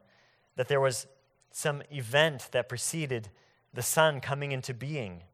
that 0.54 0.68
there 0.68 0.80
was 0.80 1.08
some 1.50 1.82
event 1.90 2.48
that 2.52 2.68
preceded 2.68 3.28
the 3.74 3.82
son 3.82 4.20
coming 4.20 4.52
into 4.52 4.72
being 4.72 5.24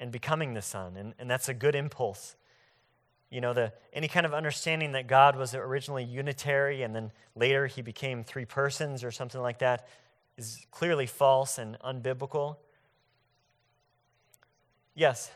and 0.00 0.10
becoming 0.10 0.54
the 0.54 0.62
son 0.62 0.96
and, 0.96 1.12
and 1.18 1.30
that's 1.30 1.50
a 1.50 1.52
good 1.52 1.74
impulse 1.74 2.36
you 3.28 3.42
know 3.42 3.52
the 3.52 3.70
any 3.92 4.08
kind 4.08 4.24
of 4.24 4.32
understanding 4.32 4.92
that 4.92 5.06
god 5.06 5.36
was 5.36 5.54
originally 5.54 6.02
unitary 6.02 6.80
and 6.82 6.96
then 6.96 7.12
later 7.36 7.66
he 7.66 7.82
became 7.82 8.24
three 8.24 8.46
persons 8.46 9.04
or 9.04 9.10
something 9.10 9.42
like 9.42 9.58
that 9.58 9.86
is 10.38 10.66
clearly 10.70 11.06
false 11.06 11.58
and 11.58 11.76
unbiblical 11.80 12.56
Yes. 15.00 15.30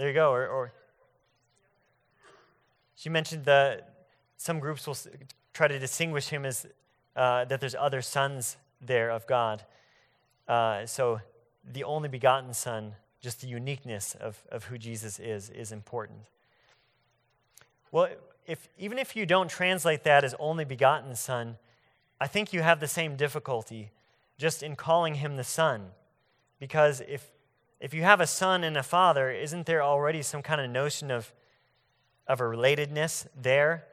There 0.00 0.08
you 0.08 0.14
go. 0.14 0.32
Or, 0.32 0.46
or 0.46 0.72
she 2.96 3.10
mentioned 3.10 3.44
that 3.44 4.06
some 4.38 4.58
groups 4.58 4.86
will 4.86 4.96
try 5.52 5.68
to 5.68 5.78
distinguish 5.78 6.28
him 6.28 6.46
as 6.46 6.66
uh, 7.14 7.44
that 7.44 7.60
there's 7.60 7.74
other 7.74 8.00
sons 8.00 8.56
there 8.80 9.10
of 9.10 9.26
God. 9.26 9.62
Uh, 10.48 10.86
so 10.86 11.20
the 11.70 11.84
only 11.84 12.08
begotten 12.08 12.54
Son, 12.54 12.94
just 13.20 13.42
the 13.42 13.46
uniqueness 13.46 14.16
of, 14.18 14.42
of 14.50 14.64
who 14.64 14.78
Jesus 14.78 15.18
is, 15.18 15.50
is 15.50 15.70
important. 15.70 16.20
Well, 17.92 18.08
if, 18.46 18.70
even 18.78 18.98
if 18.98 19.14
you 19.14 19.26
don't 19.26 19.50
translate 19.50 20.04
that 20.04 20.24
as 20.24 20.34
only 20.38 20.64
begotten 20.64 21.14
Son, 21.14 21.58
I 22.18 22.26
think 22.26 22.54
you 22.54 22.62
have 22.62 22.80
the 22.80 22.88
same 22.88 23.16
difficulty 23.16 23.90
just 24.38 24.62
in 24.62 24.76
calling 24.76 25.16
him 25.16 25.36
the 25.36 25.44
Son. 25.44 25.88
Because 26.58 27.02
if, 27.06 27.30
if 27.80 27.94
you 27.94 28.02
have 28.02 28.20
a 28.20 28.26
son 28.26 28.62
and 28.62 28.76
a 28.76 28.82
father, 28.82 29.30
isn't 29.30 29.66
there 29.66 29.82
already 29.82 30.22
some 30.22 30.42
kind 30.42 30.60
of 30.60 30.70
notion 30.70 31.10
of, 31.10 31.32
of 32.26 32.40
a 32.40 32.44
relatedness 32.44 33.26
there? 33.34 33.86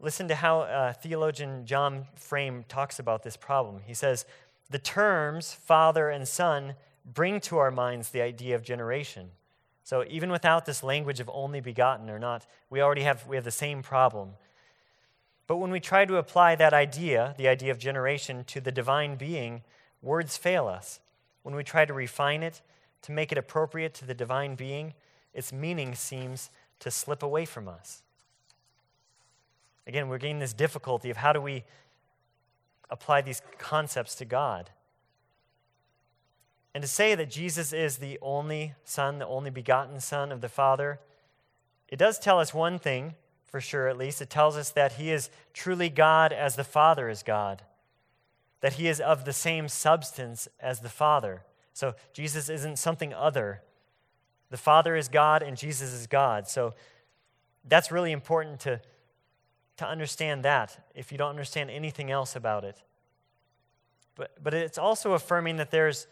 Listen 0.00 0.28
to 0.28 0.36
how 0.36 0.60
uh, 0.60 0.92
theologian 0.92 1.66
John 1.66 2.06
Frame 2.14 2.64
talks 2.68 3.00
about 3.00 3.24
this 3.24 3.36
problem. 3.36 3.82
He 3.84 3.94
says, 3.94 4.24
The 4.70 4.78
terms 4.78 5.52
father 5.52 6.08
and 6.08 6.26
son 6.28 6.74
bring 7.04 7.40
to 7.40 7.58
our 7.58 7.72
minds 7.72 8.10
the 8.10 8.22
idea 8.22 8.54
of 8.54 8.62
generation. 8.62 9.30
So 9.82 10.04
even 10.08 10.30
without 10.30 10.66
this 10.66 10.84
language 10.84 11.18
of 11.18 11.30
only 11.32 11.60
begotten 11.60 12.10
or 12.10 12.18
not, 12.18 12.46
we 12.70 12.80
already 12.80 13.02
have, 13.02 13.26
we 13.26 13.36
have 13.36 13.44
the 13.44 13.50
same 13.50 13.82
problem. 13.82 14.34
But 15.48 15.56
when 15.56 15.70
we 15.70 15.80
try 15.80 16.04
to 16.04 16.16
apply 16.16 16.54
that 16.56 16.74
idea, 16.74 17.34
the 17.38 17.48
idea 17.48 17.72
of 17.72 17.78
generation, 17.78 18.44
to 18.48 18.60
the 18.60 18.70
divine 18.70 19.16
being, 19.16 19.62
words 20.02 20.36
fail 20.36 20.68
us. 20.68 21.00
When 21.48 21.56
we 21.56 21.64
try 21.64 21.86
to 21.86 21.94
refine 21.94 22.42
it, 22.42 22.60
to 23.00 23.10
make 23.10 23.32
it 23.32 23.38
appropriate 23.38 23.94
to 23.94 24.04
the 24.04 24.12
divine 24.12 24.54
being, 24.54 24.92
its 25.32 25.50
meaning 25.50 25.94
seems 25.94 26.50
to 26.80 26.90
slip 26.90 27.22
away 27.22 27.46
from 27.46 27.68
us. 27.68 28.02
Again, 29.86 30.10
we're 30.10 30.18
getting 30.18 30.40
this 30.40 30.52
difficulty 30.52 31.08
of 31.08 31.16
how 31.16 31.32
do 31.32 31.40
we 31.40 31.64
apply 32.90 33.22
these 33.22 33.40
concepts 33.56 34.14
to 34.16 34.26
God. 34.26 34.68
And 36.74 36.82
to 36.82 36.86
say 36.86 37.14
that 37.14 37.30
Jesus 37.30 37.72
is 37.72 37.96
the 37.96 38.18
only 38.20 38.74
Son, 38.84 39.18
the 39.18 39.26
only 39.26 39.48
begotten 39.48 40.00
Son 40.00 40.30
of 40.30 40.42
the 40.42 40.50
Father, 40.50 41.00
it 41.88 41.98
does 41.98 42.18
tell 42.18 42.38
us 42.38 42.52
one 42.52 42.78
thing 42.78 43.14
for 43.46 43.62
sure 43.62 43.88
at 43.88 43.96
least. 43.96 44.20
It 44.20 44.28
tells 44.28 44.58
us 44.58 44.68
that 44.72 44.92
he 44.92 45.10
is 45.10 45.30
truly 45.54 45.88
God 45.88 46.30
as 46.30 46.56
the 46.56 46.62
Father 46.62 47.08
is 47.08 47.22
God, 47.22 47.62
that 48.60 48.74
he 48.74 48.88
is 48.88 49.00
of 49.00 49.24
the 49.24 49.32
same 49.32 49.68
substance 49.68 50.48
as 50.60 50.80
the 50.80 50.88
Father. 50.88 51.42
So 51.72 51.94
Jesus 52.12 52.48
isn't 52.48 52.78
something 52.78 53.14
other. 53.14 53.62
The 54.50 54.56
Father 54.56 54.96
is 54.96 55.08
God 55.08 55.42
and 55.42 55.56
Jesus 55.56 55.92
is 55.92 56.06
God. 56.06 56.48
So 56.48 56.74
that's 57.68 57.92
really 57.92 58.12
important 58.12 58.60
to, 58.60 58.80
to 59.76 59.86
understand 59.86 60.44
that 60.44 60.90
if 60.94 61.12
you 61.12 61.18
don't 61.18 61.30
understand 61.30 61.70
anything 61.70 62.10
else 62.10 62.34
about 62.34 62.64
it. 62.64 62.82
But, 64.16 64.42
but 64.42 64.54
it's 64.54 64.78
also 64.78 65.12
affirming 65.12 65.56
that 65.58 65.70
there's, 65.70 66.08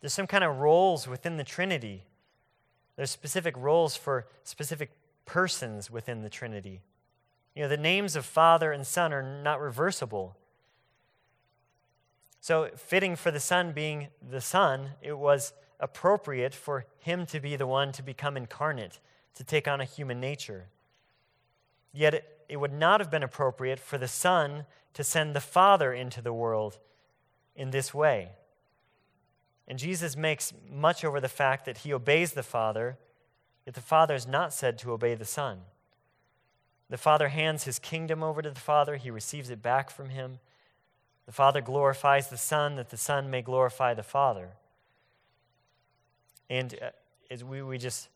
there's 0.00 0.12
some 0.12 0.28
kind 0.28 0.44
of 0.44 0.58
roles 0.58 1.08
within 1.08 1.36
the 1.36 1.44
Trinity. 1.44 2.04
There's 2.94 3.10
specific 3.10 3.56
roles 3.56 3.96
for 3.96 4.26
specific 4.44 4.90
persons 5.24 5.90
within 5.90 6.22
the 6.22 6.30
Trinity. 6.30 6.82
You 7.56 7.62
know, 7.62 7.68
the 7.68 7.76
names 7.76 8.14
of 8.14 8.24
Father 8.24 8.70
and 8.70 8.86
Son 8.86 9.12
are 9.12 9.42
not 9.42 9.60
reversible. 9.60 10.36
So, 12.48 12.70
fitting 12.76 13.14
for 13.14 13.30
the 13.30 13.40
Son 13.40 13.72
being 13.72 14.08
the 14.26 14.40
Son, 14.40 14.92
it 15.02 15.18
was 15.18 15.52
appropriate 15.78 16.54
for 16.54 16.86
him 16.98 17.26
to 17.26 17.40
be 17.40 17.56
the 17.56 17.66
one 17.66 17.92
to 17.92 18.02
become 18.02 18.38
incarnate, 18.38 19.00
to 19.34 19.44
take 19.44 19.68
on 19.68 19.82
a 19.82 19.84
human 19.84 20.18
nature. 20.18 20.64
Yet, 21.92 22.14
it, 22.14 22.38
it 22.48 22.56
would 22.56 22.72
not 22.72 23.00
have 23.00 23.10
been 23.10 23.22
appropriate 23.22 23.78
for 23.78 23.98
the 23.98 24.08
Son 24.08 24.64
to 24.94 25.04
send 25.04 25.36
the 25.36 25.42
Father 25.42 25.92
into 25.92 26.22
the 26.22 26.32
world 26.32 26.78
in 27.54 27.70
this 27.70 27.92
way. 27.92 28.30
And 29.66 29.78
Jesus 29.78 30.16
makes 30.16 30.54
much 30.72 31.04
over 31.04 31.20
the 31.20 31.28
fact 31.28 31.66
that 31.66 31.76
he 31.76 31.92
obeys 31.92 32.32
the 32.32 32.42
Father 32.42 32.96
Yet 33.66 33.74
the 33.74 33.82
Father 33.82 34.14
is 34.14 34.26
not 34.26 34.54
said 34.54 34.78
to 34.78 34.92
obey 34.92 35.14
the 35.14 35.26
Son. 35.26 35.58
The 36.88 36.96
Father 36.96 37.28
hands 37.28 37.64
his 37.64 37.78
kingdom 37.78 38.22
over 38.22 38.40
to 38.40 38.50
the 38.50 38.58
Father, 38.58 38.96
he 38.96 39.10
receives 39.10 39.50
it 39.50 39.60
back 39.60 39.90
from 39.90 40.08
him. 40.08 40.38
The 41.28 41.32
Father 41.32 41.60
glorifies 41.60 42.28
the 42.28 42.38
Son 42.38 42.76
that 42.76 42.88
the 42.88 42.96
Son 42.96 43.28
may 43.28 43.42
glorify 43.42 43.92
the 43.92 44.02
Father. 44.02 44.52
And 46.48 46.74
uh, 46.80 46.88
as 47.30 47.44
we, 47.44 47.60
we 47.60 47.76
just 47.76 48.08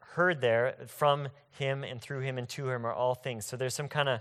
heard 0.00 0.40
there, 0.40 0.74
from 0.88 1.28
him 1.52 1.84
and 1.84 2.00
through 2.00 2.22
him 2.22 2.36
and 2.36 2.48
to 2.48 2.68
him 2.68 2.84
are 2.84 2.92
all 2.92 3.14
things. 3.14 3.46
So 3.46 3.56
there's 3.56 3.74
some 3.74 3.86
kind 3.86 4.08
of, 4.08 4.20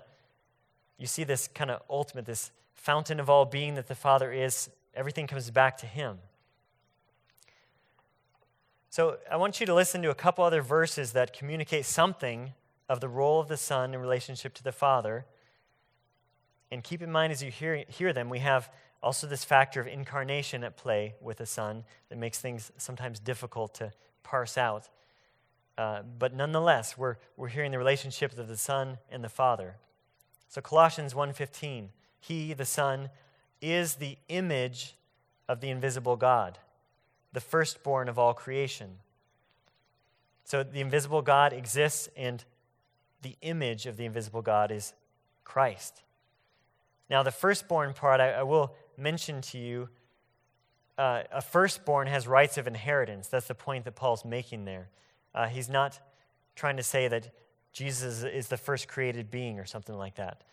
you 0.99 1.07
see 1.07 1.24
this 1.24 1.47
kind 1.47 1.72
of 1.72 1.82
ultimate, 1.89 2.28
this 2.28 2.51
fountain 2.76 3.20
of 3.20 3.32
all 3.32 3.45
being 3.45 3.74
that 3.74 3.88
the 3.88 3.95
Father 3.95 4.32
is. 4.32 4.70
Everything 4.93 5.26
comes 5.26 5.49
back 5.49 5.76
to 5.80 5.88
him. 5.88 6.20
So 8.91 9.18
I 9.32 9.38
want 9.38 9.59
you 9.59 9.66
to 9.66 9.74
listen 9.74 10.03
to 10.03 10.11
a 10.11 10.16
couple 10.16 10.43
other 10.43 10.61
verses 10.61 11.14
that 11.14 11.36
communicate 11.36 11.86
something 11.86 12.53
of 12.88 12.99
the 12.99 13.09
role 13.09 13.39
of 13.39 13.47
the 13.47 13.57
Son 13.57 13.95
in 13.95 13.99
relationship 13.99 14.53
to 14.53 14.64
the 14.64 14.72
Father. 14.72 15.26
And 16.74 16.84
keep 16.84 17.03
in 17.03 17.11
mind 17.11 17.32
as 17.32 17.43
you 17.43 17.51
hear, 17.51 17.84
hear 17.88 18.13
them, 18.13 18.32
we 18.32 18.39
have 18.39 18.67
also 19.03 19.28
this 19.28 19.43
factor 19.43 19.80
of 19.80 19.86
incarnation 19.86 20.63
at 20.63 20.76
play 20.76 21.13
with 21.21 21.38
the 21.38 21.45
Son 21.45 21.84
that 22.09 22.17
makes 22.17 22.39
things 22.39 22.71
sometimes 22.78 23.19
difficult 23.19 23.76
to 23.76 23.91
parse 24.24 24.57
out. 24.57 24.89
Uh, 25.78 26.01
but 26.17 26.34
nonetheless, 26.34 26.97
we're, 26.97 27.17
we're 27.38 27.49
hearing 27.49 27.71
the 27.71 27.78
relationship 27.78 28.36
of 28.39 28.47
the 28.47 28.57
Son 28.57 28.97
and 29.11 29.24
the 29.24 29.30
Father. 29.30 29.76
So 30.49 30.61
Colossians 30.61 31.13
1.15, 31.13 31.89
He, 32.19 32.53
the 32.53 32.65
Son, 32.65 33.11
is 33.61 33.95
the 33.95 34.17
image 34.28 34.95
of 35.47 35.61
the 35.61 35.69
invisible 35.69 36.15
God 36.15 36.57
the 37.34 37.41
firstborn 37.41 38.09
of 38.09 38.17
all 38.17 38.34
creation. 38.34 38.97
So 40.43 40.63
the 40.63 40.82
invisible 40.82 41.21
God 41.21 41.53
exists, 41.53 42.09
and 42.17 42.43
the 43.21 43.36
image 43.41 43.86
of 43.86 43.95
the 43.97 44.05
invisible 44.05 44.41
God 44.41 44.71
is 44.71 44.93
Christ. 45.43 46.01
Now, 47.10 47.24
the 47.24 47.32
firstborn 47.32 47.93
part, 47.93 48.20
I, 48.20 48.32
I 48.32 48.43
will 48.43 48.76
mention 48.97 49.41
to 49.41 49.58
you 49.58 49.89
uh, 50.97 51.24
a 51.32 51.41
firstborn 51.41 52.08
has 52.08 52.28
rights 52.28 52.58
of 52.58 52.68
inheritance. 52.68 53.28
That's 53.28 53.47
the 53.47 53.56
point 53.56 53.86
that 53.86 53.95
Paul's 53.95 54.24
making 54.24 54.66
there. 54.66 54.89
Uh, 55.34 55.47
he's 55.47 55.70
not 55.70 55.99
trying 56.56 56.78
to 56.78 56.84
say 56.84 57.08
that 57.08 57.32
Jesus 57.72 58.24
is 58.24 58.47
the 58.47 58.58
first 58.58 58.88
created 58.88 59.32
being 59.32 59.60
or 59.60 59.66
something 59.66 59.97
like 59.97 60.16
that. 60.16 60.43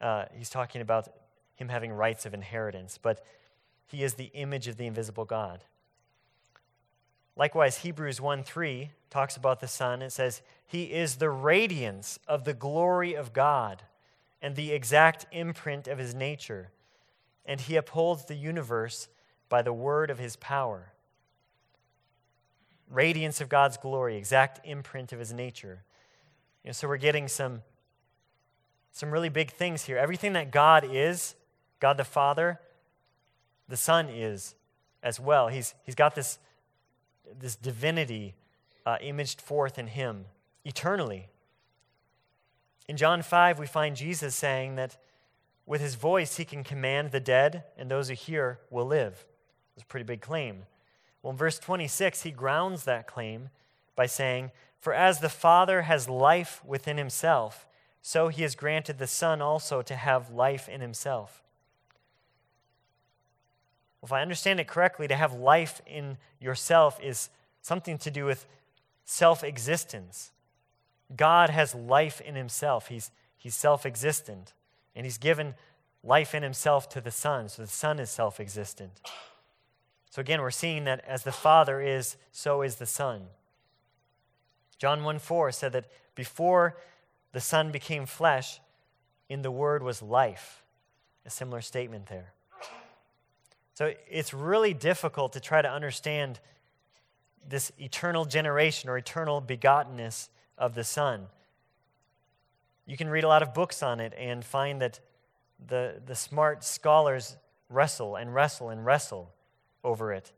Uh, 0.00 0.26
he's 0.36 0.50
talking 0.50 0.82
about 0.82 1.08
him 1.54 1.70
having 1.70 1.90
rights 1.92 2.26
of 2.26 2.34
inheritance, 2.34 2.98
but 3.00 3.24
he 3.86 4.02
is 4.02 4.14
the 4.14 4.30
image 4.34 4.68
of 4.68 4.76
the 4.76 4.86
invisible 4.86 5.24
God. 5.24 5.64
Likewise, 7.34 7.78
Hebrews 7.78 8.20
1 8.20 8.42
3 8.42 8.90
talks 9.08 9.36
about 9.36 9.60
the 9.60 9.68
Son. 9.68 10.02
It 10.02 10.10
says, 10.10 10.42
He 10.66 10.84
is 10.84 11.16
the 11.16 11.30
radiance 11.30 12.18
of 12.26 12.44
the 12.44 12.54
glory 12.54 13.14
of 13.14 13.32
God 13.32 13.82
and 14.46 14.54
the 14.54 14.70
exact 14.70 15.26
imprint 15.32 15.88
of 15.88 15.98
His 15.98 16.14
nature, 16.14 16.70
and 17.44 17.60
He 17.60 17.74
upholds 17.74 18.26
the 18.26 18.36
universe 18.36 19.08
by 19.48 19.60
the 19.60 19.72
word 19.72 20.08
of 20.08 20.20
His 20.20 20.36
power. 20.36 20.92
Radiance 22.88 23.40
of 23.40 23.48
God's 23.48 23.76
glory, 23.76 24.16
exact 24.16 24.64
imprint 24.64 25.12
of 25.12 25.18
His 25.18 25.32
nature. 25.32 25.82
You 26.62 26.68
know, 26.68 26.72
so 26.74 26.86
we're 26.86 26.96
getting 26.96 27.26
some, 27.26 27.62
some 28.92 29.10
really 29.10 29.30
big 29.30 29.50
things 29.50 29.86
here. 29.86 29.98
Everything 29.98 30.34
that 30.34 30.52
God 30.52 30.86
is, 30.88 31.34
God 31.80 31.96
the 31.96 32.04
Father, 32.04 32.60
the 33.68 33.76
Son 33.76 34.08
is 34.08 34.54
as 35.02 35.18
well. 35.18 35.48
He's, 35.48 35.74
he's 35.84 35.96
got 35.96 36.14
this 36.14 36.38
this 37.40 37.56
divinity 37.56 38.36
uh, 38.86 38.98
imaged 39.00 39.40
forth 39.40 39.76
in 39.76 39.88
him 39.88 40.26
eternally. 40.64 41.30
In 42.88 42.96
John 42.96 43.22
5, 43.22 43.58
we 43.58 43.66
find 43.66 43.96
Jesus 43.96 44.34
saying 44.34 44.76
that 44.76 44.96
with 45.66 45.80
his 45.80 45.96
voice, 45.96 46.36
he 46.36 46.44
can 46.44 46.62
command 46.62 47.10
the 47.10 47.20
dead, 47.20 47.64
and 47.76 47.90
those 47.90 48.08
who 48.08 48.14
hear 48.14 48.60
will 48.70 48.86
live. 48.86 49.24
It's 49.74 49.82
a 49.82 49.86
pretty 49.86 50.04
big 50.04 50.20
claim. 50.20 50.66
Well, 51.22 51.32
in 51.32 51.36
verse 51.36 51.58
26, 51.58 52.22
he 52.22 52.30
grounds 52.30 52.84
that 52.84 53.08
claim 53.08 53.50
by 53.96 54.06
saying, 54.06 54.52
For 54.78 54.94
as 54.94 55.18
the 55.18 55.28
Father 55.28 55.82
has 55.82 56.08
life 56.08 56.62
within 56.64 56.98
himself, 56.98 57.66
so 58.00 58.28
he 58.28 58.42
has 58.42 58.54
granted 58.54 58.98
the 58.98 59.08
Son 59.08 59.42
also 59.42 59.82
to 59.82 59.96
have 59.96 60.30
life 60.30 60.68
in 60.68 60.80
himself. 60.80 61.42
If 64.04 64.12
I 64.12 64.22
understand 64.22 64.60
it 64.60 64.68
correctly, 64.68 65.08
to 65.08 65.16
have 65.16 65.32
life 65.32 65.82
in 65.84 66.16
yourself 66.40 67.00
is 67.02 67.28
something 67.60 67.98
to 67.98 68.10
do 68.12 68.24
with 68.24 68.46
self 69.04 69.42
existence. 69.42 70.30
God 71.14 71.50
has 71.50 71.74
life 71.74 72.20
in 72.20 72.34
himself, 72.34 72.88
he's, 72.88 73.10
he's 73.36 73.54
self 73.54 73.86
existent, 73.86 74.54
and 74.94 75.06
he's 75.06 75.18
given 75.18 75.54
life 76.02 76.34
in 76.34 76.42
himself 76.42 76.88
to 76.90 77.00
the 77.00 77.10
Son, 77.10 77.48
so 77.48 77.62
the 77.62 77.68
Son 77.68 77.98
is 77.98 78.10
self 78.10 78.40
existent. 78.40 79.00
So 80.10 80.20
again, 80.20 80.40
we're 80.40 80.50
seeing 80.50 80.84
that 80.84 81.04
as 81.06 81.24
the 81.24 81.32
Father 81.32 81.80
is, 81.80 82.16
so 82.32 82.62
is 82.62 82.76
the 82.76 82.86
Son. 82.86 83.26
John 84.78 85.04
1 85.04 85.18
4 85.18 85.52
said 85.52 85.72
that 85.72 85.86
before 86.14 86.76
the 87.32 87.40
Son 87.40 87.70
became 87.70 88.06
flesh, 88.06 88.60
in 89.28 89.42
the 89.42 89.50
Word 89.50 89.82
was 89.82 90.02
life. 90.02 90.62
A 91.24 91.30
similar 91.30 91.60
statement 91.60 92.06
there. 92.06 92.32
So 93.74 93.92
it's 94.08 94.32
really 94.32 94.72
difficult 94.72 95.32
to 95.34 95.40
try 95.40 95.60
to 95.60 95.70
understand 95.70 96.40
this 97.46 97.72
eternal 97.78 98.24
generation 98.24 98.88
or 98.88 98.96
eternal 98.96 99.42
begottenness 99.42 100.28
of 100.58 100.74
the 100.74 100.84
Son. 100.84 101.26
You 102.86 102.96
can 102.96 103.08
read 103.08 103.24
a 103.24 103.28
lot 103.28 103.42
of 103.42 103.52
books 103.52 103.82
on 103.82 104.00
it 104.00 104.14
and 104.16 104.44
find 104.44 104.80
that 104.80 105.00
the, 105.68 106.00
the 106.04 106.14
smart 106.14 106.64
scholars 106.64 107.36
wrestle 107.68 108.16
and 108.16 108.34
wrestle 108.34 108.70
and 108.70 108.84
wrestle 108.84 109.32
over 109.82 110.12
it. 110.12 110.32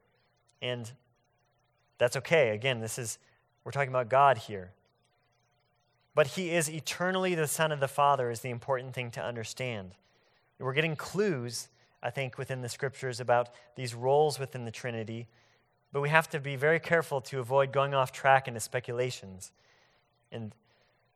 And 0.62 0.90
that's 1.98 2.16
okay. 2.16 2.50
Again, 2.50 2.80
this 2.80 2.98
is, 2.98 3.18
we're 3.64 3.72
talking 3.72 3.90
about 3.90 4.08
God 4.08 4.38
here. 4.38 4.72
But 6.14 6.28
he 6.28 6.50
is 6.50 6.68
eternally 6.68 7.34
the 7.34 7.46
Son 7.46 7.70
of 7.70 7.80
the 7.80 7.88
Father, 7.88 8.30
is 8.30 8.40
the 8.40 8.50
important 8.50 8.94
thing 8.94 9.10
to 9.12 9.22
understand. 9.22 9.94
We're 10.58 10.72
getting 10.72 10.96
clues, 10.96 11.68
I 12.02 12.10
think, 12.10 12.38
within 12.38 12.62
the 12.62 12.68
scriptures 12.68 13.20
about 13.20 13.50
these 13.76 13.94
roles 13.94 14.38
within 14.38 14.64
the 14.64 14.70
Trinity, 14.72 15.28
but 15.92 16.00
we 16.00 16.08
have 16.08 16.28
to 16.30 16.40
be 16.40 16.56
very 16.56 16.80
careful 16.80 17.20
to 17.22 17.38
avoid 17.38 17.72
going 17.72 17.94
off 17.94 18.10
track 18.10 18.48
into 18.48 18.60
speculations. 18.60 19.52
And 20.30 20.54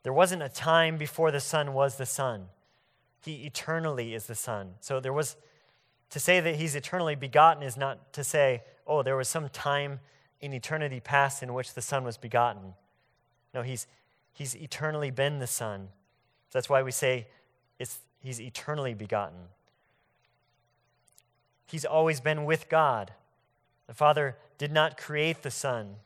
there 0.02 0.12
wasn't 0.12 0.42
a 0.42 0.48
time 0.48 0.96
before 0.96 1.30
the 1.30 1.40
Son 1.40 1.72
was 1.72 1.96
the 1.96 2.06
Son. 2.06 2.46
He 3.24 3.44
eternally 3.44 4.14
is 4.14 4.26
the 4.26 4.34
Son. 4.34 4.74
So 4.80 5.00
there 5.00 5.12
was, 5.12 5.36
to 6.10 6.18
say 6.18 6.40
that 6.40 6.56
he's 6.56 6.74
eternally 6.74 7.14
begotten 7.14 7.62
is 7.62 7.76
not 7.76 8.12
to 8.14 8.24
say, 8.24 8.62
oh, 8.86 9.02
there 9.02 9.16
was 9.16 9.28
some 9.28 9.48
time 9.48 10.00
in 10.40 10.52
eternity 10.52 10.98
past 10.98 11.42
in 11.42 11.54
which 11.54 11.74
the 11.74 11.82
Son 11.82 12.04
was 12.04 12.16
begotten. 12.16 12.74
No, 13.54 13.62
he's, 13.62 13.86
he's 14.32 14.56
eternally 14.56 15.10
been 15.10 15.38
the 15.38 15.46
Son. 15.46 15.88
So 16.50 16.58
that's 16.58 16.68
why 16.68 16.82
we 16.82 16.90
say 16.90 17.28
it's, 17.78 18.00
he's 18.20 18.40
eternally 18.40 18.94
begotten. 18.94 19.38
He's 21.66 21.84
always 21.84 22.20
been 22.20 22.44
with 22.44 22.68
God. 22.68 23.12
The 23.86 23.94
Father 23.94 24.36
did 24.58 24.72
not 24.72 24.96
create 24.96 25.42
the 25.42 25.50
Son, 25.50 25.96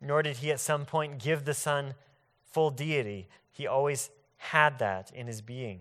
nor 0.00 0.22
did 0.22 0.38
he 0.38 0.52
at 0.52 0.60
some 0.60 0.84
point 0.84 1.18
give 1.18 1.44
the 1.44 1.54
Son 1.54 1.94
full 2.56 2.70
deity. 2.70 3.28
He 3.52 3.66
always 3.66 4.08
had 4.38 4.78
that 4.78 5.12
in 5.12 5.26
his 5.26 5.42
being. 5.42 5.80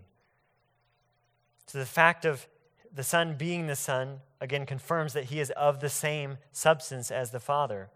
So 1.68 1.78
the 1.78 1.86
fact 1.86 2.26
of 2.26 2.48
the 2.94 3.02
Son 3.02 3.36
being 3.38 3.68
the 3.68 3.78
Son, 3.78 4.20
again, 4.42 4.66
confirms 4.66 5.14
that 5.14 5.26
he 5.26 5.40
is 5.40 5.52
of 5.52 5.80
the 5.80 5.88
same 5.88 6.38
substance 6.52 7.12
as 7.12 7.32
the 7.32 7.40
Father. 7.40 7.88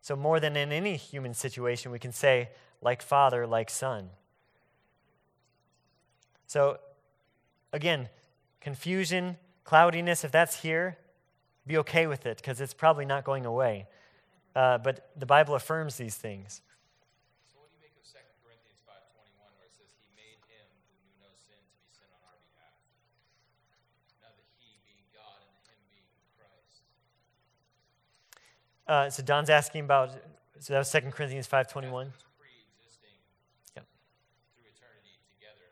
So, 0.00 0.14
more 0.14 0.38
than 0.38 0.56
in 0.56 0.70
any 0.70 0.96
human 0.96 1.34
situation, 1.34 1.90
we 1.90 1.98
can 1.98 2.12
say, 2.12 2.50
like 2.80 3.02
Father, 3.02 3.48
like 3.48 3.68
Son. 3.68 4.10
So, 6.46 6.78
again, 7.72 8.10
confusion, 8.60 9.38
cloudiness, 9.64 10.22
if 10.22 10.30
that's 10.30 10.62
here, 10.62 10.98
be 11.66 11.78
okay 11.78 12.06
with 12.06 12.26
it 12.26 12.36
because 12.36 12.60
it's 12.60 12.74
probably 12.74 13.06
not 13.06 13.24
going 13.24 13.44
away. 13.44 13.88
Uh, 14.54 14.78
but 14.78 15.10
the 15.16 15.26
Bible 15.26 15.56
affirms 15.56 15.96
these 15.96 16.14
things. 16.14 16.62
Uh, 28.90 29.08
so 29.08 29.22
Don's 29.22 29.48
asking 29.48 29.84
about, 29.84 30.10
so 30.58 30.72
that 30.72 30.80
was 30.80 30.90
2 30.90 31.14
Corinthians 31.14 31.46
5.21. 31.46 32.10
Yep. 32.10 33.86
Through 34.50 34.66
eternity 34.66 35.14
together 35.30 35.70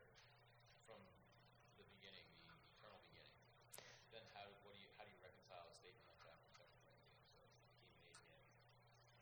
from 0.87 1.03
the 1.75 1.83
beginning, 1.99 2.23
the 2.47 2.55
eternal 2.79 3.03
beginning. 3.11 3.35
Then 4.15 4.23
how, 4.39 4.47
what 4.63 4.79
do 4.79 4.79
you, 4.79 4.95
how 4.95 5.03
do 5.03 5.11
you 5.11 5.19
reconcile 5.19 5.67
a 5.67 5.75
statement 5.75 6.07
like 6.15 6.23
that 6.31 6.39
from 6.55 6.71
2 6.79 6.95
Corinthians? 8.15 8.55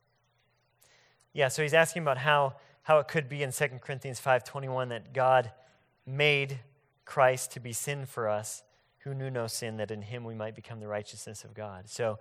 So 0.04 0.92
yeah, 1.32 1.48
so 1.48 1.64
he's 1.64 1.72
asking 1.72 2.04
about 2.04 2.18
how, 2.20 2.60
how 2.82 2.98
it 2.98 3.08
could 3.08 3.30
be 3.30 3.42
in 3.42 3.48
2 3.48 3.80
Corinthians 3.80 4.20
5.21 4.20 4.90
that 4.90 5.14
God 5.14 5.52
made 6.04 6.60
Christ 7.06 7.52
to 7.52 7.60
be 7.60 7.72
sin 7.72 8.04
for 8.04 8.28
us 8.28 8.62
who 9.08 9.14
knew 9.14 9.30
no 9.30 9.46
sin, 9.46 9.78
that 9.78 9.90
in 9.90 10.02
him 10.02 10.22
we 10.24 10.34
might 10.34 10.54
become 10.54 10.80
the 10.80 10.88
righteousness 10.88 11.44
of 11.44 11.54
God. 11.54 11.88
So 11.88 12.18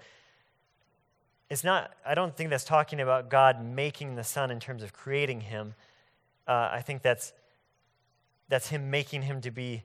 it's 1.50 1.64
not, 1.64 1.91
I 2.06 2.16
don't 2.16 2.36
think 2.36 2.50
that's 2.50 2.64
talking 2.64 3.00
about 3.00 3.30
God 3.30 3.64
making 3.64 4.16
the 4.16 4.24
Son 4.24 4.50
in 4.50 4.60
terms 4.60 4.82
of 4.82 4.93
creating 4.93 5.41
him. 5.41 5.76
Uh, 6.48 6.70
I 6.72 6.82
think 6.82 7.02
that's, 7.02 7.34
that's 8.50 8.70
him 8.70 8.89
making 8.89 9.24
him 9.24 9.41
to 9.41 9.52
be, 9.52 9.84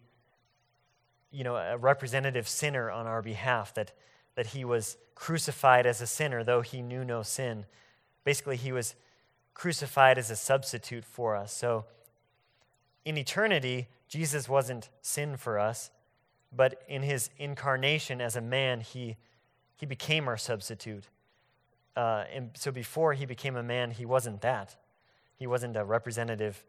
you 1.31 1.45
know, 1.45 1.57
a 1.57 1.77
representative 1.77 2.49
sinner 2.49 2.91
on 2.91 3.07
our 3.07 3.23
behalf, 3.23 3.75
that, 3.75 3.93
that 4.37 4.49
he 4.49 4.65
was 4.65 4.97
crucified 5.15 5.87
as 5.87 6.01
a 6.01 6.07
sinner, 6.07 6.43
though 6.43 6.63
he 6.63 6.83
knew 6.83 7.05
no 7.05 7.23
sin. 7.23 7.67
Basically, 8.25 8.57
he 8.57 8.73
was 8.73 8.95
crucified 9.53 10.17
as 10.17 10.31
a 10.31 10.37
substitute 10.37 11.05
for 11.05 11.37
us. 11.37 11.53
So 11.53 11.85
in 13.05 13.19
eternity, 13.19 13.89
Jesus 14.09 14.49
wasn't 14.49 14.89
sin 15.03 15.37
for 15.37 15.59
us, 15.59 15.91
but 16.55 16.83
in 16.89 17.03
his 17.03 17.31
incarnation 17.39 18.21
as 18.21 18.35
a 18.35 18.41
man, 18.41 18.81
he, 18.81 19.17
he 19.77 19.87
became 19.87 20.27
our 20.27 20.37
substitute. 20.37 21.05
Uh, 22.01 22.25
and 22.33 22.49
so 22.55 22.73
before 22.73 23.13
he 23.13 23.27
became 23.27 23.57
a 23.57 23.63
man, 23.63 23.91
he 23.91 24.07
wasn't 24.07 24.41
that. 24.41 24.75
He 25.37 25.47
wasn't 25.47 25.77
a 25.77 25.85
representative 25.85 26.65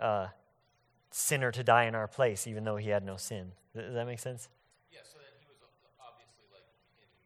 uh, 0.00 0.28
sinner 1.10 1.52
to 1.52 1.62
die 1.62 1.84
in 1.84 1.94
our 1.94 2.08
place, 2.08 2.46
even 2.46 2.64
though 2.64 2.80
he 2.80 2.88
had 2.88 3.04
no 3.04 3.18
sin. 3.18 3.52
Does 3.76 3.92
that 3.92 4.06
make 4.06 4.20
sense? 4.20 4.48
Yeah, 4.88 5.04
so 5.04 5.20
that 5.20 5.36
he 5.36 5.44
was 5.52 5.60
obviously 6.00 6.48
like 6.48 6.64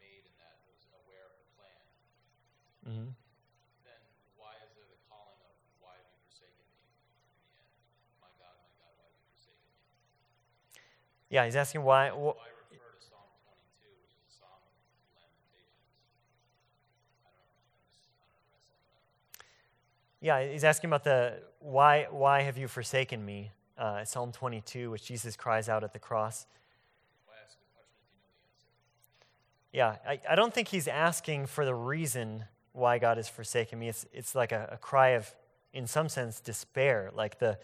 made 0.03 0.27
in 0.27 0.35
that 0.43 0.59
was 0.67 0.83
aware 0.99 1.31
of 1.31 1.39
the 1.39 1.47
plan. 1.55 1.83
Mm-hmm. 2.91 3.11
Then 3.87 4.03
why 4.35 4.59
is 4.67 4.75
there 4.75 4.91
the 4.91 4.99
calling 5.07 5.39
of 5.47 5.55
why 5.79 5.95
have 5.95 6.11
you 6.11 6.19
forsaken 6.27 6.67
me 6.75 6.75
in 6.75 6.91
the 6.91 7.55
end? 7.55 7.71
My 8.19 8.35
God, 8.43 8.59
my 8.59 8.67
God, 8.83 8.99
why 8.99 9.07
have 9.07 9.15
you 9.15 9.31
forsaken 9.31 9.63
me? 9.63 9.79
Yeah, 11.31 11.47
he's 11.47 11.55
asking 11.55 11.87
why. 11.87 12.11
Wh- 12.11 12.35
why 12.35 12.48
Yeah, 20.29 20.47
he's 20.47 20.63
asking 20.63 20.91
about 20.91 21.05
the 21.05 21.41
why, 21.59 22.07
why 22.11 22.43
have 22.43 22.59
you 22.59 22.69
forsaken 22.69 23.25
me? 23.25 23.51
Uh, 23.79 24.05
Psalm 24.05 24.31
22, 24.31 24.91
which 24.91 25.07
Jesus 25.07 25.37
cries 25.37 25.71
out 25.71 25.83
at 25.85 25.95
the 25.95 25.99
cross. 25.99 26.45
Yeah, 29.73 29.97
I, 30.07 30.21
I 30.29 30.35
don't 30.35 30.53
think 30.53 30.69
he's 30.69 30.87
asking 30.87 31.47
for 31.47 31.65
the 31.65 31.75
reason 31.75 32.45
why 32.73 32.99
God 32.99 33.17
has 33.17 33.27
forsaken 33.27 33.79
me. 33.79 33.89
It's, 33.89 34.05
it's 34.13 34.35
like 34.35 34.53
a, 34.53 34.69
a 34.73 34.77
cry 34.77 35.13
of, 35.13 35.35
in 35.73 35.87
some 35.87 36.11
sense, 36.11 36.41
despair. 36.41 37.11
Like 37.15 37.39
the, 37.39 37.59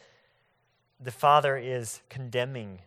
the 0.99 1.13
Father 1.13 1.59
is 1.59 2.01
condemning 2.09 2.79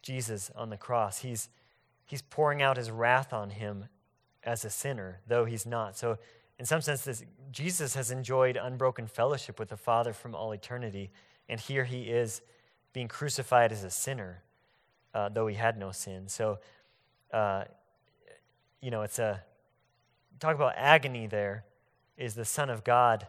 Jesus 0.00 0.48
on 0.54 0.70
the 0.70 0.76
cross. 0.76 1.18
He's, 1.18 1.48
he's 2.04 2.22
pouring 2.22 2.62
out 2.62 2.76
his 2.76 2.92
wrath 2.92 3.32
on 3.32 3.50
him 3.50 3.86
as 4.44 4.64
a 4.64 4.70
sinner, 4.70 5.22
though 5.26 5.44
he's 5.44 5.66
not. 5.66 5.98
So 5.98 6.18
in 6.58 6.64
some 6.64 6.80
sense, 6.80 7.02
this, 7.02 7.24
Jesus 7.52 7.94
has 7.94 8.10
enjoyed 8.10 8.56
unbroken 8.56 9.06
fellowship 9.06 9.58
with 9.58 9.68
the 9.68 9.76
Father 9.76 10.12
from 10.12 10.34
all 10.34 10.52
eternity, 10.52 11.10
and 11.48 11.60
here 11.60 11.84
he 11.84 12.04
is 12.04 12.40
being 12.92 13.08
crucified 13.08 13.72
as 13.72 13.84
a 13.84 13.90
sinner, 13.90 14.42
uh, 15.12 15.28
though 15.28 15.46
he 15.46 15.56
had 15.56 15.78
no 15.78 15.92
sin. 15.92 16.28
So, 16.28 16.58
uh, 17.32 17.64
you 18.80 18.90
know, 18.90 19.02
it's 19.02 19.18
a 19.18 19.42
talk 20.38 20.54
about 20.54 20.74
agony 20.76 21.26
there 21.26 21.64
is 22.16 22.34
the 22.34 22.44
Son 22.44 22.70
of 22.70 22.84
God 22.84 23.26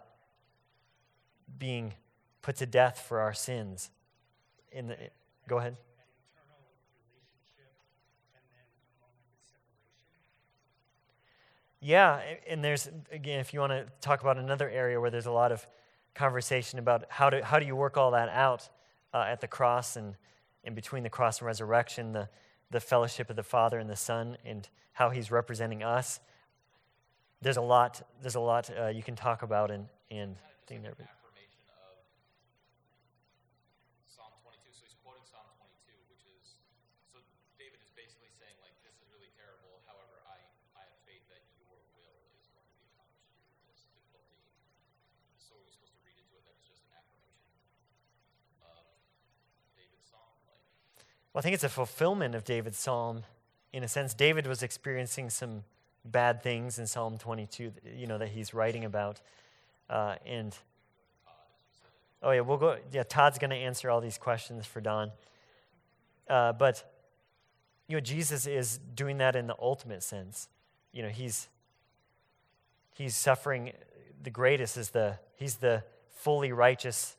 being 1.58 1.94
put 2.42 2.56
to 2.58 2.66
death 2.66 3.04
for 3.08 3.20
our 3.20 3.34
sins. 3.34 3.90
In 4.72 4.88
the, 4.88 4.98
go 5.48 5.58
ahead. 5.58 5.78
Yeah, 11.80 12.22
and 12.48 12.64
there's 12.64 12.90
again, 13.12 13.40
if 13.40 13.54
you 13.54 13.60
want 13.60 13.72
to 13.72 13.86
talk 14.02 14.22
about 14.22 14.38
another 14.38 14.70
area 14.70 15.00
where 15.00 15.12
there's 15.12 15.28
a 15.28 15.32
lot 15.32 15.52
of 15.52 15.66
conversation 16.16 16.80
about 16.80 17.06
how 17.10 17.30
do 17.30 17.42
how 17.44 17.60
do 17.60 17.66
you 17.66 17.76
work 17.76 17.98
all 17.98 18.12
that 18.12 18.30
out 18.30 18.68
uh, 19.14 19.26
at 19.28 19.42
the 19.42 19.48
cross 19.48 19.96
and 19.96 20.16
in 20.64 20.74
between 20.74 21.04
the 21.04 21.10
cross 21.10 21.40
and 21.40 21.46
resurrection, 21.46 22.14
the 22.14 22.30
the 22.72 22.80
fellowship 22.80 23.30
of 23.30 23.36
the 23.36 23.44
Father 23.44 23.80
and 23.80 23.90
the 23.90 23.96
Son, 23.96 24.38
and 24.44 24.68
how 24.94 25.10
He's 25.10 25.30
representing 25.30 25.84
us. 25.84 26.20
There's 27.42 27.58
a 27.58 27.62
lot. 27.62 28.02
There's 28.22 28.36
a 28.36 28.40
lot 28.40 28.70
uh, 28.78 28.88
you 28.88 29.04
can 29.04 29.16
talk 29.16 29.44
about 29.44 29.70
and 29.70 29.88
and 30.10 30.36
thing 30.66 30.82
there. 30.82 30.96
Well, 51.38 51.42
I 51.42 51.44
think 51.44 51.54
it's 51.54 51.64
a 51.64 51.70
fulfillment 51.70 52.34
of 52.34 52.44
David's 52.46 52.80
psalm. 52.80 53.22
In 53.72 53.84
a 53.84 53.88
sense, 53.88 54.16
David 54.16 54.48
was 54.48 54.64
experiencing 54.64 55.30
some 55.30 55.66
bad 56.04 56.42
things 56.42 56.80
in 56.80 56.88
Psalm 56.88 57.20
22, 57.20 57.74
you 57.96 58.08
know, 58.08 58.18
that 58.18 58.30
he's 58.30 58.56
writing 58.56 58.86
about. 58.86 59.22
Uh, 59.88 60.16
and, 60.26 60.58
oh, 62.24 62.32
yeah, 62.32 62.40
we'll 62.40 62.58
go. 62.58 62.78
Yeah, 62.92 63.04
Todd's 63.04 63.38
going 63.38 63.52
to 63.52 63.56
answer 63.56 63.92
all 63.92 64.02
these 64.02 64.18
questions 64.18 64.66
for 64.66 64.82
Don. 64.82 65.12
Uh, 66.28 66.54
but, 66.54 66.92
you 67.88 67.96
know, 67.96 68.02
Jesus 68.02 68.48
is 68.48 68.80
doing 68.96 69.20
that 69.20 69.36
in 69.36 69.46
the 69.46 69.56
ultimate 69.62 70.02
sense. 70.02 70.50
You 70.92 71.04
know, 71.04 71.10
he's, 71.10 71.50
he's 72.96 73.16
suffering. 73.16 73.74
The 74.24 74.32
greatest 74.32 74.76
is 74.76 74.90
the, 74.90 75.20
he's 75.36 75.58
the 75.58 75.84
fully 76.16 76.52
righteous 76.52 77.16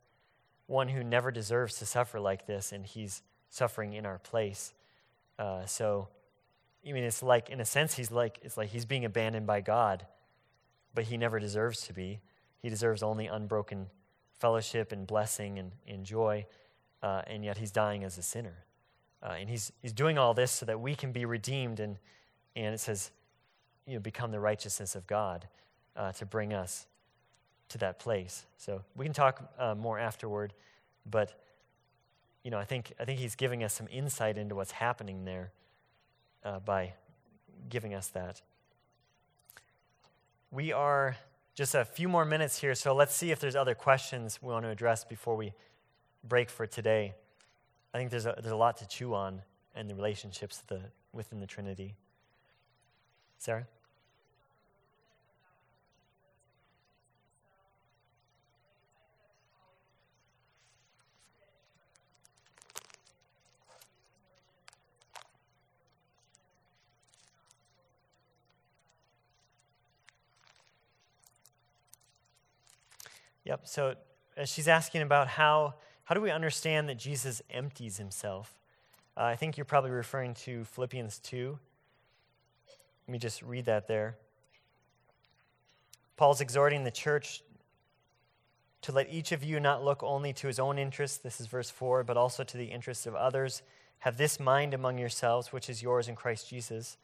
one 0.66 0.88
who 0.88 1.04
never 1.04 1.30
deserves 1.30 1.78
to 1.78 1.86
suffer 1.86 2.18
like 2.18 2.48
this, 2.48 2.72
and 2.72 2.84
he's 2.84 3.22
suffering 3.50 3.92
in 3.94 4.06
our 4.06 4.18
place. 4.18 4.72
Uh, 5.38 5.64
so, 5.66 6.08
I 6.86 6.92
mean, 6.92 7.04
it's 7.04 7.22
like, 7.22 7.50
in 7.50 7.60
a 7.60 7.64
sense, 7.64 7.94
he's 7.94 8.10
like, 8.10 8.38
it's 8.42 8.56
like 8.56 8.70
he's 8.70 8.84
being 8.84 9.04
abandoned 9.04 9.46
by 9.46 9.60
God, 9.60 10.06
but 10.94 11.04
he 11.04 11.16
never 11.16 11.38
deserves 11.38 11.82
to 11.82 11.92
be. 11.92 12.20
He 12.60 12.68
deserves 12.68 13.02
only 13.02 13.26
unbroken 13.26 13.86
fellowship 14.38 14.92
and 14.92 15.06
blessing 15.06 15.58
and, 15.58 15.72
and 15.86 16.04
joy, 16.04 16.46
uh, 17.02 17.22
and 17.26 17.44
yet 17.44 17.58
he's 17.58 17.70
dying 17.70 18.04
as 18.04 18.18
a 18.18 18.22
sinner. 18.22 18.64
Uh, 19.22 19.36
and 19.38 19.48
he's, 19.48 19.72
he's 19.82 19.92
doing 19.92 20.18
all 20.18 20.34
this 20.34 20.50
so 20.50 20.66
that 20.66 20.80
we 20.80 20.94
can 20.94 21.12
be 21.12 21.24
redeemed, 21.24 21.80
and, 21.80 21.98
and 22.54 22.74
it 22.74 22.78
says, 22.78 23.10
you 23.86 23.94
know, 23.94 24.00
become 24.00 24.30
the 24.30 24.40
righteousness 24.40 24.94
of 24.94 25.06
God 25.06 25.48
uh, 25.96 26.12
to 26.12 26.26
bring 26.26 26.52
us 26.52 26.86
to 27.70 27.78
that 27.78 27.98
place. 27.98 28.46
So 28.56 28.82
we 28.96 29.04
can 29.04 29.12
talk 29.12 29.52
uh, 29.58 29.74
more 29.74 29.98
afterward, 29.98 30.52
but 31.04 31.34
you 32.48 32.50
know, 32.50 32.58
I 32.58 32.64
think, 32.64 32.94
I 32.98 33.04
think 33.04 33.20
he's 33.20 33.34
giving 33.34 33.62
us 33.62 33.74
some 33.74 33.88
insight 33.92 34.38
into 34.38 34.54
what's 34.54 34.72
happening 34.72 35.26
there 35.26 35.52
uh, 36.42 36.60
by 36.60 36.94
giving 37.68 37.92
us 37.92 38.08
that. 38.08 38.40
We 40.50 40.72
are 40.72 41.18
just 41.54 41.74
a 41.74 41.84
few 41.84 42.08
more 42.08 42.24
minutes 42.24 42.58
here, 42.58 42.74
so 42.74 42.94
let's 42.94 43.14
see 43.14 43.30
if 43.32 43.38
there's 43.38 43.54
other 43.54 43.74
questions 43.74 44.38
we 44.40 44.50
want 44.50 44.64
to 44.64 44.70
address 44.70 45.04
before 45.04 45.36
we 45.36 45.52
break 46.26 46.48
for 46.48 46.66
today. 46.66 47.12
I 47.92 47.98
think 47.98 48.10
there's 48.10 48.24
a, 48.24 48.34
there's 48.40 48.50
a 48.50 48.56
lot 48.56 48.78
to 48.78 48.88
chew 48.88 49.12
on 49.12 49.42
in 49.76 49.86
the 49.86 49.94
relationships 49.94 50.62
the, 50.68 50.80
within 51.12 51.40
the 51.40 51.46
Trinity. 51.46 51.96
Sarah? 53.36 53.66
Yep. 73.48 73.60
So 73.64 73.94
uh, 74.36 74.44
she's 74.44 74.68
asking 74.68 75.00
about 75.00 75.26
how, 75.26 75.72
how 76.04 76.14
do 76.14 76.20
we 76.20 76.30
understand 76.30 76.86
that 76.90 76.98
Jesus 76.98 77.40
empties 77.48 77.96
himself? 77.96 78.60
Uh, 79.16 79.22
I 79.22 79.36
think 79.36 79.56
you're 79.56 79.64
probably 79.64 79.90
referring 79.90 80.34
to 80.34 80.64
Philippians 80.64 81.18
2. 81.20 81.58
Let 83.06 83.12
me 83.12 83.18
just 83.18 83.40
read 83.40 83.64
that 83.64 83.88
there. 83.88 84.16
Paul's 86.18 86.42
exhorting 86.42 86.84
the 86.84 86.90
church 86.90 87.42
to 88.82 88.92
let 88.92 89.10
each 89.10 89.32
of 89.32 89.42
you 89.42 89.60
not 89.60 89.82
look 89.82 90.02
only 90.02 90.34
to 90.34 90.46
his 90.46 90.58
own 90.58 90.78
interests, 90.78 91.16
this 91.16 91.40
is 91.40 91.46
verse 91.46 91.70
4, 91.70 92.04
but 92.04 92.18
also 92.18 92.44
to 92.44 92.56
the 92.58 92.66
interests 92.66 93.06
of 93.06 93.14
others. 93.14 93.62
Have 94.00 94.18
this 94.18 94.38
mind 94.38 94.74
among 94.74 94.98
yourselves, 94.98 95.54
which 95.54 95.70
is 95.70 95.82
yours 95.82 96.06
in 96.06 96.16
Christ 96.16 96.50
Jesus, 96.50 96.98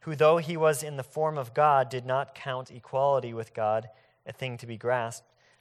who, 0.00 0.16
though 0.16 0.38
he 0.38 0.56
was 0.56 0.82
in 0.82 0.96
the 0.96 1.02
form 1.02 1.36
of 1.36 1.52
God, 1.52 1.90
did 1.90 2.06
not 2.06 2.34
count 2.34 2.70
equality 2.70 3.34
with 3.34 3.52
God 3.52 3.90
a 4.24 4.32
thing 4.32 4.56
to 4.56 4.66
be 4.66 4.78
grasped 4.78 5.26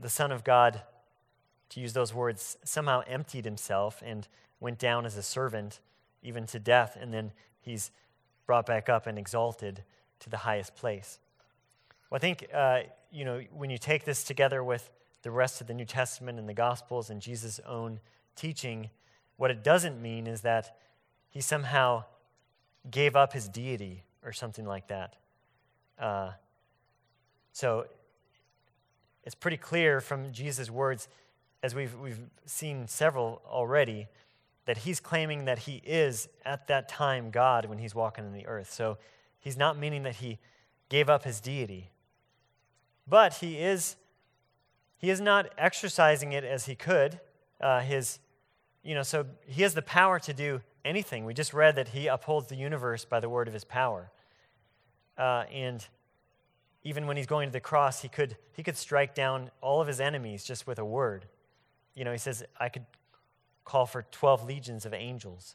the 0.00 0.08
Son 0.08 0.32
of 0.32 0.44
God, 0.44 0.82
to 1.70 1.80
use 1.80 1.92
those 1.92 2.12
words, 2.12 2.56
somehow 2.64 3.02
emptied 3.06 3.44
himself 3.44 4.02
and 4.04 4.28
went 4.60 4.78
down 4.78 5.06
as 5.06 5.16
a 5.16 5.22
servant, 5.22 5.80
even 6.22 6.46
to 6.46 6.58
death, 6.58 6.96
and 7.00 7.12
then 7.12 7.32
he's 7.60 7.90
brought 8.46 8.66
back 8.66 8.88
up 8.88 9.06
and 9.06 9.18
exalted 9.18 9.82
to 10.20 10.30
the 10.30 10.38
highest 10.38 10.74
place. 10.74 11.18
Well, 12.10 12.16
I 12.16 12.20
think, 12.20 12.46
uh, 12.52 12.80
you 13.10 13.24
know, 13.24 13.40
when 13.52 13.70
you 13.70 13.78
take 13.78 14.04
this 14.04 14.24
together 14.24 14.62
with 14.62 14.90
the 15.22 15.30
rest 15.30 15.60
of 15.60 15.66
the 15.66 15.74
New 15.74 15.84
Testament 15.84 16.38
and 16.38 16.48
the 16.48 16.54
Gospels 16.54 17.10
and 17.10 17.20
Jesus' 17.20 17.60
own 17.66 18.00
teaching, 18.36 18.90
what 19.36 19.50
it 19.50 19.64
doesn't 19.64 20.00
mean 20.00 20.26
is 20.26 20.42
that 20.42 20.76
he 21.30 21.40
somehow 21.40 22.04
gave 22.90 23.16
up 23.16 23.32
his 23.32 23.48
deity 23.48 24.04
or 24.24 24.32
something 24.32 24.66
like 24.66 24.88
that. 24.88 25.16
Uh, 25.98 26.32
so 27.52 27.86
it's 29.24 29.34
pretty 29.34 29.56
clear 29.56 30.00
from 30.00 30.32
Jesus' 30.32 30.70
words, 30.70 31.08
as 31.62 31.74
we've, 31.74 31.94
we've 31.98 32.20
seen 32.44 32.88
several 32.88 33.40
already, 33.46 34.08
that 34.64 34.78
he's 34.78 35.00
claiming 35.00 35.44
that 35.44 35.60
he 35.60 35.82
is 35.84 36.28
at 36.44 36.68
that 36.68 36.88
time 36.88 37.30
God 37.30 37.66
when 37.66 37.78
he's 37.78 37.94
walking 37.94 38.24
in 38.24 38.32
the 38.32 38.46
earth. 38.46 38.72
So 38.72 38.98
he's 39.38 39.56
not 39.56 39.78
meaning 39.78 40.02
that 40.04 40.16
he 40.16 40.38
gave 40.88 41.08
up 41.08 41.24
his 41.24 41.40
deity. 41.40 41.90
But 43.08 43.34
he 43.34 43.58
is, 43.58 43.96
he 44.96 45.10
is 45.10 45.20
not 45.20 45.52
exercising 45.58 46.32
it 46.32 46.44
as 46.44 46.66
he 46.66 46.74
could. 46.74 47.20
Uh, 47.60 47.80
his, 47.80 48.18
you 48.82 48.94
know, 48.94 49.02
so 49.02 49.26
he 49.46 49.62
has 49.62 49.74
the 49.74 49.82
power 49.82 50.18
to 50.20 50.32
do 50.32 50.60
anything. 50.84 51.24
We 51.24 51.34
just 51.34 51.52
read 51.52 51.76
that 51.76 51.88
he 51.88 52.06
upholds 52.06 52.48
the 52.48 52.56
universe 52.56 53.04
by 53.04 53.20
the 53.20 53.28
word 53.28 53.48
of 53.48 53.54
his 53.54 53.64
power. 53.64 54.10
Uh, 55.16 55.44
and 55.52 55.86
even 56.84 57.06
when 57.06 57.16
he's 57.16 57.26
going 57.26 57.48
to 57.48 57.52
the 57.52 57.60
cross, 57.60 58.02
he 58.02 58.08
could, 58.08 58.36
he 58.52 58.62
could 58.62 58.76
strike 58.76 59.14
down 59.14 59.50
all 59.60 59.80
of 59.80 59.86
his 59.86 60.00
enemies 60.00 60.44
just 60.44 60.66
with 60.66 60.78
a 60.78 60.84
word. 60.84 61.26
You 61.94 62.04
know, 62.04 62.12
he 62.12 62.18
says, 62.18 62.42
I 62.58 62.68
could 62.68 62.86
call 63.64 63.86
for 63.86 64.02
12 64.10 64.44
legions 64.44 64.84
of 64.84 64.92
angels. 64.92 65.54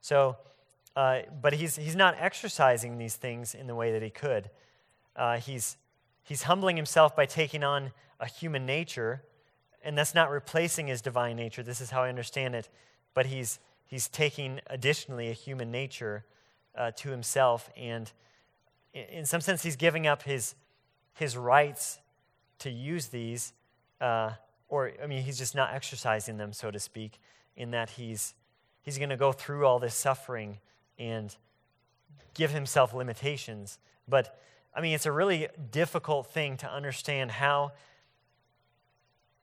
So, 0.00 0.36
uh, 0.96 1.20
but 1.40 1.52
he's, 1.52 1.76
he's 1.76 1.96
not 1.96 2.16
exercising 2.18 2.98
these 2.98 3.16
things 3.16 3.54
in 3.54 3.66
the 3.66 3.74
way 3.74 3.92
that 3.92 4.02
he 4.02 4.10
could. 4.10 4.50
Uh, 5.14 5.38
he's, 5.38 5.76
he's 6.22 6.44
humbling 6.44 6.76
himself 6.76 7.14
by 7.14 7.26
taking 7.26 7.62
on 7.62 7.92
a 8.18 8.26
human 8.26 8.64
nature, 8.64 9.22
and 9.82 9.96
that's 9.96 10.14
not 10.14 10.30
replacing 10.30 10.86
his 10.86 11.02
divine 11.02 11.36
nature. 11.36 11.62
This 11.62 11.80
is 11.80 11.90
how 11.90 12.02
I 12.02 12.08
understand 12.08 12.54
it. 12.54 12.70
But 13.14 13.26
he's, 13.26 13.58
he's 13.84 14.08
taking 14.08 14.60
additionally 14.68 15.28
a 15.28 15.34
human 15.34 15.70
nature 15.70 16.24
uh, 16.74 16.92
to 16.92 17.10
himself, 17.10 17.68
and 17.76 18.10
in 18.94 19.24
some 19.24 19.40
sense, 19.40 19.62
he's 19.62 19.76
giving 19.76 20.06
up 20.06 20.22
his, 20.22 20.54
his 21.14 21.36
rights 21.36 21.98
to 22.60 22.70
use 22.70 23.08
these, 23.08 23.52
uh, 24.00 24.32
or 24.68 24.92
I 25.02 25.06
mean, 25.06 25.22
he's 25.22 25.38
just 25.38 25.54
not 25.54 25.74
exercising 25.74 26.36
them, 26.36 26.52
so 26.52 26.70
to 26.70 26.78
speak, 26.78 27.20
in 27.56 27.72
that 27.72 27.90
he's, 27.90 28.34
he's 28.82 28.98
going 28.98 29.10
to 29.10 29.16
go 29.16 29.32
through 29.32 29.66
all 29.66 29.78
this 29.78 29.94
suffering 29.94 30.58
and 30.98 31.34
give 32.34 32.50
himself 32.50 32.94
limitations. 32.94 33.78
But 34.08 34.38
I 34.74 34.80
mean, 34.80 34.94
it's 34.94 35.06
a 35.06 35.12
really 35.12 35.48
difficult 35.70 36.28
thing 36.28 36.56
to 36.58 36.72
understand 36.72 37.30
how, 37.30 37.72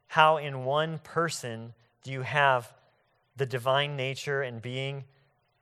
how 0.08 0.38
in 0.38 0.66
one 0.66 1.00
person 1.00 1.74
do 2.04 2.12
you 2.12 2.22
have 2.22 2.74
the 3.38 3.46
divine 3.46 3.96
nature 3.96 4.42
and 4.42 4.62
being 4.62 5.04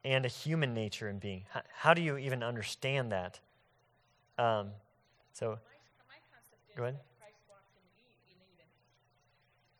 and 0.06 0.26
a 0.26 0.30
human 0.30 0.74
nature 0.74 1.10
and 1.10 1.20
being? 1.20 1.44
How, 1.50 1.62
how 1.74 1.94
do 1.94 2.02
you 2.02 2.18
even 2.18 2.44
understand 2.44 3.12
that? 3.12 3.40
Um, 4.38 4.70
so, 5.34 5.50
My, 5.50 5.56
my 6.08 6.20
concept 6.32 6.64
is 6.67 6.67
Go 6.78 6.86
ahead. 6.86 7.02
that 7.02 7.10
Christ 7.18 7.42
walked 7.50 7.74
in, 7.74 7.82
Eve, 7.98 8.22
in 8.30 8.38
Eden, 8.54 8.70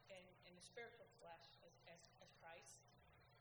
in, 0.10 0.26
in 0.50 0.54
the 0.58 0.66
spiritual 0.66 1.06
flesh 1.22 1.46
as, 1.62 1.78
as, 1.94 2.02
as 2.26 2.30
Christ. 2.42 2.82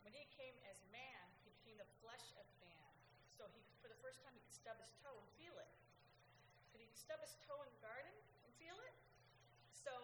When 0.04 0.12
he 0.12 0.28
came 0.36 0.52
as 0.68 0.76
man, 0.92 1.24
he 1.40 1.48
became 1.56 1.80
the 1.80 1.88
flesh 2.04 2.36
of 2.36 2.44
man. 2.60 2.92
So 3.32 3.48
he, 3.56 3.64
for 3.80 3.88
the 3.88 3.96
first 4.04 4.20
time, 4.20 4.36
he 4.36 4.44
could 4.44 4.52
stub 4.52 4.76
his 4.76 4.92
toe 5.00 5.16
and 5.16 5.24
feel 5.40 5.56
it. 5.56 5.72
Could 6.68 6.84
he 6.84 6.92
stub 6.92 7.16
his 7.24 7.32
toe 7.48 7.56
in 7.64 7.72
the 7.72 7.80
garden 7.80 8.12
and 8.44 8.52
feel 8.60 8.76
it? 8.76 8.92
So, 9.72 9.96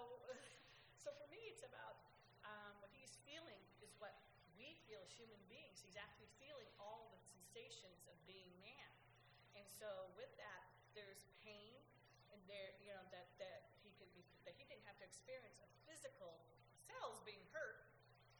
so 0.96 1.12
for 1.20 1.28
me, 1.28 1.44
it's 1.52 1.60
about 1.68 2.00
um, 2.48 2.72
what 2.80 2.88
he's 2.96 3.20
feeling 3.28 3.60
is 3.84 3.92
what 4.00 4.16
we 4.56 4.80
feel 4.88 5.04
as 5.04 5.12
human 5.12 5.36
beings. 5.52 5.76
He's 5.84 6.00
actually 6.00 6.32
feeling 6.40 6.72
all 6.80 7.12
the 7.12 7.20
sensations 7.20 8.00
of 8.08 8.16
being 8.24 8.48
man. 8.64 8.88
And 9.60 9.68
so 9.68 10.08
with 10.16 10.32
that, 10.40 10.72
there's 10.96 11.28
pain, 11.44 11.76
and 12.32 12.40
there, 12.48 12.72
you 12.80 12.90
know, 12.96 13.04
that, 13.12 13.28
that 13.36 13.76
he 13.84 13.92
could 14.00 14.08
be, 14.16 14.24
that 14.48 14.56
he 14.56 14.64
didn't 14.64 14.84
have 14.88 14.96
to 14.98 15.06
experience 15.06 15.60
a 15.60 15.68
physical 15.84 16.40
cells 16.88 17.20
being 17.28 17.44
hurt 17.52 17.86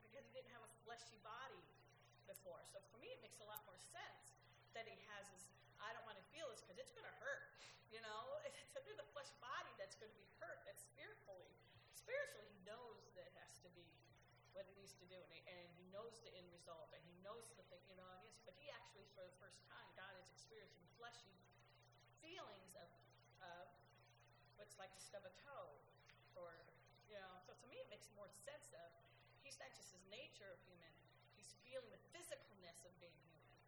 because 0.01 0.25
he 0.25 0.33
didn't 0.33 0.51
have 0.51 0.65
a 0.65 0.73
fleshy 0.83 1.21
body 1.21 1.61
before. 2.43 2.59
So 2.66 2.82
for 2.90 2.99
me, 2.99 3.07
it 3.07 3.22
makes 3.22 3.38
a 3.38 3.47
lot 3.47 3.62
more 3.70 3.78
sense 3.78 4.34
that 4.74 4.90
he 4.90 4.99
has 5.14 5.30
his, 5.30 5.47
I 5.78 5.95
don't 5.95 6.03
want 6.03 6.18
to 6.18 6.26
feel 6.34 6.51
this 6.51 6.59
because 6.66 6.74
it's 6.82 6.90
going 6.90 7.07
to 7.07 7.18
hurt, 7.22 7.55
you 7.95 8.03
know? 8.03 8.43
So 8.74 8.82
there's 8.82 8.99
a 8.99 9.07
flesh 9.14 9.30
body 9.38 9.70
that's 9.78 9.95
going 9.95 10.11
to 10.11 10.18
be 10.18 10.26
hurt, 10.43 10.59
that's 10.66 10.82
spiritually, 10.82 11.47
spiritually 11.95 12.51
he 12.51 12.59
knows 12.66 13.14
that 13.14 13.30
it 13.30 13.36
has 13.38 13.62
to 13.62 13.70
be 13.78 13.86
what 14.59 14.66
it 14.66 14.74
needs 14.74 14.99
to 14.99 15.07
do, 15.07 15.14
and 15.14 15.30
he, 15.30 15.38
and 15.47 15.70
he 15.78 15.86
knows 15.95 16.18
the 16.26 16.34
end 16.34 16.51
result, 16.51 16.90
and 16.90 17.01
he 17.07 17.14
knows 17.22 17.47
the 17.55 17.62
thing, 17.70 17.80
you 17.86 17.95
know, 17.95 18.11
yes, 18.26 18.43
but 18.43 18.59
he 18.59 18.66
actually, 18.74 19.07
for 19.14 19.22
the 19.22 19.36
first 19.38 19.62
time, 19.70 19.86
God 19.95 20.11
is 20.18 20.26
experiencing 20.34 20.82
fleshy 20.99 21.30
feelings 22.18 22.74
of, 22.74 22.90
of 23.47 23.64
what's 24.59 24.74
like 24.82 24.90
to 24.99 25.03
stub 25.05 25.22
a 25.22 25.32
toe, 25.47 25.78
or, 26.34 26.59
you 27.07 27.16
know, 27.22 27.38
so 27.47 27.55
to 27.55 27.66
me 27.70 27.78
it 27.78 27.86
makes 27.86 28.11
more 28.18 28.28
sense 28.45 28.74
of, 28.74 28.88
he's 29.47 29.57
not 29.62 29.70
just 29.78 29.95
his 29.95 30.05
nature 30.11 30.51
of 30.51 30.59
human, 30.66 30.90
he's 31.43 31.53
feeling 31.66 31.90
the 31.90 32.03
physicalness 32.12 32.78
of 32.84 32.93
being 33.01 33.16
human 33.26 33.59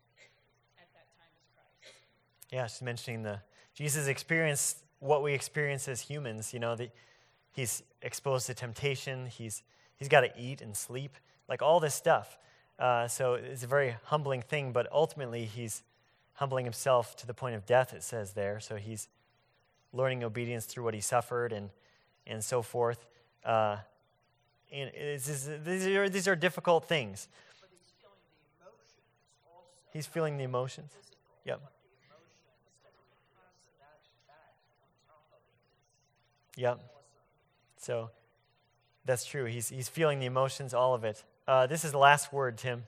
at 0.78 0.88
that 0.94 1.08
time 1.18 1.32
as 1.34 1.44
Christ. 1.56 1.80
Yeah, 2.54 2.66
she's 2.68 2.82
mentioning 2.82 3.22
the 3.22 3.40
Jesus 3.74 4.06
experienced 4.06 4.78
what 5.00 5.22
we 5.24 5.34
experience 5.34 5.88
as 5.88 6.00
humans. 6.00 6.54
You 6.54 6.60
know, 6.60 6.76
the, 6.76 6.88
he's 7.52 7.82
exposed 8.00 8.46
to 8.46 8.54
temptation. 8.54 9.26
He's 9.26 9.64
he's 9.96 10.08
got 10.08 10.20
to 10.20 10.30
eat 10.38 10.60
and 10.60 10.76
sleep, 10.76 11.16
like 11.48 11.62
all 11.62 11.80
this 11.80 11.94
stuff. 11.94 12.38
Uh, 12.78 13.08
so 13.08 13.34
it's 13.34 13.64
a 13.64 13.66
very 13.66 13.96
humbling 14.04 14.42
thing. 14.42 14.72
But 14.72 14.86
ultimately, 14.92 15.44
he's 15.44 15.82
humbling 16.34 16.64
himself 16.64 17.16
to 17.16 17.26
the 17.26 17.34
point 17.34 17.56
of 17.56 17.66
death. 17.66 17.92
It 17.92 18.04
says 18.04 18.34
there. 18.34 18.60
So 18.60 18.76
he's 18.76 19.08
learning 19.92 20.22
obedience 20.22 20.66
through 20.66 20.84
what 20.84 20.94
he 20.94 21.00
suffered 21.00 21.52
and 21.52 21.70
and 22.26 22.42
so 22.42 22.62
forth. 22.62 23.04
Uh, 23.44 23.78
and 24.72 24.90
these 24.94 25.86
are 25.86 26.08
these 26.08 26.28
are 26.28 26.36
difficult 26.36 26.86
things. 26.86 27.28
But 27.60 27.68
he's 27.70 27.90
feeling 28.00 28.22
the 28.38 28.44
emotions 28.62 28.94
also. 29.46 29.90
He's 29.92 30.06
feeling 30.06 30.36
the 30.38 30.44
emotions. 30.44 30.92
Yep. 31.44 31.60
but 31.60 31.72
the 31.84 31.92
emotions 32.08 32.40
that 32.82 32.96
he 32.96 33.04
has, 33.12 33.60
and 33.68 33.76
that, 33.84 34.00
that 34.32 34.56
on 34.80 34.88
top 35.04 35.28
of 35.28 35.44
it 35.44 35.60
is 35.60 35.76
Yep. 36.56 36.80
So 37.76 38.10
that's 39.04 39.24
true. 39.24 39.44
He's, 39.44 39.68
he's 39.68 39.88
feeling 39.88 40.20
the 40.20 40.26
emotions, 40.26 40.72
all 40.74 40.94
of 40.94 41.04
it. 41.04 41.22
Uh, 41.46 41.66
this 41.66 41.84
is 41.84 41.92
the 41.92 41.98
last 41.98 42.32
word, 42.32 42.56
Tim. 42.56 42.84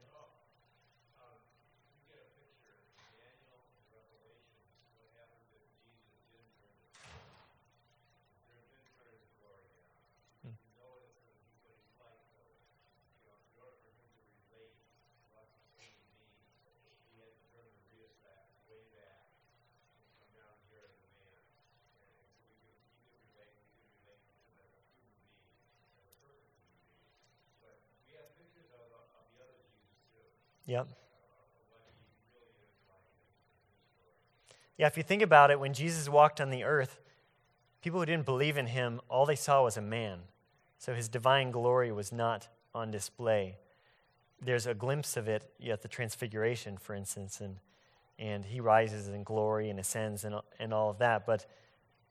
Yep. 30.66 30.88
Yeah, 34.78 34.86
if 34.86 34.96
you 34.96 35.02
think 35.02 35.22
about 35.22 35.50
it, 35.50 35.58
when 35.58 35.72
Jesus 35.72 36.08
walked 36.08 36.40
on 36.40 36.50
the 36.50 36.64
earth, 36.64 37.00
people 37.80 38.00
who 38.00 38.06
didn't 38.06 38.26
believe 38.26 38.58
in 38.58 38.66
him, 38.66 39.00
all 39.08 39.24
they 39.24 39.36
saw 39.36 39.62
was 39.62 39.76
a 39.76 39.80
man. 39.80 40.18
So 40.78 40.92
his 40.92 41.08
divine 41.08 41.50
glory 41.50 41.92
was 41.92 42.12
not 42.12 42.48
on 42.74 42.90
display. 42.90 43.56
There's 44.42 44.66
a 44.66 44.74
glimpse 44.74 45.16
of 45.16 45.28
it 45.28 45.50
at 45.66 45.80
the 45.80 45.88
Transfiguration, 45.88 46.76
for 46.76 46.94
instance, 46.94 47.40
and, 47.40 47.56
and 48.18 48.44
he 48.44 48.60
rises 48.60 49.08
in 49.08 49.22
glory 49.22 49.70
and 49.70 49.80
ascends 49.80 50.24
and, 50.24 50.34
and 50.58 50.74
all 50.74 50.90
of 50.90 50.98
that. 50.98 51.24
But, 51.24 51.46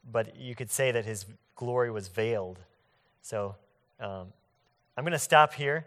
but 0.10 0.36
you 0.36 0.56
could 0.56 0.72
say 0.72 0.92
that 0.92 1.06
his 1.06 1.26
glory 1.56 1.92
was 1.92 2.08
veiled. 2.08 2.58
So 3.22 3.56
um, 4.00 4.34
I'm 4.98 5.04
going 5.04 5.12
to 5.12 5.20
stop 5.20 5.54
here. 5.54 5.86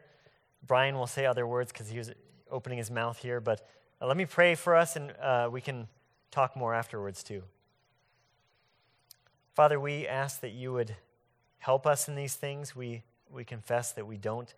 Brian 0.65 0.97
will 0.97 1.07
say 1.09 1.27
other 1.27 1.47
words 1.47 1.73
because 1.73 1.89
he 1.89 1.99
was 1.99 2.13
opening 2.51 2.79
his 2.79 2.91
mouth 2.91 3.19
here. 3.19 3.41
But 3.41 3.67
uh, 4.01 4.07
let 4.07 4.17
me 4.17 4.27
pray 4.27 4.55
for 4.55 4.77
us, 4.77 4.97
and 4.97 5.13
uh, 5.21 5.49
we 5.51 5.61
can 5.61 5.89
talk 6.31 6.57
more 6.57 6.75
afterwards 6.75 7.23
too. 7.23 7.43
Father, 9.55 9.81
we 9.81 10.07
ask 10.07 10.41
that 10.41 10.53
you 10.53 10.73
would 10.73 10.95
help 11.59 11.87
us 11.87 12.09
in 12.09 12.15
these 12.15 12.35
things. 12.35 12.77
We, 12.77 13.03
we 13.31 13.45
confess 13.45 13.93
that 13.93 14.07
we 14.07 14.17
don't 14.17 14.55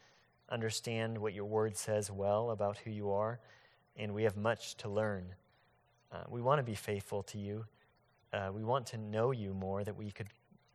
understand 0.51 1.17
what 1.17 1.33
your 1.33 1.47
word 1.47 1.77
says 1.77 2.11
well 2.11 2.51
about 2.51 2.79
who 2.79 2.91
you 2.91 3.11
are, 3.11 3.41
and 3.97 4.13
we 4.15 4.25
have 4.25 4.37
much 4.37 4.77
to 4.79 4.89
learn. 4.89 5.35
Uh, 6.13 6.25
we 6.29 6.43
want 6.43 6.59
to 6.59 6.63
be 6.63 6.75
faithful 6.75 7.23
to 7.23 7.39
you. 7.39 7.65
Uh, 8.33 8.51
we 8.53 8.63
want 8.63 8.87
to 8.87 8.99
know 8.99 9.31
you 9.31 9.55
more, 9.55 9.85
that 9.85 9.97
we 9.97 10.11
could 10.11 10.29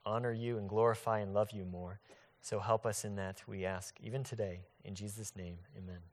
honor 0.06 0.32
you 0.32 0.58
and 0.58 0.68
glorify 0.70 1.20
and 1.20 1.34
love 1.34 1.52
you 1.52 1.66
more. 1.66 2.00
So 2.42 2.60
help 2.60 2.86
us 2.86 3.06
in 3.06 3.16
that, 3.16 3.42
we 3.48 3.66
ask, 3.66 3.96
even 4.04 4.24
today. 4.24 4.62
In 4.84 4.96
Jesus' 4.96 5.36
name, 5.36 5.58
amen. 5.78 6.00